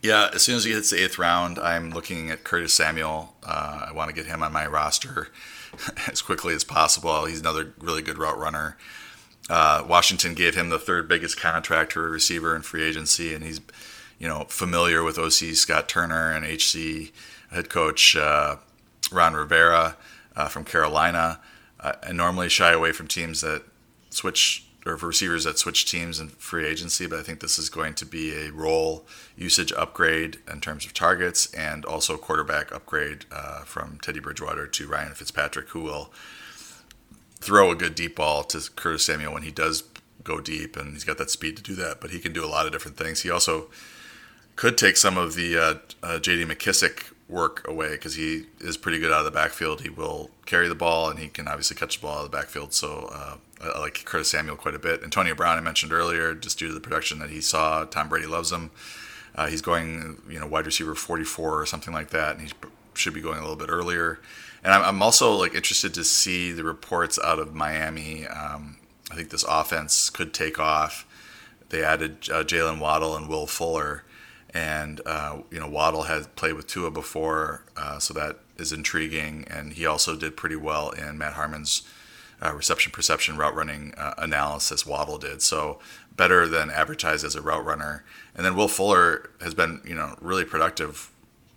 Yeah, 0.03 0.31
as 0.33 0.41
soon 0.41 0.55
as 0.57 0.65
he 0.65 0.73
hits 0.73 0.89
the 0.89 1.01
eighth 1.01 1.17
round, 1.17 1.57
I'm 1.57 1.91
looking 1.91 2.29
at 2.29 2.43
Curtis 2.43 2.73
Samuel. 2.73 3.37
Uh, 3.41 3.85
I 3.87 3.93
want 3.93 4.09
to 4.09 4.13
get 4.13 4.25
him 4.25 4.43
on 4.43 4.51
my 4.51 4.67
roster 4.67 5.29
as 6.11 6.21
quickly 6.21 6.53
as 6.53 6.65
possible. 6.65 7.23
He's 7.23 7.39
another 7.39 7.73
really 7.79 8.01
good 8.01 8.17
route 8.17 8.37
runner. 8.37 8.75
Uh, 9.49 9.85
Washington 9.87 10.33
gave 10.33 10.55
him 10.55 10.67
the 10.67 10.77
third 10.77 11.07
biggest 11.07 11.39
contract 11.39 11.93
for 11.93 12.05
a 12.05 12.09
receiver 12.09 12.53
in 12.53 12.63
free 12.63 12.83
agency, 12.83 13.33
and 13.33 13.45
he's 13.45 13.61
you 14.19 14.27
know 14.27 14.43
familiar 14.49 15.03
with 15.03 15.17
OC 15.17 15.55
Scott 15.55 15.87
Turner 15.87 16.33
and 16.33 16.43
HC 16.43 17.13
head 17.51 17.69
coach 17.69 18.17
uh, 18.17 18.57
Ron 19.09 19.35
Rivera 19.35 19.95
uh, 20.35 20.49
from 20.49 20.65
Carolina. 20.65 21.39
Uh, 21.79 21.93
I 22.03 22.11
normally 22.11 22.49
shy 22.49 22.73
away 22.73 22.91
from 22.91 23.07
teams 23.07 23.39
that 23.39 23.63
switch 24.09 24.67
or 24.85 24.97
for 24.97 25.07
receivers 25.07 25.45
that 25.45 25.57
switch 25.57 25.89
teams 25.89 26.19
in 26.19 26.29
free 26.29 26.65
agency, 26.65 27.07
but 27.07 27.19
I 27.19 27.23
think 27.23 27.39
this 27.39 27.57
is 27.57 27.69
going 27.69 27.93
to 27.95 28.05
be 28.05 28.33
a 28.33 28.51
role 28.51 29.05
usage 29.37 29.71
upgrade 29.73 30.39
in 30.51 30.59
terms 30.59 30.85
of 30.85 30.93
targets 30.93 31.53
and 31.53 31.85
also 31.85 32.17
quarterback 32.17 32.73
upgrade 32.73 33.25
uh, 33.31 33.61
from 33.61 33.97
Teddy 34.01 34.19
Bridgewater 34.19 34.67
to 34.67 34.87
Ryan 34.87 35.13
Fitzpatrick, 35.13 35.69
who 35.69 35.81
will 35.81 36.11
throw 37.39 37.71
a 37.71 37.75
good 37.75 37.95
deep 37.95 38.15
ball 38.15 38.43
to 38.43 38.69
Curtis 38.75 39.05
Samuel 39.05 39.33
when 39.33 39.43
he 39.43 39.51
does 39.51 39.83
go 40.23 40.39
deep, 40.39 40.75
and 40.77 40.93
he's 40.93 41.03
got 41.03 41.17
that 41.17 41.29
speed 41.29 41.57
to 41.57 41.63
do 41.63 41.75
that. 41.75 42.01
But 42.01 42.11
he 42.11 42.19
can 42.19 42.33
do 42.33 42.43
a 42.43 42.47
lot 42.47 42.65
of 42.65 42.71
different 42.71 42.97
things. 42.97 43.21
He 43.21 43.29
also 43.29 43.69
could 44.55 44.77
take 44.77 44.97
some 44.97 45.17
of 45.17 45.35
the 45.35 45.57
uh, 45.57 45.75
uh, 46.01 46.19
J.D. 46.19 46.45
McKissic 46.45 47.11
work 47.27 47.67
away 47.67 47.91
because 47.91 48.15
he 48.15 48.45
is 48.59 48.77
pretty 48.77 48.99
good 48.99 49.11
out 49.11 49.19
of 49.19 49.25
the 49.25 49.31
backfield. 49.31 49.81
He 49.81 49.89
will 49.89 50.29
carry 50.45 50.67
the 50.67 50.75
ball 50.75 51.09
and 51.09 51.19
he 51.19 51.27
can 51.27 51.47
obviously 51.47 51.75
catch 51.75 51.99
the 51.99 52.05
ball 52.05 52.19
out 52.19 52.25
of 52.25 52.31
the 52.31 52.37
backfield. 52.37 52.73
So 52.73 53.09
uh, 53.11 53.37
I 53.63 53.79
like 53.79 54.05
Curtis 54.05 54.29
Samuel 54.29 54.55
quite 54.55 54.75
a 54.75 54.79
bit. 54.79 55.03
Antonio 55.03 55.35
Brown, 55.35 55.57
I 55.57 55.61
mentioned 55.61 55.93
earlier, 55.93 56.33
just 56.33 56.59
due 56.59 56.67
to 56.67 56.73
the 56.73 56.79
production 56.79 57.19
that 57.19 57.29
he 57.29 57.41
saw. 57.41 57.85
Tom 57.85 58.09
Brady 58.09 58.27
loves 58.27 58.51
him. 58.51 58.71
Uh, 59.35 59.47
he's 59.47 59.61
going, 59.61 60.21
you 60.29 60.39
know, 60.39 60.47
wide 60.47 60.65
receiver 60.65 60.95
44 60.95 61.61
or 61.61 61.65
something 61.65 61.93
like 61.93 62.11
that, 62.11 62.37
and 62.37 62.47
he 62.47 62.53
should 62.93 63.13
be 63.13 63.21
going 63.21 63.37
a 63.37 63.41
little 63.41 63.55
bit 63.55 63.69
earlier. 63.69 64.19
And 64.63 64.73
I'm, 64.73 64.83
I'm 64.83 65.01
also 65.01 65.33
like 65.33 65.53
interested 65.53 65.93
to 65.95 66.03
see 66.03 66.51
the 66.51 66.63
reports 66.63 67.19
out 67.23 67.39
of 67.39 67.53
Miami. 67.53 68.27
Um, 68.27 68.77
I 69.11 69.15
think 69.15 69.29
this 69.29 69.43
offense 69.47 70.09
could 70.09 70.33
take 70.33 70.59
off. 70.59 71.05
They 71.69 71.83
added 71.83 72.29
uh, 72.31 72.43
Jaylen 72.43 72.79
Waddle 72.79 73.15
and 73.15 73.27
Will 73.27 73.47
Fuller, 73.47 74.03
and 74.53 75.01
uh, 75.05 75.39
you 75.49 75.59
know 75.59 75.67
Waddle 75.67 76.03
had 76.03 76.35
played 76.35 76.53
with 76.53 76.67
Tua 76.67 76.91
before, 76.91 77.65
uh, 77.75 77.97
so 77.99 78.13
that 78.13 78.39
is 78.57 78.71
intriguing. 78.71 79.45
And 79.49 79.73
he 79.73 79.85
also 79.85 80.15
did 80.15 80.37
pretty 80.37 80.55
well 80.55 80.91
in 80.91 81.17
Matt 81.17 81.33
Harmon's 81.33 81.81
uh, 82.43 82.53
reception 82.53 82.91
perception 82.91 83.37
route 83.37 83.55
running 83.55 83.93
uh, 83.97 84.13
analysis. 84.17 84.85
Waddle 84.85 85.17
did 85.17 85.41
so 85.41 85.79
better 86.15 86.47
than 86.47 86.69
advertised 86.69 87.23
as 87.25 87.35
a 87.35 87.41
route 87.41 87.65
runner. 87.65 88.03
And 88.35 88.45
then 88.45 88.55
Will 88.55 88.67
Fuller 88.67 89.31
has 89.41 89.53
been 89.53 89.81
you 89.85 89.95
know 89.95 90.15
really 90.19 90.45
productive, 90.45 91.11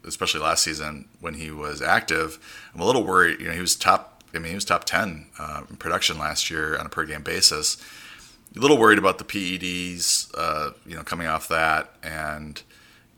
especially 0.05 0.41
last 0.41 0.63
season 0.63 1.09
when 1.21 1.35
he 1.35 1.51
was 1.51 1.83
active. 1.83 2.39
I'm 2.75 2.81
a 2.81 2.87
little 2.87 3.05
worried. 3.05 3.41
You 3.41 3.49
know 3.49 3.55
he 3.55 3.61
was 3.61 3.75
top. 3.75 4.23
I 4.35 4.39
mean 4.39 4.51
he 4.51 4.55
was 4.55 4.65
top 4.65 4.85
ten 4.85 5.27
uh, 5.39 5.63
in 5.69 5.77
production 5.77 6.19
last 6.19 6.51
year 6.51 6.79
on 6.79 6.87
a 6.87 6.91
per 6.91 7.05
game 7.05 7.23
basis. 7.23 7.77
A 8.55 8.61
little 8.61 8.79
worried 8.79 8.99
about 8.99 9.19
the 9.19 9.25
PEDs, 9.25 10.31
uh, 10.35 10.71
you 10.87 10.97
know, 10.97 11.03
coming 11.03 11.27
off 11.27 11.47
that, 11.49 11.95
and 12.03 12.63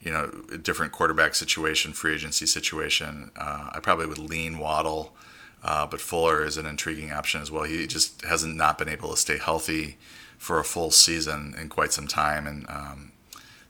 you 0.00 0.10
know, 0.10 0.26
different 0.62 0.92
quarterback 0.92 1.34
situation, 1.34 1.92
free 1.92 2.14
agency 2.14 2.46
situation. 2.46 3.30
Uh, 3.36 3.70
I 3.72 3.80
probably 3.80 4.06
would 4.06 4.18
lean 4.18 4.58
Waddle, 4.58 5.14
uh, 5.62 5.86
but 5.86 6.00
Fuller 6.00 6.44
is 6.44 6.56
an 6.56 6.66
intriguing 6.66 7.12
option 7.12 7.40
as 7.40 7.50
well. 7.50 7.64
He 7.64 7.86
just 7.86 8.22
hasn't 8.22 8.56
not 8.56 8.78
been 8.78 8.88
able 8.88 9.10
to 9.10 9.16
stay 9.16 9.38
healthy 9.38 9.98
for 10.36 10.58
a 10.58 10.64
full 10.64 10.90
season 10.90 11.54
in 11.60 11.68
quite 11.68 11.92
some 11.92 12.06
time, 12.06 12.46
and 12.46 12.68
um, 12.68 13.12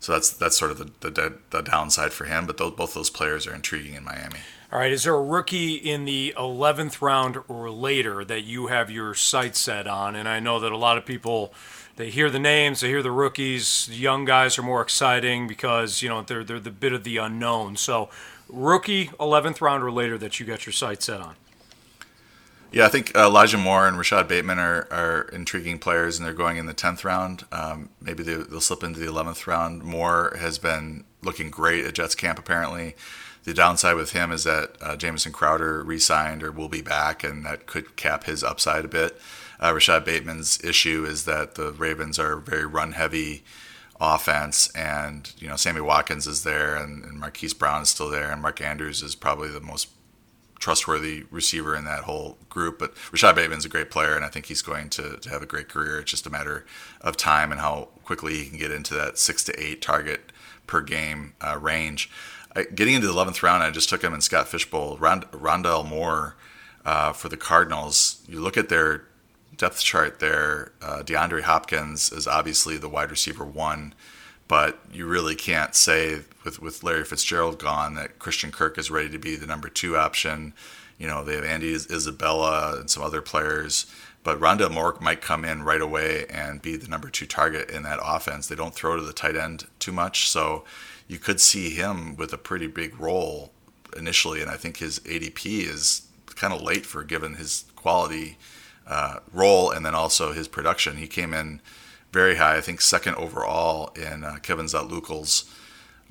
so 0.01 0.13
that's 0.13 0.31
that's 0.31 0.57
sort 0.57 0.71
of 0.71 0.79
the, 0.79 1.11
the, 1.11 1.39
the 1.51 1.63
downside 1.63 2.13
for 2.13 2.25
him. 2.27 2.47
But 2.47 2.59
those, 2.59 2.73
both 2.73 2.95
those 2.95 3.11
players 3.11 3.47
are 3.47 3.55
intriguing 3.55 3.95
in 3.95 4.05
Miami. 4.05 4.41
All 4.71 4.79
right, 4.79 4.93
is 4.93 5.05
there 5.05 5.15
a 5.15 5.23
rookie 5.23 5.77
in 5.77 6.05
the 6.05 6.35
11th 6.37 7.01
round 7.01 7.39
or 7.49 7.71
later 7.71 8.23
that 8.23 8.45
you 8.45 8.67
have 8.67 8.91
your 8.91 9.15
sights 9.15 9.59
set 9.59 9.87
on? 9.87 10.15
And 10.15 10.29
I 10.29 10.41
know 10.41 10.61
that 10.61 10.71
a 10.71 10.77
lot 10.77 10.99
of 10.99 11.07
people 11.07 11.55
they 11.97 12.11
hear 12.11 12.29
the 12.31 12.39
names, 12.39 12.81
they 12.81 12.89
hear 12.89 13.03
the 13.03 13.11
rookies. 13.11 13.89
Young 13.91 14.27
guys 14.27 14.59
are 14.59 14.63
more 14.63 14.83
exciting 14.83 15.49
because 15.49 16.03
you 16.03 16.09
know 16.09 16.23
they're 16.23 16.45
they're 16.45 16.61
the 16.61 16.71
bit 16.71 16.93
of 16.93 17.03
the 17.03 17.17
unknown. 17.17 17.77
So, 17.77 18.09
rookie 18.49 19.07
11th 19.19 19.61
round 19.61 19.83
or 19.83 19.91
later 19.91 20.17
that 20.19 20.39
you 20.39 20.47
got 20.47 20.65
your 20.65 20.73
sights 20.73 21.07
set 21.07 21.21
on. 21.21 21.35
Yeah, 22.71 22.85
I 22.85 22.89
think 22.89 23.17
uh, 23.17 23.21
Elijah 23.21 23.57
Moore 23.57 23.89
and 23.89 23.97
Rashod 23.97 24.29
Bateman 24.29 24.59
are, 24.59 24.87
are 24.91 25.23
intriguing 25.33 25.79
players, 25.79 26.19
and 26.19 26.27
they're 26.27 26.35
going 26.35 26.59
in 26.59 26.67
the 26.67 26.75
10th 26.75 27.03
round. 27.03 27.47
Um, 27.51 27.89
maybe 28.01 28.23
they, 28.23 28.37
will 28.37 28.61
slip 28.61 28.83
into 28.83 29.01
the 29.01 29.07
11th 29.07 29.47
round. 29.47 29.83
Moore 29.83 30.37
has 30.39 30.59
been 30.59 31.05
looking 31.23 31.51
great 31.51 31.87
at 31.87 31.95
Jets 31.95 32.15
camp, 32.15 32.39
apparently. 32.39 32.95
The 33.45 33.55
downside 33.55 33.97
with 33.97 34.13
him 34.13 34.31
is 34.31 34.45
that 34.45 34.77
uh, 34.83 34.97
Jamison 34.97 35.33
Crowder 35.33 35.83
re 35.83 35.99
signed 35.99 36.43
or 36.43 36.53
will 36.53 36.69
be 36.69 36.83
back, 36.83 37.25
and 37.25 37.47
that 37.47 37.65
could 37.65 37.97
cap 37.97 38.25
his 38.25 38.45
upside 38.45 38.85
a 38.85 38.89
bit. 38.89 39.19
Uh, 39.59 39.73
Rashod 39.73 40.05
Bateman's 40.05 40.63
issue 40.63 41.07
is 41.07 41.25
that 41.25 41.55
the 41.55 41.73
Ravens 41.73 42.19
are 42.19 42.37
very 42.37 42.67
run 42.67 42.93
heavy 42.93 43.45
offense, 43.99 44.69
and 44.75 45.33
you 45.39 45.49
know 45.49 45.57
Sammy 45.57 45.81
Watkins 45.81 46.27
is 46.27 46.45
there, 46.45 46.77
and, 46.77 47.03
and 47.05 47.19
Marquise 47.19 47.55
Brown 47.55 47.83
is 47.83 47.89
still 47.89 48.11
there, 48.11 48.31
and 48.31 48.43
Mark 48.43 48.61
Andrews 48.61 49.03
is 49.03 49.15
probably 49.15 49.49
the 49.49 49.61
most 49.61 49.89
trustworthy 50.59 51.25
receiver 51.31 51.75
in 51.75 51.85
that 51.85 52.05
whole 52.05 52.39
group. 52.49 52.79
But 52.79 52.95
Rashod 53.13 53.37
Bateman's 53.37 53.65
a 53.65 53.69
great 53.69 53.91
player, 53.91 54.15
and 54.15 54.25
I 54.25 54.29
think 54.29 54.47
he's 54.47 54.63
going 54.63 54.89
to, 54.91 55.17
to 55.17 55.31
have 55.31 55.43
a 55.43 55.47
great 55.47 55.69
career. 55.69 56.01
It's 56.01 56.11
just 56.11 56.27
a 56.27 56.31
matter 56.31 56.67
of 57.01 57.17
time 57.17 57.53
and 57.53 57.61
how 57.61 57.89
quickly 58.05 58.37
he 58.37 58.47
can 58.47 58.59
get 58.59 58.71
into 58.71 58.95
that 58.95 59.19
six 59.19 59.45
to 59.45 59.63
eight 59.63 59.83
target 59.83 60.33
per 60.67 60.81
game 60.81 61.35
uh, 61.41 61.59
range. 61.59 62.11
I, 62.55 62.65
getting 62.65 62.95
into 62.95 63.07
the 63.07 63.13
11th 63.13 63.43
round, 63.43 63.63
I 63.63 63.71
just 63.71 63.89
took 63.89 64.03
him 64.03 64.15
in 64.15 64.21
Scott 64.21 64.49
Fish 64.49 64.69
Bowl. 64.71 64.97
Rond- 64.99 65.31
Rondale 65.31 65.87
Moore 65.87 66.37
uh, 66.85 67.13
for 67.13 67.29
the 67.29 67.37
Cardinals. 67.37 68.23
You 68.29 68.41
look 68.41 68.57
at 68.57 68.69
their 68.69 69.05
depth 69.57 69.83
chart 69.83 70.21
there. 70.21 70.73
Uh, 70.81 71.03
DeAndre 71.03 71.43
Hopkins 71.43 72.11
is 72.13 72.27
obviously 72.27 72.79
the 72.79 72.89
wide 72.89 73.11
receiver 73.11 73.45
one 73.45 73.95
but 74.49 74.79
you 74.91 75.07
really 75.07 75.35
can't 75.35 75.75
say 75.75 76.23
with, 76.45 76.61
with 76.61 76.83
Larry 76.83 77.05
Fitzgerald 77.05 77.59
gone 77.59 77.95
that 77.95 78.19
Christian 78.19 78.51
Kirk 78.51 78.79
is 78.79 78.91
ready 78.91 79.11
to 79.11 79.19
be 79.19 79.37
the 79.37 79.47
number 79.47 79.69
two 79.69 79.97
option. 79.97 80.55
You 80.99 81.07
know, 81.07 81.23
they 81.23 81.35
have 81.35 81.45
Andy 81.45 81.73
Isabella 81.75 82.81
and 82.81 82.91
some 82.91 83.03
other 83.03 83.21
players, 83.21 83.87
but 84.25 84.41
Rondale 84.41 84.71
Moore 84.71 84.97
might 85.01 85.21
come 85.21 85.45
in 85.45 85.63
right 85.63 85.81
away 85.81 86.27
and 86.31 86.63
be 86.63 86.77
the 86.77 86.89
number 86.89 87.11
two 87.11 87.27
target 87.27 87.71
in 87.71 87.83
that 87.85 88.01
offense. 88.03 88.49
They 88.49 88.57
don't 88.57 88.75
throw 88.75 88.97
to 88.97 89.03
the 89.03 89.13
tight 89.13 89.37
end 89.37 89.67
too 89.79 89.93
much, 89.93 90.29
so 90.29 90.65
you 91.07 91.19
could 91.19 91.41
see 91.41 91.71
him 91.71 92.17
with 92.17 92.33
a 92.33 92.39
pretty 92.39 92.67
big 92.67 92.99
role 92.99 93.53
initially, 93.97 94.41
and 94.41 94.51
I 94.51 94.57
think 94.57 94.79
his 94.79 94.99
ADP 95.01 95.67
is 95.67 96.03
kind 96.35 96.53
of 96.53 96.63
late 96.63 96.87
for 96.87 97.03
given 97.03 97.35
his 97.35 97.65
quality 97.77 98.39
uh, 98.87 99.19
role 99.33 99.71
and 99.71 99.85
then 99.85 99.95
also 99.95 100.33
his 100.33 100.49
production. 100.49 100.97
He 100.97 101.07
came 101.07 101.35
in 101.35 101.61
very 102.13 102.37
high. 102.37 102.57
I 102.57 102.61
think 102.61 102.81
second 102.81 103.15
overall 103.17 103.93
in 103.95 104.25
uh, 104.25 104.37
Kevin 104.43 104.67
Zatloukal's 104.67 105.45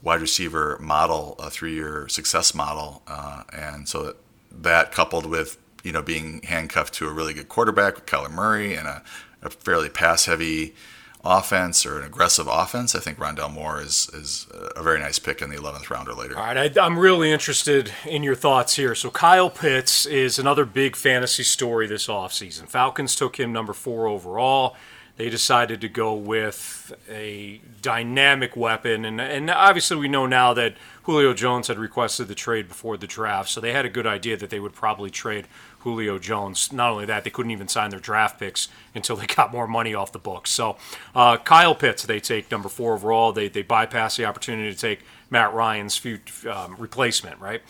wide 0.02 0.22
receiver 0.22 0.78
model, 0.80 1.36
a 1.40 1.50
three-year 1.50 2.08
success 2.08 2.54
model, 2.54 3.02
uh, 3.08 3.44
and 3.52 3.88
so 3.88 4.04
that, 4.04 4.16
that 4.52 4.92
coupled 4.92 5.26
with 5.26 5.58
you 5.84 5.92
know 5.92 6.02
being 6.02 6.42
handcuffed 6.44 6.94
to 6.96 7.08
a 7.08 7.12
really 7.12 7.34
good 7.34 7.50
quarterback 7.50 7.96
with 7.96 8.06
Kyler 8.06 8.32
Murray 8.32 8.76
and 8.76 8.88
a, 8.88 9.04
a 9.42 9.50
fairly 9.50 9.90
pass-heavy 9.90 10.76
offense 11.24 11.86
or 11.86 12.00
an 12.00 12.06
aggressive 12.06 12.48
offense, 12.48 12.96
I 12.96 13.00
think 13.00 13.18
Rondale 13.18 13.52
Moore 13.52 13.82
is 13.82 14.10
is 14.14 14.48
a 14.76 14.82
very 14.82 15.00
nice 15.00 15.20
pick 15.20 15.42
in 15.42 15.50
the 15.50 15.58
11th 15.58 15.90
round 15.90 16.08
or 16.08 16.14
later. 16.14 16.38
All 16.38 16.44
right, 16.44 16.78
I, 16.78 16.86
am 16.86 16.98
really 16.98 17.32
interested 17.32 17.92
in 18.06 18.24
your 18.24 18.36
thoughts 18.36 18.76
here. 18.76 18.96
So 18.96 19.10
Kyle 19.10 19.50
Pitts 19.50 20.06
is 20.06 20.40
another 20.40 20.66
big 20.66 20.96
fantasy 20.96 21.44
story 21.44 21.88
this 21.88 22.08
offseason. 22.08 22.68
Falcons 22.68 23.16
took 23.16 23.40
him 23.40 23.52
number 23.52 23.74
four 23.74 24.08
overall 24.08 24.76
they 25.18 25.30
decided 25.32 25.82
to 25.82 25.90
go 25.90 26.14
with 26.14 26.94
a 27.10 27.60
dynamic 27.82 28.56
weapon. 28.56 29.04
And, 29.04 29.20
and 29.20 29.50
obviously, 29.50 29.98
we 29.98 30.08
know 30.08 30.28
now 30.28 30.54
that 30.54 30.76
Julio 31.04 31.34
Jones 31.34 31.68
had 31.68 31.80
requested 31.80 32.28
the 32.28 32.36
trade 32.36 32.68
before 32.68 32.98
the 32.98 33.08
draft, 33.08 33.50
so 33.50 33.60
they 33.60 33.74
had 33.74 33.84
a 33.84 33.90
good 33.90 34.06
idea 34.06 34.38
that 34.38 34.52
they 34.52 34.60
would 34.60 34.74
probably 34.74 35.10
trade 35.10 35.48
Julio 35.80 36.20
Jones. 36.20 36.72
Not 36.72 36.92
only 36.92 37.06
that, 37.06 37.24
they 37.24 37.32
couldn't 37.32 37.52
even 37.52 37.68
sign 37.68 37.90
their 37.90 38.00
draft 38.00 38.40
picks 38.40 38.68
until 38.94 39.16
they 39.16 39.26
got 39.36 39.52
more 39.52 39.68
money 39.68 39.96
off 39.96 40.12
the 40.12 40.20
books. 40.20 40.52
So, 40.52 40.78
uh, 41.16 41.38
Kyle 41.38 41.74
Pitts, 41.74 42.04
they 42.04 42.20
take 42.20 42.52
number 42.52 42.70
four 42.70 42.94
overall. 42.94 43.34
They, 43.34 43.50
they 43.50 43.64
bypass 43.64 44.18
the 44.18 44.26
opportunity 44.26 44.72
to 44.72 44.80
take 44.80 45.00
Matt 45.32 45.52
Ryan's 45.52 46.00
um, 46.48 46.76
replacement, 46.78 47.40
right? 47.42 47.64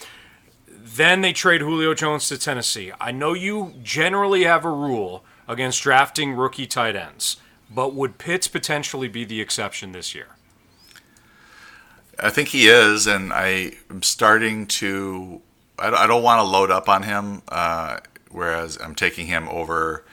Then 0.67 1.21
they 1.21 1.31
trade 1.31 1.61
Julio 1.61 1.93
Jones 1.93 2.27
to 2.27 2.37
Tennessee. 2.37 2.91
I 2.99 3.11
know 3.11 3.33
you 3.33 3.73
generally 3.83 4.43
have 4.43 4.65
a 4.65 4.69
rule 4.69 5.23
against 5.47 5.81
drafting 5.81 6.33
rookie 6.33 6.67
tight 6.67 6.95
ends. 6.95 7.37
But 7.69 7.93
would 7.93 8.17
Pitts 8.17 8.47
potentially 8.47 9.07
be 9.07 9.25
the 9.25 9.41
exception 9.41 9.91
this 9.91 10.15
year? 10.15 10.27
I 12.19 12.29
think 12.29 12.49
he 12.49 12.67
is, 12.67 13.05
and 13.05 13.31
I 13.31 13.73
am 13.89 14.01
starting 14.01 14.65
to. 14.67 15.41
I 15.79 16.07
don't 16.07 16.23
want 16.23 16.39
to 16.39 16.43
load 16.43 16.71
up 16.71 16.89
on 16.89 17.03
him, 17.03 17.43
uh, 17.49 17.99
whereas 18.31 18.79
I'm 18.81 18.95
taking 18.95 19.27
him 19.27 19.47
over 19.47 20.03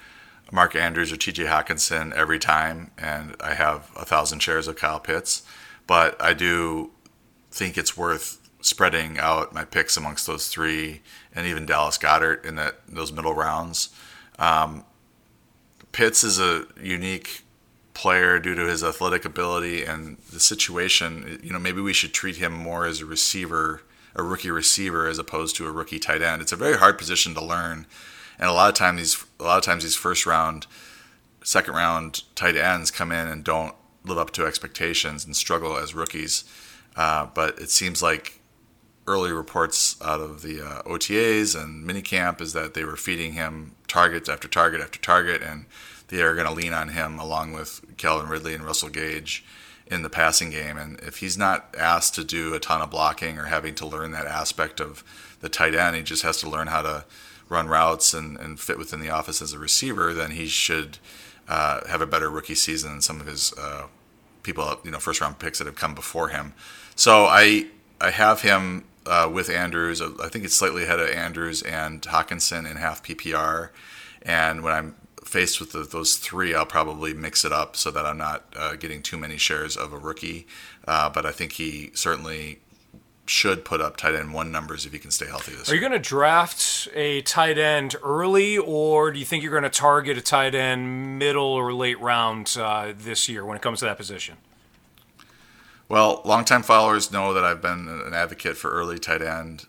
Mark 0.52 0.76
Andrews 0.76 1.10
or 1.10 1.16
T.J. 1.16 1.44
Hockenson 1.44 2.12
every 2.12 2.38
time, 2.38 2.90
and 2.98 3.34
I 3.40 3.54
have 3.54 3.90
a 3.96 4.04
thousand 4.04 4.40
shares 4.40 4.68
of 4.68 4.76
Kyle 4.76 5.00
Pitts. 5.00 5.42
But 5.86 6.20
I 6.20 6.34
do 6.34 6.90
think 7.50 7.78
it's 7.78 7.96
worth 7.96 8.46
spreading 8.60 9.18
out 9.18 9.54
my 9.54 9.64
picks 9.64 9.96
amongst 9.96 10.26
those 10.26 10.48
three, 10.48 11.00
and 11.34 11.46
even 11.46 11.64
Dallas 11.64 11.96
Goedert 11.96 12.44
in 12.44 12.56
that 12.56 12.80
those 12.86 13.10
middle 13.10 13.34
rounds. 13.34 13.88
Um, 14.38 14.84
Pitts 15.94 16.24
is 16.24 16.40
a 16.40 16.66
unique 16.82 17.42
player 17.94 18.40
due 18.40 18.56
to 18.56 18.66
his 18.66 18.82
athletic 18.82 19.24
ability 19.24 19.84
and 19.84 20.18
the 20.32 20.40
situation. 20.40 21.38
You 21.40 21.52
know, 21.52 21.60
maybe 21.60 21.80
we 21.80 21.92
should 21.92 22.12
treat 22.12 22.38
him 22.38 22.52
more 22.52 22.84
as 22.84 23.00
a 23.00 23.06
receiver, 23.06 23.82
a 24.16 24.22
rookie 24.24 24.50
receiver, 24.50 25.06
as 25.06 25.20
opposed 25.20 25.54
to 25.54 25.68
a 25.68 25.70
rookie 25.70 26.00
tight 26.00 26.20
end. 26.20 26.42
It's 26.42 26.50
a 26.50 26.56
very 26.56 26.78
hard 26.78 26.98
position 26.98 27.32
to 27.34 27.44
learn, 27.44 27.86
and 28.40 28.50
a 28.50 28.52
lot 28.52 28.68
of 28.68 28.74
times 28.74 28.98
these 28.98 29.24
a 29.38 29.44
lot 29.44 29.58
of 29.58 29.62
times 29.62 29.84
these 29.84 29.94
first 29.94 30.26
round, 30.26 30.66
second 31.44 31.74
round 31.74 32.22
tight 32.34 32.56
ends 32.56 32.90
come 32.90 33.12
in 33.12 33.28
and 33.28 33.44
don't 33.44 33.76
live 34.04 34.18
up 34.18 34.32
to 34.32 34.46
expectations 34.46 35.24
and 35.24 35.36
struggle 35.36 35.76
as 35.76 35.94
rookies. 35.94 36.42
Uh, 36.96 37.28
but 37.32 37.56
it 37.60 37.70
seems 37.70 38.02
like 38.02 38.40
early 39.06 39.32
reports 39.32 39.96
out 40.02 40.20
of 40.20 40.42
the 40.42 40.60
uh, 40.60 40.82
OTAs 40.82 41.60
and 41.60 41.86
minicamp 41.86 42.40
is 42.40 42.52
that 42.52 42.74
they 42.74 42.84
were 42.84 42.96
feeding 42.96 43.34
him 43.34 43.74
targets 43.86 44.28
after 44.28 44.48
target 44.48 44.80
after 44.80 44.98
target, 44.98 45.42
and 45.42 45.66
they 46.08 46.22
are 46.22 46.34
going 46.34 46.46
to 46.46 46.52
lean 46.52 46.72
on 46.72 46.88
him 46.88 47.18
along 47.18 47.52
with 47.52 47.84
Calvin 47.96 48.28
Ridley 48.28 48.54
and 48.54 48.64
Russell 48.64 48.88
Gage 48.88 49.44
in 49.86 50.02
the 50.02 50.10
passing 50.10 50.50
game. 50.50 50.78
And 50.78 50.98
if 51.00 51.18
he's 51.18 51.36
not 51.36 51.74
asked 51.78 52.14
to 52.14 52.24
do 52.24 52.54
a 52.54 52.60
ton 52.60 52.80
of 52.80 52.90
blocking 52.90 53.38
or 53.38 53.44
having 53.44 53.74
to 53.76 53.86
learn 53.86 54.12
that 54.12 54.26
aspect 54.26 54.80
of 54.80 55.04
the 55.40 55.48
tight 55.48 55.74
end, 55.74 55.96
he 55.96 56.02
just 56.02 56.22
has 56.22 56.40
to 56.40 56.48
learn 56.48 56.68
how 56.68 56.82
to 56.82 57.04
run 57.48 57.68
routes 57.68 58.14
and, 58.14 58.38
and 58.38 58.58
fit 58.58 58.78
within 58.78 59.00
the 59.00 59.10
office 59.10 59.42
as 59.42 59.52
a 59.52 59.58
receiver, 59.58 60.14
then 60.14 60.30
he 60.30 60.46
should 60.46 60.98
uh, 61.46 61.86
have 61.86 62.00
a 62.00 62.06
better 62.06 62.30
rookie 62.30 62.54
season 62.54 62.92
than 62.92 63.00
some 63.02 63.20
of 63.20 63.26
his 63.26 63.52
uh, 63.58 63.86
people, 64.42 64.80
you 64.82 64.90
know, 64.90 64.98
first 64.98 65.20
round 65.20 65.38
picks 65.38 65.58
that 65.58 65.66
have 65.66 65.76
come 65.76 65.94
before 65.94 66.28
him. 66.28 66.54
So 66.96 67.26
I 67.26 67.66
I 68.00 68.10
have 68.10 68.42
him 68.42 68.84
uh, 69.06 69.30
with 69.32 69.48
Andrews. 69.50 70.00
I 70.00 70.28
think 70.28 70.44
it's 70.44 70.54
slightly 70.54 70.84
ahead 70.84 71.00
of 71.00 71.08
Andrews 71.08 71.62
and 71.62 72.02
Hockenson 72.02 72.70
in 72.70 72.76
half 72.76 73.02
PPR. 73.02 73.70
And 74.22 74.62
when 74.62 74.72
I'm 74.72 74.94
faced 75.24 75.60
with 75.60 75.72
the, 75.72 75.80
those 75.80 76.16
three, 76.16 76.54
I'll 76.54 76.66
probably 76.66 77.14
mix 77.14 77.44
it 77.44 77.52
up 77.52 77.76
so 77.76 77.90
that 77.90 78.06
I'm 78.06 78.18
not 78.18 78.44
uh, 78.56 78.76
getting 78.76 79.02
too 79.02 79.16
many 79.16 79.36
shares 79.36 79.76
of 79.76 79.92
a 79.92 79.98
rookie. 79.98 80.46
Uh, 80.86 81.10
but 81.10 81.26
I 81.26 81.32
think 81.32 81.52
he 81.52 81.90
certainly 81.94 82.60
should 83.26 83.64
put 83.64 83.80
up 83.80 83.96
tight 83.96 84.14
end 84.14 84.34
one 84.34 84.52
numbers 84.52 84.84
if 84.84 84.92
he 84.92 84.98
can 84.98 85.10
stay 85.10 85.26
healthy 85.26 85.52
this 85.52 85.70
Are 85.70 85.74
you 85.74 85.80
going 85.80 85.92
to 85.92 85.98
draft 85.98 86.88
a 86.94 87.22
tight 87.22 87.56
end 87.56 87.96
early, 88.02 88.58
or 88.58 89.10
do 89.12 89.18
you 89.18 89.24
think 89.24 89.42
you're 89.42 89.52
going 89.52 89.62
to 89.62 89.70
target 89.70 90.18
a 90.18 90.20
tight 90.20 90.54
end 90.54 91.18
middle 91.18 91.46
or 91.46 91.72
late 91.72 91.98
round 92.00 92.54
uh, 92.60 92.92
this 92.96 93.28
year 93.28 93.44
when 93.44 93.56
it 93.56 93.62
comes 93.62 93.78
to 93.78 93.86
that 93.86 93.96
position? 93.96 94.36
Well, 95.88 96.22
longtime 96.24 96.62
followers 96.62 97.12
know 97.12 97.34
that 97.34 97.44
I've 97.44 97.60
been 97.60 97.88
an 97.88 98.14
advocate 98.14 98.56
for 98.56 98.70
early 98.70 98.98
tight 98.98 99.20
end 99.20 99.66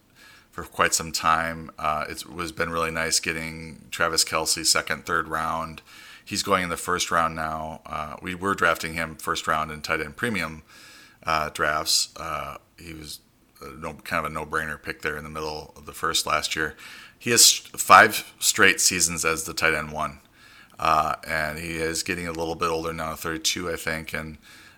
for 0.50 0.64
quite 0.64 0.94
some 0.94 1.12
time. 1.12 1.72
Uh, 1.78 2.06
it 2.10 2.26
was 2.30 2.54
been 2.54 2.70
really 2.70 2.92
nice 2.92 3.20
getting 3.20 3.88
Travis 3.92 4.24
Kelce 4.24 4.66
second, 4.66 5.06
third 5.06 5.28
round. 5.28 5.82
He's 6.24 6.42
going 6.42 6.64
in 6.64 6.70
the 6.70 6.78
first 6.78 7.12
round 7.12 7.36
now. 7.36 7.82
Uh, 7.86 8.16
we 8.22 8.34
were 8.34 8.56
drafting 8.56 8.94
him 8.94 9.16
first 9.18 9.46
round 9.46 9.72
in 9.72 9.82
tight 9.82 10.00
end 10.00 10.16
premium 10.16 10.64
uh, 11.24 11.50
drafts. 11.50 12.14
Uh, 12.16 12.58
he 12.80 12.94
was 12.94 13.20
no, 13.62 13.94
kind 14.06 14.26
of 14.26 14.32
a 14.32 14.34
no-brainer 14.34 14.82
pick 14.82 15.02
there 15.02 15.18
in 15.18 15.26
the 15.26 15.30
middle 15.30 15.74
of 15.76 15.86
the 15.86 15.94
first 15.94 16.26
last 16.26 16.56
year. 16.56 16.76
He 17.20 17.32
has 17.32 17.52
five 17.52 18.34
straight 18.40 18.80
seasons 18.80 19.26
as 19.26 19.44
the 19.44 19.54
tight 19.54 19.74
end 19.74 19.92
one, 19.92 20.20
uh, 20.80 21.16
and 21.28 21.60
he 21.60 21.76
is 21.76 22.04
getting 22.04 22.28
a 22.28 22.32
little 22.32 22.56
bit 22.56 22.70
older 22.70 22.94
now, 22.94 23.16
32, 23.16 23.70
I 23.70 23.76
think, 23.76 24.14
and 24.14 24.38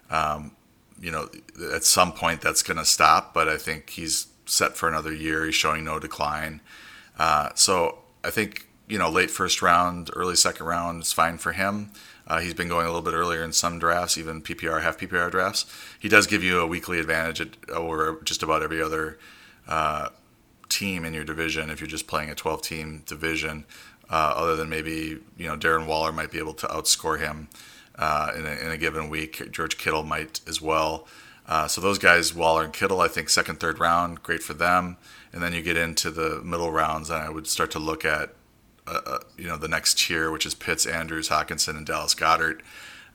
um, 0.10 0.52
you 1.00 1.12
know, 1.12 1.30
at 1.74 1.84
some 1.84 2.12
point 2.12 2.42
that's 2.42 2.64
going 2.64 2.78
to 2.78 2.86
stop. 2.86 3.34
But 3.34 3.48
I 3.48 3.58
think 3.58 3.92
he's 3.92 4.28
set 4.46 4.76
for 4.76 4.88
another 4.88 5.14
year. 5.14 5.46
He's 5.46 5.56
showing 5.56 5.84
no 5.84 6.00
decline. 6.00 6.62
Uh, 7.18 7.50
so 7.56 8.00
I 8.24 8.30
think 8.30 8.68
you 8.88 8.98
know, 8.98 9.10
late 9.10 9.30
first 9.30 9.62
round, 9.62 10.10
early 10.16 10.36
second 10.36 10.66
round 10.66 11.04
is 11.04 11.12
fine 11.12 11.38
for 11.38 11.52
him. 11.52 11.92
Uh, 12.26 12.40
he's 12.40 12.54
been 12.54 12.68
going 12.68 12.86
a 12.86 12.90
little 12.90 13.02
bit 13.02 13.14
earlier 13.14 13.44
in 13.44 13.54
some 13.54 13.80
drafts, 13.80 14.18
even 14.18 14.42
PPR, 14.42 14.82
half 14.82 14.98
PPR 14.98 15.30
drafts. 15.30 15.66
He 16.00 16.10
does 16.10 16.28
give 16.28 16.44
you 16.44 16.60
a 16.60 16.68
weekly 16.68 17.00
advantage 17.00 17.42
at, 17.42 17.70
over 17.70 18.20
just 18.24 18.44
about 18.44 18.64
every 18.64 18.82
other 18.82 19.18
uh, 19.68 20.10
team 20.70 21.06
in 21.06 21.14
your 21.14 21.24
division 21.24 21.70
if 21.70 21.80
you're 21.80 21.88
just 21.88 22.08
playing 22.08 22.30
a 22.30 22.36
12 22.36 22.62
team 22.62 23.04
division. 23.06 23.66
Uh, 24.10 24.34
other 24.38 24.56
than 24.56 24.70
maybe 24.70 25.20
you 25.38 25.48
know 25.48 25.58
Darren 25.58 25.86
Waller 25.86 26.14
might 26.14 26.32
be 26.32 26.40
able 26.40 26.54
to 26.54 26.68
outscore 26.68 27.20
him 27.20 27.50
uh, 27.98 28.32
in, 28.36 28.46
a, 28.46 28.52
in, 28.52 28.72
a, 28.72 28.78
given 28.78 29.10
week. 29.10 29.52
George 29.52 29.78
Kittle 29.78 30.04
might 30.04 30.42
as 30.48 30.62
well. 30.62 31.08
Uh, 31.48 31.68
so 31.68 31.82
those 31.82 31.98
guys, 31.98 32.34
Waller 32.34 32.64
and 32.64 32.74
Kittle, 32.74 33.02
I 33.02 33.08
think 33.08 33.30
second, 33.30 33.60
third 33.60 33.80
round, 33.80 34.22
great 34.22 34.44
for 34.44 34.54
them. 34.54 34.98
And 35.34 35.42
then 35.42 35.54
you 35.54 35.62
get 35.62 35.78
into 35.78 36.12
the 36.12 36.42
middle 36.44 36.72
rounds, 36.72 37.10
and 37.10 37.22
I 37.22 37.30
would 37.30 37.48
start 37.48 37.72
to 37.72 37.80
look 37.80 38.06
at 38.06 38.34
uh, 38.88 39.02
uh, 39.06 39.20
you 39.38 39.48
know 39.48 39.58
the 39.58 39.68
next 39.68 40.00
tier, 40.00 40.32
which 40.32 40.46
is 40.46 40.54
Pitts, 40.54 40.86
Andrews, 40.86 41.30
Hockenson, 41.30 41.76
and 41.76 41.86
Dallas 41.86 42.16
Goedert. 42.16 42.62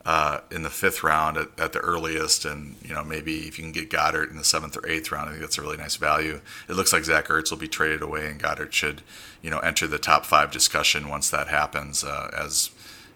uh, 0.05 0.41
in 0.51 0.63
the 0.63 0.69
fifth 0.69 1.01
round 1.01 1.37
at, 1.37 1.47
at, 1.57 1.71
the 1.71 1.79
earliest, 1.79 2.43
and 2.43 2.75
you 2.83 2.93
know 2.93 3.03
maybe 3.03 3.47
if 3.47 3.57
you 3.57 3.63
can 3.63 3.71
get 3.71 3.89
Goedert 3.89 4.29
in 4.29 4.35
the 4.35 4.43
seventh 4.43 4.77
or 4.77 4.85
eighth 4.87 5.11
round, 5.11 5.29
I 5.29 5.31
think 5.31 5.41
that's 5.41 5.57
a 5.57 5.61
really 5.61 5.77
nice 5.77 5.95
value. 5.95 6.41
It 6.67 6.73
looks 6.73 6.91
like 6.91 7.05
Zach 7.05 7.27
Ertz 7.27 7.51
will 7.51 7.57
be 7.57 7.69
traded 7.69 8.01
away, 8.01 8.27
and 8.29 8.39
Goedert 8.39 8.73
should 8.73 9.01
you 9.41 9.49
know 9.49 9.59
enter 9.59 9.87
the 9.87 9.97
top 9.97 10.25
five 10.25 10.51
discussion 10.51 11.07
once 11.07 11.29
that 11.29 11.47
happens 11.47 12.03
uh, 12.03 12.29
as 12.37 12.71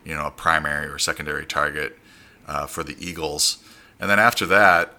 you 0.08 0.16
know 0.16 0.28
a 0.28 0.32
primary 0.32 0.88
or 0.88 0.97
secondary 0.97 1.45
target 1.45 1.97
uh, 2.47 2.66
for 2.66 2.84
the 2.84 2.95
Eagles. 2.99 3.58
And 3.99 4.10
then 4.10 4.20
after 4.20 4.45
that, 4.45 4.93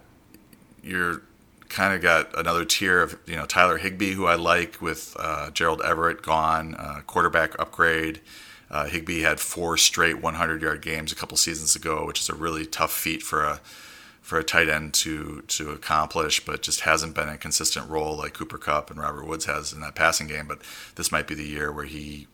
you're 0.82 1.22
kind 1.68 1.94
of 1.94 2.02
got 2.02 2.38
another 2.38 2.64
tier 2.64 3.02
of 3.02 3.18
you 3.26 3.36
know 3.36 3.46
Tyler 3.46 3.78
Higbee, 3.78 4.12
who 4.12 4.26
I 4.26 4.34
like, 4.34 4.80
with 4.82 5.16
uh, 5.18 5.50
Gerald 5.50 5.80
Everett 5.82 6.22
gone, 6.22 6.74
uh, 6.74 7.00
quarterback 7.06 7.58
upgrade. 7.58 8.20
Uh, 8.70 8.84
Higbee 8.84 9.22
had 9.22 9.40
four 9.40 9.78
straight 9.78 10.16
100-yard 10.16 10.82
games 10.82 11.10
a 11.10 11.14
couple 11.14 11.38
seasons 11.38 11.74
ago, 11.74 12.04
which 12.04 12.20
is 12.20 12.28
a 12.28 12.34
really 12.34 12.66
tough 12.66 12.92
feat 12.92 13.22
for 13.22 13.42
a 13.44 13.60
for 14.20 14.38
a 14.38 14.44
tight 14.44 14.68
end 14.68 14.92
to 14.92 15.42
to 15.48 15.70
accomplish, 15.70 16.44
but 16.44 16.60
just 16.60 16.80
hasn't 16.80 17.14
been 17.14 17.30
a 17.30 17.38
consistent 17.38 17.88
role 17.88 18.14
like 18.18 18.34
Cooper 18.34 18.58
Kupp 18.58 18.90
and 18.90 19.00
Robert 19.00 19.26
Woods 19.26 19.46
has 19.46 19.72
in 19.72 19.80
that 19.80 19.94
passing 19.94 20.26
game. 20.26 20.46
But 20.46 20.58
this 20.96 21.10
might 21.10 21.26
be 21.26 21.34
the 21.34 21.48
year 21.48 21.72
where 21.72 21.86
he 21.86 22.26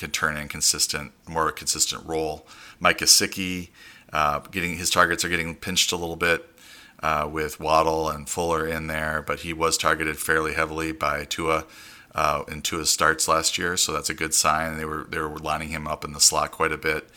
can 0.00 0.10
turn 0.10 0.36
in 0.36 0.48
consistent, 0.48 1.12
more 1.28 1.52
consistent 1.52 2.04
role. 2.06 2.46
Mike 2.80 2.98
Gesicki, 2.98 3.68
uh, 4.12 4.40
getting 4.50 4.76
his 4.76 4.90
targets 4.90 5.24
are 5.24 5.28
getting 5.28 5.54
pinched 5.54 5.92
a 5.92 5.96
little 5.96 6.16
bit 6.16 6.48
uh, 7.02 7.28
with 7.30 7.60
Waddle 7.60 8.08
and 8.08 8.28
Fuller 8.28 8.66
in 8.66 8.86
there, 8.86 9.22
but 9.22 9.40
he 9.40 9.52
was 9.52 9.78
targeted 9.78 10.18
fairly 10.18 10.54
heavily 10.54 10.92
by 10.92 11.24
Tua 11.24 11.64
uh, 12.14 12.42
in 12.48 12.62
Tua's 12.62 12.90
starts 12.90 13.28
last 13.28 13.56
year, 13.56 13.76
so 13.76 13.92
that's 13.92 14.10
a 14.10 14.14
good 14.14 14.34
sign. 14.34 14.76
They 14.78 14.84
were 14.84 15.06
they 15.08 15.18
were 15.18 15.38
lining 15.38 15.68
him 15.68 15.86
up 15.86 16.04
in 16.04 16.12
the 16.12 16.20
slot 16.20 16.50
quite 16.50 16.72
a 16.72 16.78
bit, 16.78 17.08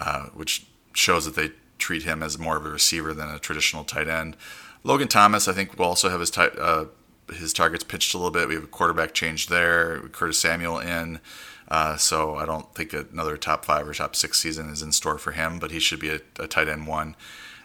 uh, 0.00 0.26
which 0.34 0.66
shows 0.92 1.24
that 1.24 1.36
they 1.36 1.52
treat 1.78 2.02
him 2.02 2.22
as 2.22 2.38
more 2.38 2.56
of 2.56 2.66
a 2.66 2.70
receiver 2.70 3.14
than 3.14 3.28
a 3.28 3.38
traditional 3.38 3.84
tight 3.84 4.08
end. 4.08 4.36
Logan 4.82 5.08
Thomas, 5.08 5.46
I 5.46 5.52
think, 5.52 5.78
will 5.78 5.86
also 5.86 6.08
have 6.08 6.20
his 6.20 6.30
tight, 6.30 6.58
uh, 6.58 6.86
his 7.32 7.52
targets 7.52 7.84
pitched 7.84 8.14
a 8.14 8.18
little 8.18 8.30
bit. 8.32 8.48
We 8.48 8.54
have 8.54 8.64
a 8.64 8.68
quarterback 8.68 9.14
change 9.14 9.46
there. 9.46 10.00
Curtis 10.08 10.38
Samuel 10.38 10.78
in. 10.78 11.20
Uh, 11.70 11.96
so 11.96 12.34
I 12.34 12.44
don't 12.46 12.74
think 12.74 12.92
another 12.92 13.36
top 13.36 13.64
five 13.64 13.86
or 13.86 13.94
top 13.94 14.16
six 14.16 14.40
season 14.40 14.70
is 14.70 14.82
in 14.82 14.92
store 14.92 15.18
for 15.18 15.32
him, 15.32 15.58
but 15.58 15.70
he 15.70 15.78
should 15.78 16.00
be 16.00 16.10
a, 16.10 16.20
a 16.38 16.48
tight 16.48 16.68
end 16.68 16.86
one. 16.86 17.14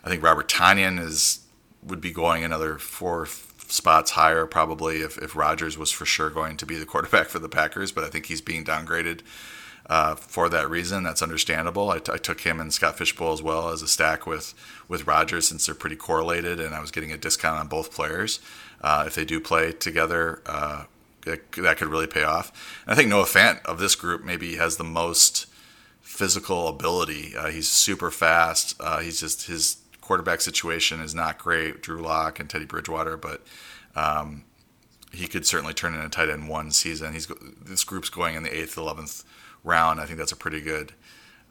I 0.04 0.10
think 0.10 0.22
Robert 0.22 0.48
Tonyan 0.48 1.00
is 1.00 1.40
would 1.84 2.02
be 2.02 2.12
going 2.12 2.44
another 2.44 2.78
four 2.78 3.28
spots 3.28 4.12
higher 4.12 4.46
probably 4.46 4.98
if, 5.02 5.18
if 5.20 5.36
Rodgers 5.36 5.78
was 5.78 5.92
for 5.92 6.06
sure 6.06 6.30
going 6.30 6.58
to 6.58 6.66
be 6.66 6.78
the 6.78 6.86
quarterback 6.86 7.28
for 7.28 7.40
the 7.40 7.50
Packers, 7.50 7.92
but 7.92 8.04
I 8.04 8.10
think 8.10 8.28
he's 8.28 8.42
being 8.42 8.64
downgraded 8.64 9.22
uh, 9.88 10.16
for 10.16 10.50
that 10.50 10.70
reason. 10.70 11.04
That's 11.04 11.22
understandable. 11.22 11.90
I, 11.90 12.00
t- 12.00 12.12
I 12.12 12.18
took 12.18 12.42
him 12.42 12.60
and 12.60 12.74
Scott 12.74 12.98
Fish 12.98 13.16
Bowl 13.16 13.34
as 13.34 13.42
well 13.42 13.70
as 13.70 13.82
a 13.82 13.88
stack 13.88 14.26
with 14.26 14.54
with 14.88 15.08
Rodgers 15.08 15.48
since 15.48 15.66
they're 15.66 15.76
pretty 15.76 15.96
correlated, 15.96 16.60
and 16.60 16.76
I 16.76 16.80
was 16.80 16.92
getting 16.92 17.12
a 17.12 17.18
discount 17.18 17.60
on 17.60 17.68
both 17.68 17.92
players. 17.94 18.40
Uh, 18.82 19.06
if 19.08 19.16
they 19.16 19.26
do 19.26 19.40
play 19.40 19.72
together, 19.72 20.42
uh, 20.46 20.86
that 21.26 21.78
could 21.78 21.88
really 21.88 22.08
pay 22.08 22.24
off. 22.24 22.82
And 22.86 22.94
I 22.94 22.96
think 22.96 23.10
Noah 23.10 23.26
Fant 23.26 23.64
of 23.66 23.80
this 23.80 23.96
group 23.96 24.24
maybe 24.24 24.56
has 24.56 24.78
the 24.78 24.84
most 24.84 25.48
physical 26.02 26.68
ability. 26.68 27.36
Uh, 27.36 27.48
he's 27.48 27.70
super 27.70 28.12
fast. 28.12 28.76
Uh, 28.80 29.00
he's 29.00 29.20
just 29.20 29.48
his 29.48 29.78
quarterback 30.02 30.40
situation 30.40 31.02
is 31.02 31.16
not 31.16 31.40
great, 31.40 31.82
Drew 31.82 32.02
Lock 32.02 32.40
and 32.40 32.50
Teddy 32.50 32.66
Bridgewater, 32.66 33.18
but 33.18 33.44
um, 33.96 34.44
he 35.12 35.28
could 35.28 35.46
certainly 35.46 35.74
turn 35.74 35.96
in 35.96 36.02
a 36.02 36.10
tight 36.10 36.30
end 36.30 36.48
one 36.48 36.72
season. 36.72 37.14
He's 37.14 37.28
this 37.62 37.84
group's 37.84 38.10
going 38.10 38.36
in 38.36 38.44
the 38.44 38.56
eighth, 38.56 38.78
eleventh 38.78 39.24
round. 39.64 40.00
I 40.00 40.06
think 40.06 40.20
that's 40.20 40.32
a 40.32 40.38
pretty 40.38 40.62
good 40.62 40.94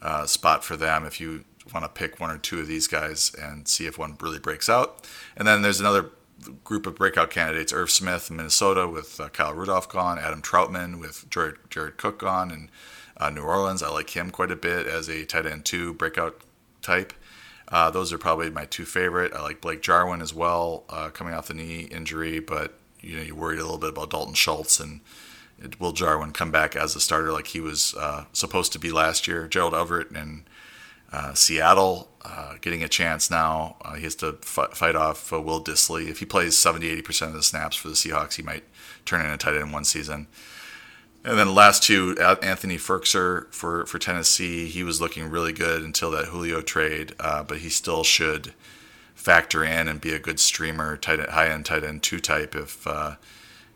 uh, 0.01 0.27
spot 0.27 0.63
for 0.63 0.77
them 0.77 1.05
if 1.05 1.21
you 1.21 1.45
want 1.73 1.85
to 1.85 1.89
pick 1.89 2.21
one 2.21 2.31
or 2.31 2.39
two 2.39 2.61
of 2.61 2.67
these 2.67 2.87
guys 2.87 3.35
and 3.41 3.67
see 3.67 3.87
if 3.87 3.99
one 3.99 4.17
really 4.21 4.39
breaks 4.39 4.69
out. 4.69 5.07
And 5.37 5.49
then 5.49 5.63
there's 5.63 5.81
another 5.81 6.11
group 6.65 6.87
of 6.87 6.97
breakout 6.97 7.31
candidates: 7.31 7.73
Irv 7.73 7.91
Smith, 7.91 8.31
in 8.31 8.37
Minnesota, 8.37 8.89
with 8.89 9.21
uh, 9.21 9.29
Kyle 9.29 9.55
Rudolph 9.55 9.89
gone, 9.89 10.19
Adam 10.19 10.43
Trautman 10.43 10.99
with 10.99 11.29
Jared, 11.31 11.57
Jared 11.71 11.97
Cook 11.97 12.19
gone, 12.19 12.51
and 12.51 12.71
uh, 13.17 13.31
New 13.31 13.43
Orleans. 13.43 13.83
I 13.83 13.91
like 13.91 14.11
him 14.11 14.31
quite 14.31 14.51
a 14.51 14.57
bit 14.57 14.87
as 14.87 15.09
a 15.09 15.25
tight 15.25 15.47
end 15.47 15.65
two 15.65 15.95
breakout 15.95 16.41
type. 16.83 17.13
Uh, 17.69 17.91
those 17.91 18.13
are 18.13 18.19
probably 18.19 18.51
my 18.51 18.67
two 18.67 18.85
favorite. 18.85 19.33
I 19.33 19.43
like 19.43 19.61
Blake 19.61 19.83
Jarwin 19.83 20.21
as 20.21 20.35
well, 20.35 20.85
uh, 20.91 21.11
coming 21.11 21.35
off 21.35 21.49
the 21.49 21.55
knee 21.55 21.83
injury, 21.83 22.39
but 22.39 22.79
you 23.01 23.17
know 23.17 23.23
you're 23.23 23.37
worried 23.37 23.59
a 23.59 23.63
little 23.63 23.79
bit 23.79 23.91
about 23.91 24.11
Dalton 24.11 24.35
Schultz 24.35 24.81
and 24.81 25.01
will 25.79 25.93
Jarwin 25.93 26.33
come 26.33 26.51
back 26.51 26.77
as 26.77 26.97
a 26.97 27.01
starter 27.01 27.33
like 27.33 27.49
he 27.49 27.61
was 27.61 27.95
uh, 27.95 28.25
supposed 28.33 28.73
to 28.73 28.79
be 28.79 28.91
last 28.91 29.27
year? 29.29 29.47
Gerald 29.47 29.75
Everett 29.75 30.11
in 30.11 30.45
uh, 31.13 31.35
Seattle 31.35 32.11
uh, 32.25 32.55
getting 32.61 32.83
a 32.83 32.89
chance 32.89 33.31
now. 33.31 33.77
Uh, 33.83 33.95
he 33.95 34.05
has 34.05 34.15
to 34.17 34.39
f- 34.43 34.75
fight 34.75 34.97
off 34.97 35.31
Will 35.31 35.63
Dissly. 35.63 36.09
If 36.09 36.21
he 36.21 36.27
plays 36.27 36.57
70 36.57 37.03
80% 37.03 37.29
of 37.29 37.35
the 37.35 37.43
snaps 37.43 37.77
for 37.77 37.89
the 37.89 37.95
Seahawks, 37.95 38.35
he 38.35 38.43
might 38.43 38.65
turn 39.05 39.25
in 39.25 39.31
a 39.31 39.37
tight 39.37 39.57
end 39.57 39.73
one 39.73 39.85
season. 39.85 40.27
And 41.25 41.39
then 41.39 41.47
the 41.47 41.53
last 41.53 41.83
two, 41.83 42.17
Anthony 42.19 42.77
Firkser 42.77 43.51
for, 43.53 43.87
for 43.87 43.99
Tennessee, 43.99 44.69
he 44.69 44.83
was 44.83 45.01
looking 45.01 45.31
really 45.31 45.55
good 45.55 45.83
until 45.83 46.11
that 46.11 46.27
Julio 46.27 46.61
trade, 46.61 47.15
uh, 47.19 47.43
but 47.43 47.59
he 47.59 47.71
still 47.71 48.05
should 48.05 48.53
factor 49.15 49.65
in 49.65 49.89
and 49.89 50.01
be 50.03 50.13
a 50.13 50.19
good 50.19 50.39
streamer, 50.39 50.99
tight 50.99 51.21
end, 51.21 51.31
high 51.31 51.49
end 51.49 51.65
tight 51.65 51.83
end 51.83 52.03
two 52.03 52.21
type 52.21 52.55
if 52.55 52.87
uh, 52.87 53.17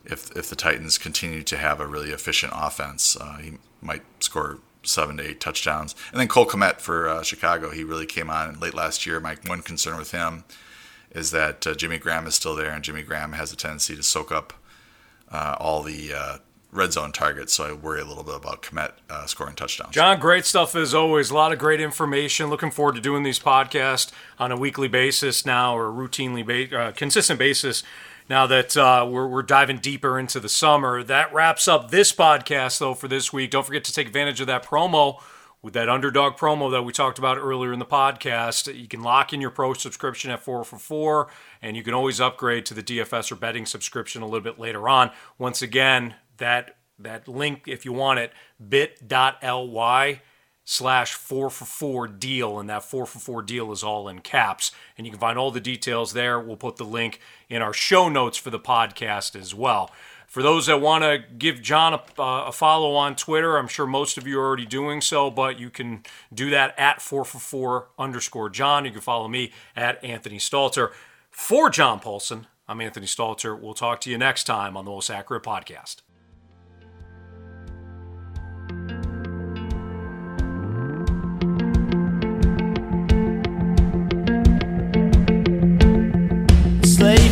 if 0.04 0.30
if 0.36 0.50
the 0.50 0.56
Titans 0.56 0.98
continue 0.98 1.42
to 1.42 1.56
have 1.56 1.80
a 1.80 1.86
really 1.86 2.10
efficient 2.10 2.52
offense. 2.54 3.16
Uh, 3.16 3.38
he 3.38 3.52
might 3.80 4.02
score 4.20 4.58
seven 4.82 5.16
to 5.18 5.28
eight 5.28 5.40
touchdowns. 5.40 5.94
And 6.12 6.20
then 6.20 6.28
Cole 6.28 6.46
Kmet 6.46 6.80
for 6.80 7.08
uh, 7.08 7.22
Chicago, 7.22 7.70
he 7.70 7.84
really 7.84 8.06
came 8.06 8.30
on 8.30 8.58
late 8.60 8.74
last 8.74 9.06
year. 9.06 9.20
My 9.20 9.36
one 9.46 9.62
concern 9.62 9.96
with 9.96 10.12
him 10.12 10.44
is 11.10 11.30
that 11.30 11.66
uh, 11.66 11.74
Jimmy 11.74 11.98
Graham 11.98 12.26
is 12.26 12.34
still 12.34 12.54
there, 12.54 12.70
and 12.70 12.84
Jimmy 12.84 13.02
Graham 13.02 13.32
has 13.32 13.52
a 13.52 13.56
tendency 13.56 13.96
to 13.96 14.02
soak 14.02 14.30
up 14.30 14.52
uh, 15.30 15.56
all 15.58 15.82
the 15.82 16.12
red 16.70 16.92
zone 16.92 17.12
targets, 17.12 17.54
so 17.54 17.64
I 17.64 17.72
worry 17.72 18.00
a 18.00 18.04
little 18.04 18.22
bit 18.22 18.34
about 18.36 18.62
Kmet 18.62 18.92
uh, 19.08 19.26
scoring 19.26 19.54
touchdowns. 19.54 19.94
John, 19.94 20.20
great 20.20 20.44
stuff 20.44 20.74
as 20.76 20.94
always. 20.94 21.30
A 21.30 21.34
lot 21.34 21.52
of 21.52 21.58
great 21.58 21.80
information. 21.80 22.50
Looking 22.50 22.70
forward 22.70 22.94
to 22.96 23.00
doing 23.00 23.22
these 23.22 23.38
podcasts 23.38 24.12
on 24.38 24.52
a 24.52 24.56
weekly 24.56 24.88
basis 24.88 25.46
now, 25.46 25.76
or 25.76 25.90
routinely, 25.90 26.44
ba- 26.44 26.78
uh, 26.78 26.92
consistent 26.92 27.38
basis 27.38 27.82
now 28.28 28.46
that 28.46 28.76
uh, 28.76 29.06
we're, 29.08 29.26
we're 29.26 29.42
diving 29.42 29.78
deeper 29.78 30.18
into 30.18 30.40
the 30.40 30.48
summer. 30.48 31.02
That 31.02 31.32
wraps 31.32 31.66
up 31.66 31.90
this 31.90 32.12
podcast, 32.12 32.78
though, 32.78 32.94
for 32.94 33.08
this 33.08 33.32
week. 33.32 33.50
Don't 33.50 33.64
forget 33.64 33.84
to 33.84 33.92
take 33.92 34.06
advantage 34.06 34.40
of 34.40 34.46
that 34.46 34.64
promo 34.64 35.20
with 35.62 35.74
that 35.74 35.88
underdog 35.88 36.34
promo 36.36 36.70
that 36.70 36.82
we 36.82 36.92
talked 36.92 37.18
about 37.18 37.36
earlier 37.36 37.72
in 37.72 37.78
the 37.78 37.86
podcast. 37.86 38.72
You 38.74 38.86
can 38.86 39.02
lock 39.02 39.32
in 39.32 39.40
your 39.40 39.50
pro 39.50 39.74
subscription 39.74 40.30
at 40.30 40.40
4 40.40 40.64
for 40.64 40.78
4, 40.78 41.28
and 41.62 41.76
you 41.76 41.82
can 41.82 41.94
always 41.94 42.20
upgrade 42.20 42.64
to 42.66 42.74
the 42.74 42.82
DFS 42.82 43.32
or 43.32 43.36
betting 43.36 43.66
subscription 43.66 44.22
a 44.22 44.26
little 44.26 44.40
bit 44.40 44.58
later 44.58 44.88
on. 44.88 45.10
Once 45.38 45.62
again, 45.62 46.14
that 46.36 46.76
that 47.00 47.28
link, 47.28 47.62
if 47.66 47.84
you 47.84 47.92
want 47.92 48.18
it, 48.18 48.32
bit.ly 48.68 50.20
slash 50.70 51.14
4 51.14 51.48
for 51.48 51.64
4 51.64 52.08
deal, 52.08 52.58
and 52.58 52.68
that 52.68 52.84
4 52.84 53.06
for 53.06 53.18
4 53.18 53.40
deal 53.40 53.72
is 53.72 53.82
all 53.82 54.06
in 54.06 54.18
caps. 54.18 54.70
And 54.98 55.06
you 55.06 55.10
can 55.10 55.18
find 55.18 55.38
all 55.38 55.50
the 55.50 55.60
details 55.60 56.12
there. 56.12 56.38
We'll 56.38 56.58
put 56.58 56.76
the 56.76 56.84
link 56.84 57.20
in 57.48 57.62
our 57.62 57.72
show 57.72 58.10
notes 58.10 58.36
for 58.36 58.50
the 58.50 58.58
podcast 58.58 59.34
as 59.34 59.54
well. 59.54 59.90
For 60.26 60.42
those 60.42 60.66
that 60.66 60.82
want 60.82 61.04
to 61.04 61.24
give 61.38 61.62
John 61.62 61.94
a, 61.94 62.20
uh, 62.20 62.48
a, 62.48 62.52
follow 62.52 62.96
on 62.96 63.16
Twitter, 63.16 63.56
I'm 63.56 63.66
sure 63.66 63.86
most 63.86 64.18
of 64.18 64.26
you 64.26 64.38
are 64.38 64.46
already 64.46 64.66
doing 64.66 65.00
so, 65.00 65.30
but 65.30 65.58
you 65.58 65.70
can 65.70 66.02
do 66.34 66.50
that 66.50 66.78
at 66.78 67.00
4 67.00 67.24
for 67.24 67.38
4 67.38 67.88
underscore 67.98 68.50
John. 68.50 68.84
You 68.84 68.90
can 68.90 69.00
follow 69.00 69.26
me 69.26 69.52
at 69.74 70.04
Anthony 70.04 70.36
Stalter. 70.36 70.92
For 71.30 71.70
John 71.70 71.98
Paulsen, 71.98 72.44
I'm 72.68 72.82
Anthony 72.82 73.06
Stalter. 73.06 73.58
We'll 73.58 73.72
talk 73.72 74.02
to 74.02 74.10
you 74.10 74.18
next 74.18 74.44
time 74.44 74.76
on 74.76 74.84
the 74.84 74.90
Most 74.90 75.08
Accurate 75.08 75.44
Podcast. 75.44 76.02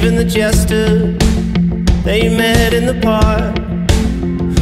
and 0.07 0.18
the 0.18 0.24
jester, 0.24 1.12
they 2.04 2.28
met 2.28 2.72
in 2.72 2.86
the 2.86 2.94
park. 3.02 3.59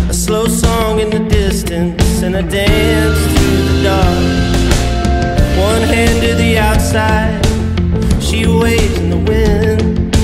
A 0.08 0.14
slow 0.14 0.46
song 0.46 1.00
in 1.00 1.10
the 1.10 1.18
distance 1.28 2.22
and 2.22 2.36
a 2.36 2.42
dance 2.42 3.18
through 3.34 3.62
the 3.68 3.82
dark. 3.82 4.24
One 5.70 5.82
hand 5.82 6.22
to 6.22 6.34
the 6.36 6.56
outside, 6.56 7.44
she 8.22 8.46
waves 8.46 8.96
in 8.98 9.10
the 9.10 9.18
wind. 9.18 10.14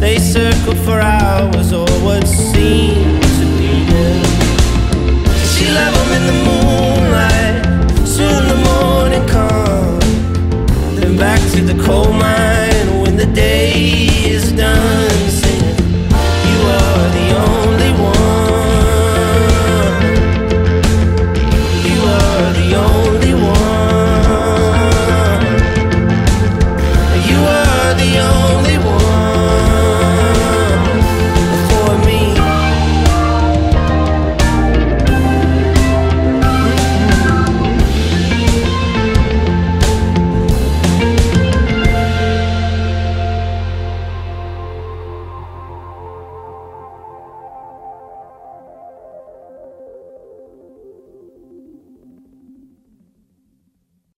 They 0.00 0.18
circle 0.18 0.76
for 0.84 1.00
hours 1.00 1.72
or 1.72 1.88
what 2.06 2.24
seems 2.28 3.26
to 3.40 3.46
be 3.58 3.72
end. 4.04 4.26
She 5.54 5.66
left 5.78 5.96
them 5.98 6.10
in 6.18 6.24
the 6.30 6.38
moonlight, 6.46 7.56
soon 8.06 8.42
the 8.54 8.60
morning 8.70 9.26
comes. 9.26 11.00
Then 11.00 11.16
back 11.16 11.40
to 11.54 11.62
the 11.62 11.82
coal 11.82 12.12
mine 12.12 13.02
when 13.02 13.16
the 13.16 13.26
day 13.26 13.55
is 13.76 14.52
done. 14.52 15.05